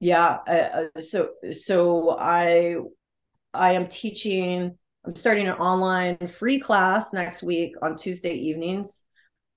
yeah 0.00 0.38
uh, 0.46 1.00
so 1.00 1.30
so 1.50 2.16
i 2.18 2.76
i 3.54 3.72
am 3.72 3.86
teaching 3.88 4.76
i'm 5.04 5.16
starting 5.16 5.48
an 5.48 5.54
online 5.54 6.16
free 6.28 6.58
class 6.58 7.12
next 7.12 7.42
week 7.42 7.74
on 7.82 7.96
tuesday 7.96 8.34
evenings. 8.34 9.04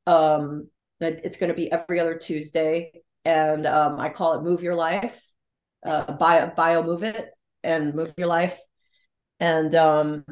Um 0.08 0.68
it's 1.00 1.38
going 1.38 1.50
to 1.50 1.56
be 1.56 1.72
every 1.72 2.00
other 2.00 2.16
tuesday 2.16 2.92
and 3.26 3.66
um, 3.66 4.00
i 4.00 4.10
call 4.10 4.34
it 4.34 4.44
move 4.44 4.62
your 4.62 4.76
life 4.76 5.20
uh 5.86 6.12
bio 6.14 6.52
bio 6.56 6.84
move 6.84 7.04
it 7.04 7.32
and 7.64 7.94
move 7.94 8.14
your 8.18 8.28
life. 8.28 8.60
And 9.40 9.74
um 9.76 10.26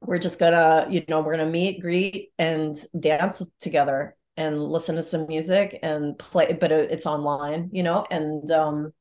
we're 0.00 0.18
just 0.18 0.38
gonna 0.38 0.86
you 0.90 1.04
know 1.08 1.20
we're 1.20 1.36
gonna 1.36 1.50
meet 1.50 1.80
greet 1.80 2.30
and 2.38 2.76
dance 2.98 3.44
together 3.60 4.16
and 4.36 4.62
listen 4.62 4.96
to 4.96 5.02
some 5.02 5.26
music 5.26 5.78
and 5.82 6.18
play 6.18 6.56
but 6.58 6.72
it's 6.72 7.06
online 7.06 7.68
you 7.72 7.82
know 7.82 8.04
and 8.10 8.50
um 8.50 8.92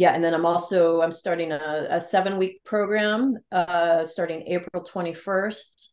yeah 0.00 0.14
and 0.14 0.24
then 0.24 0.32
i'm 0.32 0.46
also 0.46 1.02
i'm 1.02 1.12
starting 1.12 1.52
a, 1.52 1.86
a 1.90 2.00
seven 2.00 2.38
week 2.38 2.64
program 2.64 3.36
uh 3.52 4.02
starting 4.02 4.42
april 4.46 4.82
21st 4.82 5.88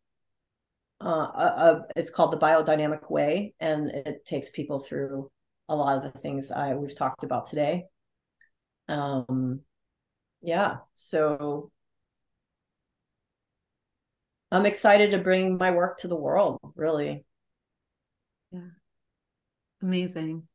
uh, 1.02 1.04
uh, 1.04 1.82
it's 1.98 2.10
called 2.10 2.32
the 2.32 2.38
biodynamic 2.38 3.12
way 3.12 3.54
and 3.60 3.92
it 3.92 4.26
takes 4.26 4.50
people 4.50 4.80
through 4.80 5.30
a 5.68 5.76
lot 5.76 5.98
of 5.98 6.04
the 6.04 6.20
things 6.20 6.52
i 6.52 6.74
we've 6.74 6.96
talked 6.96 7.26
about 7.26 7.46
today. 7.46 7.84
Um 8.88 9.60
yeah 10.42 10.78
so 10.94 11.70
i'm 14.54 14.66
excited 14.66 15.12
to 15.12 15.18
bring 15.18 15.58
my 15.58 15.72
work 15.72 15.98
to 15.98 16.08
the 16.08 16.16
world 16.16 16.60
really. 16.76 17.26
Yeah. 18.54 18.70
Amazing. 19.82 20.48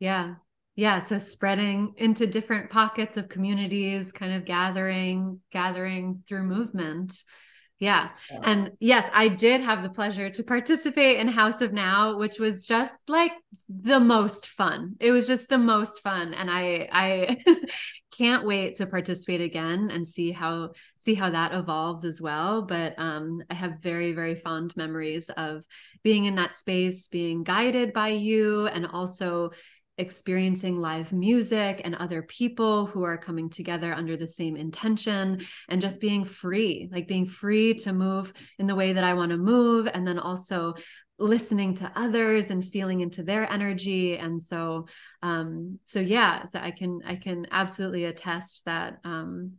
Yeah 0.00 0.34
yeah 0.80 0.98
so 0.98 1.18
spreading 1.18 1.92
into 1.98 2.26
different 2.26 2.70
pockets 2.70 3.18
of 3.18 3.28
communities 3.28 4.12
kind 4.12 4.32
of 4.32 4.46
gathering 4.46 5.38
gathering 5.50 6.22
through 6.26 6.42
movement 6.42 7.22
yeah. 7.80 8.10
yeah. 8.30 8.40
And 8.42 8.72
yes, 8.78 9.08
I 9.14 9.28
did 9.28 9.62
have 9.62 9.82
the 9.82 9.88
pleasure 9.88 10.28
to 10.28 10.42
participate 10.42 11.16
in 11.16 11.28
House 11.28 11.62
of 11.62 11.72
Now, 11.72 12.18
which 12.18 12.38
was 12.38 12.60
just 12.60 12.98
like 13.08 13.32
the 13.70 13.98
most 13.98 14.48
fun. 14.48 14.96
It 15.00 15.12
was 15.12 15.26
just 15.26 15.48
the 15.48 15.56
most 15.56 16.02
fun 16.02 16.34
and 16.34 16.50
I 16.50 16.90
I 16.92 17.38
can't 18.18 18.44
wait 18.44 18.76
to 18.76 18.86
participate 18.86 19.40
again 19.40 19.90
and 19.90 20.06
see 20.06 20.30
how 20.30 20.72
see 20.98 21.14
how 21.14 21.30
that 21.30 21.54
evolves 21.54 22.04
as 22.04 22.20
well, 22.20 22.60
but 22.60 22.92
um 22.98 23.42
I 23.48 23.54
have 23.54 23.80
very 23.80 24.12
very 24.12 24.34
fond 24.34 24.76
memories 24.76 25.30
of 25.30 25.64
being 26.02 26.26
in 26.26 26.34
that 26.34 26.54
space, 26.54 27.08
being 27.08 27.44
guided 27.44 27.94
by 27.94 28.08
you 28.08 28.66
and 28.66 28.86
also 28.86 29.52
experiencing 29.98 30.76
live 30.78 31.12
music 31.12 31.82
and 31.84 31.94
other 31.94 32.22
people 32.22 32.86
who 32.86 33.02
are 33.02 33.18
coming 33.18 33.50
together 33.50 33.92
under 33.92 34.16
the 34.16 34.26
same 34.26 34.56
intention 34.56 35.40
and 35.68 35.80
just 35.80 36.00
being 36.00 36.24
free, 36.24 36.88
like 36.90 37.06
being 37.06 37.26
free 37.26 37.74
to 37.74 37.92
move 37.92 38.32
in 38.58 38.66
the 38.66 38.74
way 38.74 38.92
that 38.94 39.04
I 39.04 39.14
want 39.14 39.30
to 39.32 39.38
move. 39.38 39.88
And 39.92 40.06
then 40.06 40.18
also 40.18 40.74
listening 41.18 41.74
to 41.74 41.92
others 41.94 42.50
and 42.50 42.64
feeling 42.64 43.00
into 43.00 43.22
their 43.22 43.50
energy 43.52 44.16
and 44.16 44.40
so 44.40 44.86
um 45.22 45.78
so 45.84 46.00
yeah 46.00 46.46
so 46.46 46.58
i 46.58 46.70
can 46.70 46.98
i 47.04 47.14
can 47.14 47.46
absolutely 47.50 48.06
attest 48.06 48.64
that 48.64 48.98
um 49.04 49.52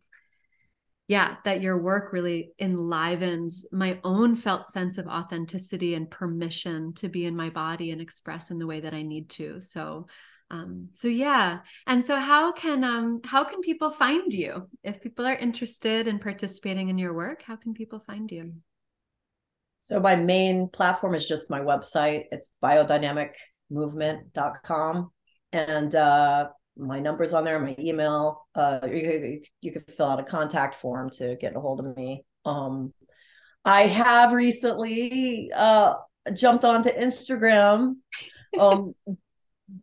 yeah 1.12 1.36
that 1.44 1.60
your 1.60 1.82
work 1.82 2.14
really 2.14 2.54
enlivens 2.58 3.66
my 3.74 4.00
own 4.06 4.34
felt 4.34 4.66
sense 4.66 4.98
of 4.98 5.08
authenticity 5.08 5.94
and 5.94 6.10
permission 6.10 6.94
to 6.94 7.10
be 7.10 7.26
in 7.26 7.36
my 7.36 7.50
body 7.50 7.92
and 7.92 8.00
express 8.00 8.50
in 8.50 8.58
the 8.58 8.66
way 8.66 8.80
that 8.80 8.94
i 8.94 9.02
need 9.02 9.30
to. 9.30 9.60
So 9.60 10.08
um, 10.50 10.90
so 10.94 11.08
yeah. 11.08 11.60
And 11.88 12.04
so 12.04 12.18
how 12.18 12.52
can 12.54 12.84
um 12.86 13.20
how 13.26 13.44
can 13.44 13.60
people 13.60 13.90
find 13.90 14.34
you? 14.34 14.70
If 14.84 15.02
people 15.02 15.26
are 15.26 15.36
interested 15.36 16.08
in 16.08 16.20
participating 16.20 16.88
in 16.88 16.98
your 16.98 17.14
work 17.14 17.42
how 17.42 17.58
can 17.58 17.74
people 17.74 18.00
find 18.00 18.32
you? 18.32 18.54
So 19.82 20.00
my 20.00 20.16
main 20.16 20.70
platform 20.70 21.14
is 21.14 21.28
just 21.28 21.50
my 21.50 21.60
website. 21.60 22.28
It's 22.32 22.52
biodynamicmovement.com 22.64 25.12
and 25.52 25.94
uh 25.94 26.48
my 26.82 27.00
number's 27.00 27.34
on 27.34 27.44
there 27.44 27.60
my 27.60 27.76
email 27.80 28.48
uh 28.56 28.80
you, 28.86 29.42
you 29.62 29.72
can 29.72 29.84
fill 29.84 30.08
out 30.08 30.20
a 30.20 30.24
contact 30.24 30.76
form 30.76 31.10
to 31.10 31.36
get 31.38 31.56
a 31.56 31.60
hold 31.60 31.80
of 31.80 31.96
me. 31.96 32.26
Um 32.46 32.94
i 33.64 33.84
have 33.84 34.34
recently 34.34 35.52
uh 35.56 35.94
jumped 36.34 36.66
onto 36.66 36.90
instagram 36.90 37.96
um 38.60 38.96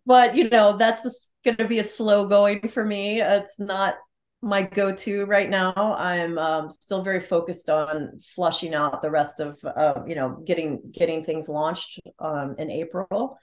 but 0.04 0.36
you 0.36 0.48
know 0.48 0.76
that's 0.76 1.30
going 1.44 1.56
to 1.56 1.66
be 1.66 1.78
a 1.78 1.84
slow 1.84 2.26
going 2.26 2.68
for 2.68 2.84
me. 2.84 3.20
It's 3.20 3.58
not 3.58 3.96
my 4.40 4.62
go-to 4.62 5.24
right 5.24 5.48
now. 5.48 5.94
I'm 5.98 6.38
um, 6.38 6.70
still 6.70 7.02
very 7.02 7.20
focused 7.20 7.68
on 7.70 8.20
flushing 8.34 8.74
out 8.74 9.02
the 9.02 9.10
rest 9.10 9.40
of 9.40 9.58
uh, 9.64 10.02
you 10.06 10.14
know 10.14 10.42
getting 10.44 10.80
getting 10.92 11.24
things 11.24 11.48
launched 11.48 12.00
um, 12.18 12.54
in 12.58 12.70
april 12.70 13.38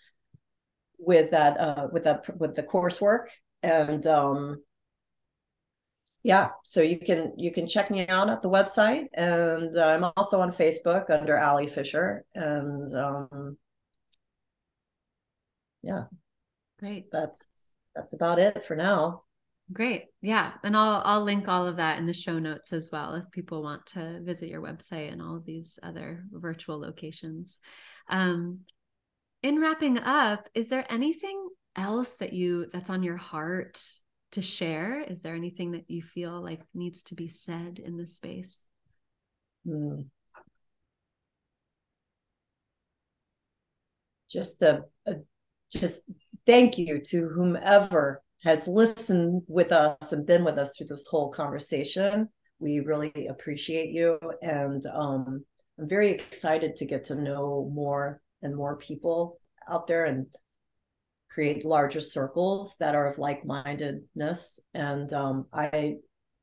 with 0.98 1.32
that 1.32 1.60
uh, 1.60 1.88
with 1.92 2.04
that 2.04 2.24
with 2.40 2.56
the 2.56 2.64
coursework 2.64 3.28
and 3.66 4.06
um, 4.08 4.62
yeah 6.24 6.50
so 6.64 6.82
you 6.82 7.00
can 7.00 7.34
you 7.38 7.52
can 7.52 7.68
check 7.68 7.92
me 7.92 8.08
out 8.08 8.30
at 8.30 8.42
the 8.42 8.50
website 8.50 9.08
and 9.14 9.80
i'm 9.80 10.04
also 10.16 10.40
on 10.42 10.52
facebook 10.52 11.10
under 11.10 11.38
Ali 11.38 11.68
Fischer 11.68 12.26
and 12.34 12.96
um, 12.96 13.58
yeah 15.84 16.06
Great. 16.80 17.12
That's 17.12 17.44
that's 17.96 18.14
about 18.14 18.40
it 18.40 18.66
for 18.66 18.76
now. 18.76 19.24
Great. 19.72 20.06
Yeah. 20.22 20.52
And 20.64 20.76
I'll 20.76 21.02
I'll 21.06 21.24
link 21.24 21.48
all 21.48 21.68
of 21.68 21.78
that 21.78 21.98
in 21.98 22.06
the 22.06 22.14
show 22.14 22.38
notes 22.40 22.74
as 22.74 22.90
well 22.92 23.16
if 23.16 23.32
people 23.32 23.64
want 23.64 23.86
to 23.88 24.22
visit 24.22 24.50
your 24.50 24.62
website 24.62 25.12
and 25.12 25.22
all 25.22 25.38
of 25.38 25.46
these 25.46 25.80
other 25.82 26.24
virtual 26.32 26.80
locations. 26.80 27.60
Um 28.10 28.62
in 29.42 29.60
wrapping 29.60 30.00
up, 30.00 30.48
is 30.56 30.70
there 30.70 30.86
anything 30.90 31.48
else 31.76 32.18
that 32.18 32.34
you 32.34 32.68
that's 32.72 32.90
on 32.90 33.04
your 33.04 33.18
heart 33.18 33.82
to 34.32 34.42
share? 34.42 35.02
Is 35.02 35.24
there 35.24 35.36
anything 35.36 35.72
that 35.72 35.90
you 35.90 36.02
feel 36.02 36.42
like 36.42 36.62
needs 36.74 37.04
to 37.04 37.16
be 37.16 37.28
said 37.30 37.80
in 37.80 37.98
this 37.98 38.16
space? 38.16 38.66
Mm. 39.68 40.06
Just 44.30 44.62
a, 44.62 44.84
a 45.06 45.16
just 45.72 46.02
thank 46.46 46.78
you 46.78 47.00
to 47.00 47.30
whomever 47.30 48.22
has 48.44 48.68
listened 48.68 49.42
with 49.48 49.72
us 49.72 50.14
and 50.14 50.26
been 50.26 50.44
with 50.44 50.58
us 50.58 50.78
through 50.78 50.88
this 50.88 51.08
whole 51.08 51.30
conversation. 51.30 52.30
We 52.60 52.80
really 52.80 53.28
appreciate 53.28 53.90
you. 53.90 54.20
And 54.42 54.84
um, 54.94 55.44
I'm 55.80 55.90
very 55.90 56.12
excited 56.12 56.76
to 56.78 56.86
get 56.86 57.04
to 57.06 57.16
know 57.16 57.70
more 57.74 58.22
and 58.42 58.56
more 58.56 58.78
people 58.78 59.40
out 59.70 59.88
there 59.88 60.06
and 60.06 60.28
create 61.36 61.66
larger 61.66 62.00
circles 62.00 62.78
that 62.80 62.96
are 62.96 63.08
of 63.08 63.18
like-mindedness. 63.18 64.62
And 64.74 65.12
um, 65.12 65.48
I 65.52 65.96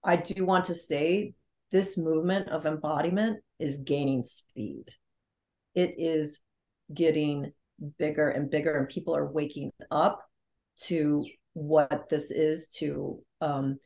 I 0.05 0.16
do 0.16 0.45
want 0.45 0.66
to 0.66 0.74
say 0.74 1.32
this 1.70 1.97
movement 1.97 2.51
of 2.51 2.66
embodiment 2.66 3.38
is 3.59 3.78
gaining 3.78 4.22
speed. 4.22 4.84
It 5.74 5.95
is 5.97 6.40
getting 6.93 7.53
bigger 7.99 8.28
and 8.28 8.51
bigger, 8.51 8.76
and 8.78 8.88
people 8.88 9.16
are 9.16 9.32
waking 9.32 9.72
up 9.90 10.20
to 10.82 11.24
what 11.55 12.11
this 12.11 12.30
is 12.30 12.68
to 12.80 13.18
um, 13.40 13.78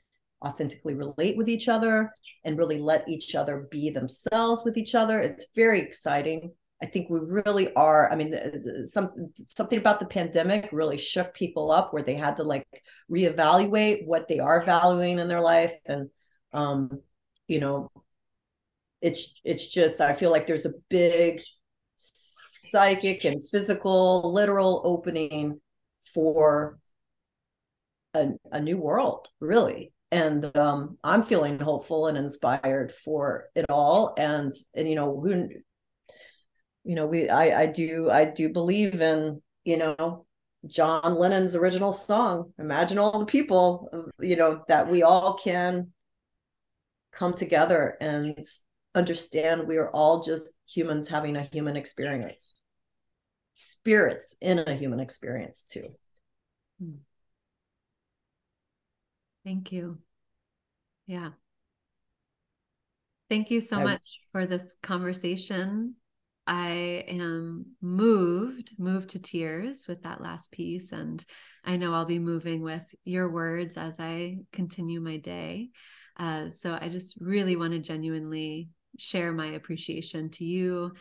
authentically 0.44 0.94
relate 0.94 1.36
with 1.36 1.48
each 1.48 1.68
other 1.68 2.12
and 2.44 2.58
really 2.58 2.80
let 2.80 3.08
each 3.08 3.36
other 3.36 3.68
be 3.70 3.90
themselves 3.90 4.62
with 4.64 4.76
each 4.76 4.96
other. 4.96 5.20
It's 5.20 5.46
very 5.54 5.80
exciting. 5.80 6.52
I 6.82 6.86
think 6.86 7.08
we 7.08 7.18
really 7.20 7.72
are. 7.74 8.10
I 8.12 8.16
mean, 8.16 8.86
some 8.86 9.32
something 9.46 9.78
about 9.78 9.98
the 9.98 10.06
pandemic 10.06 10.68
really 10.72 10.98
shook 10.98 11.32
people 11.32 11.70
up, 11.70 11.92
where 11.92 12.02
they 12.02 12.14
had 12.14 12.36
to 12.36 12.42
like 12.42 12.66
reevaluate 13.10 14.06
what 14.06 14.28
they 14.28 14.40
are 14.40 14.62
valuing 14.64 15.18
in 15.18 15.28
their 15.28 15.40
life, 15.40 15.74
and 15.86 16.10
um, 16.52 17.00
you 17.48 17.60
know, 17.60 17.90
it's 19.00 19.34
it's 19.44 19.66
just 19.66 20.00
I 20.00 20.12
feel 20.12 20.30
like 20.30 20.46
there's 20.46 20.66
a 20.66 20.74
big 20.90 21.42
psychic 21.96 23.24
and 23.24 23.46
physical, 23.48 24.32
literal 24.32 24.82
opening 24.84 25.60
for 26.14 26.78
a, 28.14 28.28
a 28.52 28.60
new 28.60 28.78
world, 28.78 29.28
really. 29.40 29.92
And 30.12 30.56
um, 30.56 30.98
I'm 31.02 31.22
feeling 31.22 31.58
hopeful 31.58 32.06
and 32.06 32.16
inspired 32.16 32.92
for 32.92 33.46
it 33.54 33.66
all. 33.68 34.14
And 34.16 34.52
and 34.74 34.88
you 34.88 34.94
know, 34.94 35.20
who 35.20 35.48
you 36.86 36.94
know, 36.94 37.06
we 37.06 37.28
I 37.28 37.62
I 37.62 37.66
do 37.66 38.10
I 38.10 38.24
do 38.24 38.48
believe 38.48 39.00
in, 39.00 39.42
you 39.64 39.76
know, 39.76 40.26
John 40.66 41.16
Lennon's 41.16 41.56
original 41.56 41.92
song, 41.92 42.52
Imagine 42.58 42.98
All 42.98 43.18
the 43.18 43.26
People, 43.26 44.10
you 44.20 44.36
know, 44.36 44.64
that 44.68 44.88
we 44.88 45.02
all 45.02 45.34
can 45.34 45.92
come 47.12 47.34
together 47.34 47.96
and 48.00 48.38
understand 48.94 49.66
we 49.66 49.76
are 49.76 49.90
all 49.90 50.22
just 50.22 50.52
humans 50.66 51.08
having 51.08 51.36
a 51.36 51.42
human 51.42 51.76
experience 51.76 52.62
spirits 53.52 54.34
in 54.40 54.58
a 54.58 54.74
human 54.74 55.00
experience 55.00 55.62
too 55.62 55.88
hmm. 56.80 56.92
Thank 59.46 59.70
you. 59.70 59.98
Yeah. 61.06 61.30
Thank 63.30 63.52
you 63.52 63.60
so 63.60 63.78
I, 63.78 63.84
much 63.84 64.20
for 64.32 64.44
this 64.44 64.76
conversation. 64.82 65.94
I 66.46 67.04
am 67.08 67.66
moved, 67.80 68.72
moved 68.78 69.10
to 69.10 69.18
tears 69.18 69.86
with 69.88 70.02
that 70.02 70.20
last 70.20 70.52
piece. 70.52 70.92
And 70.92 71.24
I 71.64 71.76
know 71.76 71.92
I'll 71.92 72.04
be 72.04 72.18
moving 72.18 72.62
with 72.62 72.94
your 73.04 73.30
words 73.30 73.76
as 73.76 73.98
I 73.98 74.38
continue 74.52 75.00
my 75.00 75.16
day. 75.16 75.70
Uh, 76.16 76.50
so 76.50 76.78
I 76.80 76.88
just 76.88 77.18
really 77.20 77.56
want 77.56 77.72
to 77.72 77.78
genuinely 77.78 78.68
share 78.98 79.32
my 79.32 79.46
appreciation 79.46 80.30
to 80.30 80.44
you 80.44 80.92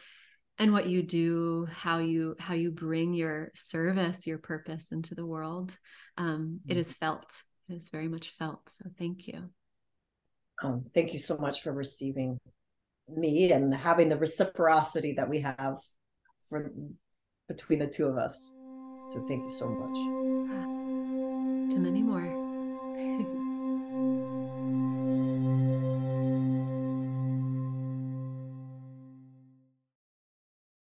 and 0.58 0.74
what 0.74 0.88
you 0.88 1.02
do 1.02 1.66
how 1.72 2.00
you 2.00 2.36
how 2.40 2.54
you 2.54 2.72
bring 2.72 3.14
your 3.14 3.52
service 3.56 4.28
your 4.28 4.38
purpose 4.38 4.92
into 4.92 5.16
the 5.16 5.26
world 5.26 5.78
um, 6.18 6.60
it 6.68 6.76
mm. 6.76 6.80
is 6.80 6.94
felt 6.94 7.44
it's 7.70 7.90
very 7.90 8.08
much 8.08 8.30
felt. 8.30 8.70
So 8.70 8.86
thank 8.98 9.28
you. 9.28 9.50
Um, 10.64 10.86
thank 10.94 11.14
you 11.14 11.20
so 11.20 11.38
much 11.38 11.62
for 11.62 11.74
receiving 11.74 12.38
me 13.08 13.52
and 13.52 13.74
having 13.74 14.10
the 14.10 14.18
reciprocity 14.18 15.14
that 15.14 15.30
we 15.30 15.42
have 15.42 15.78
for 16.50 16.72
between 17.48 17.80
the 17.80 17.88
two 17.88 18.08
of 18.08 18.18
us. 18.18 18.54
So 19.14 19.26
thank 19.28 19.44
you 19.44 19.50
so 19.50 19.68
much. 19.68 19.96
To 21.72 21.80
many 21.80 22.02
more. 22.02 22.45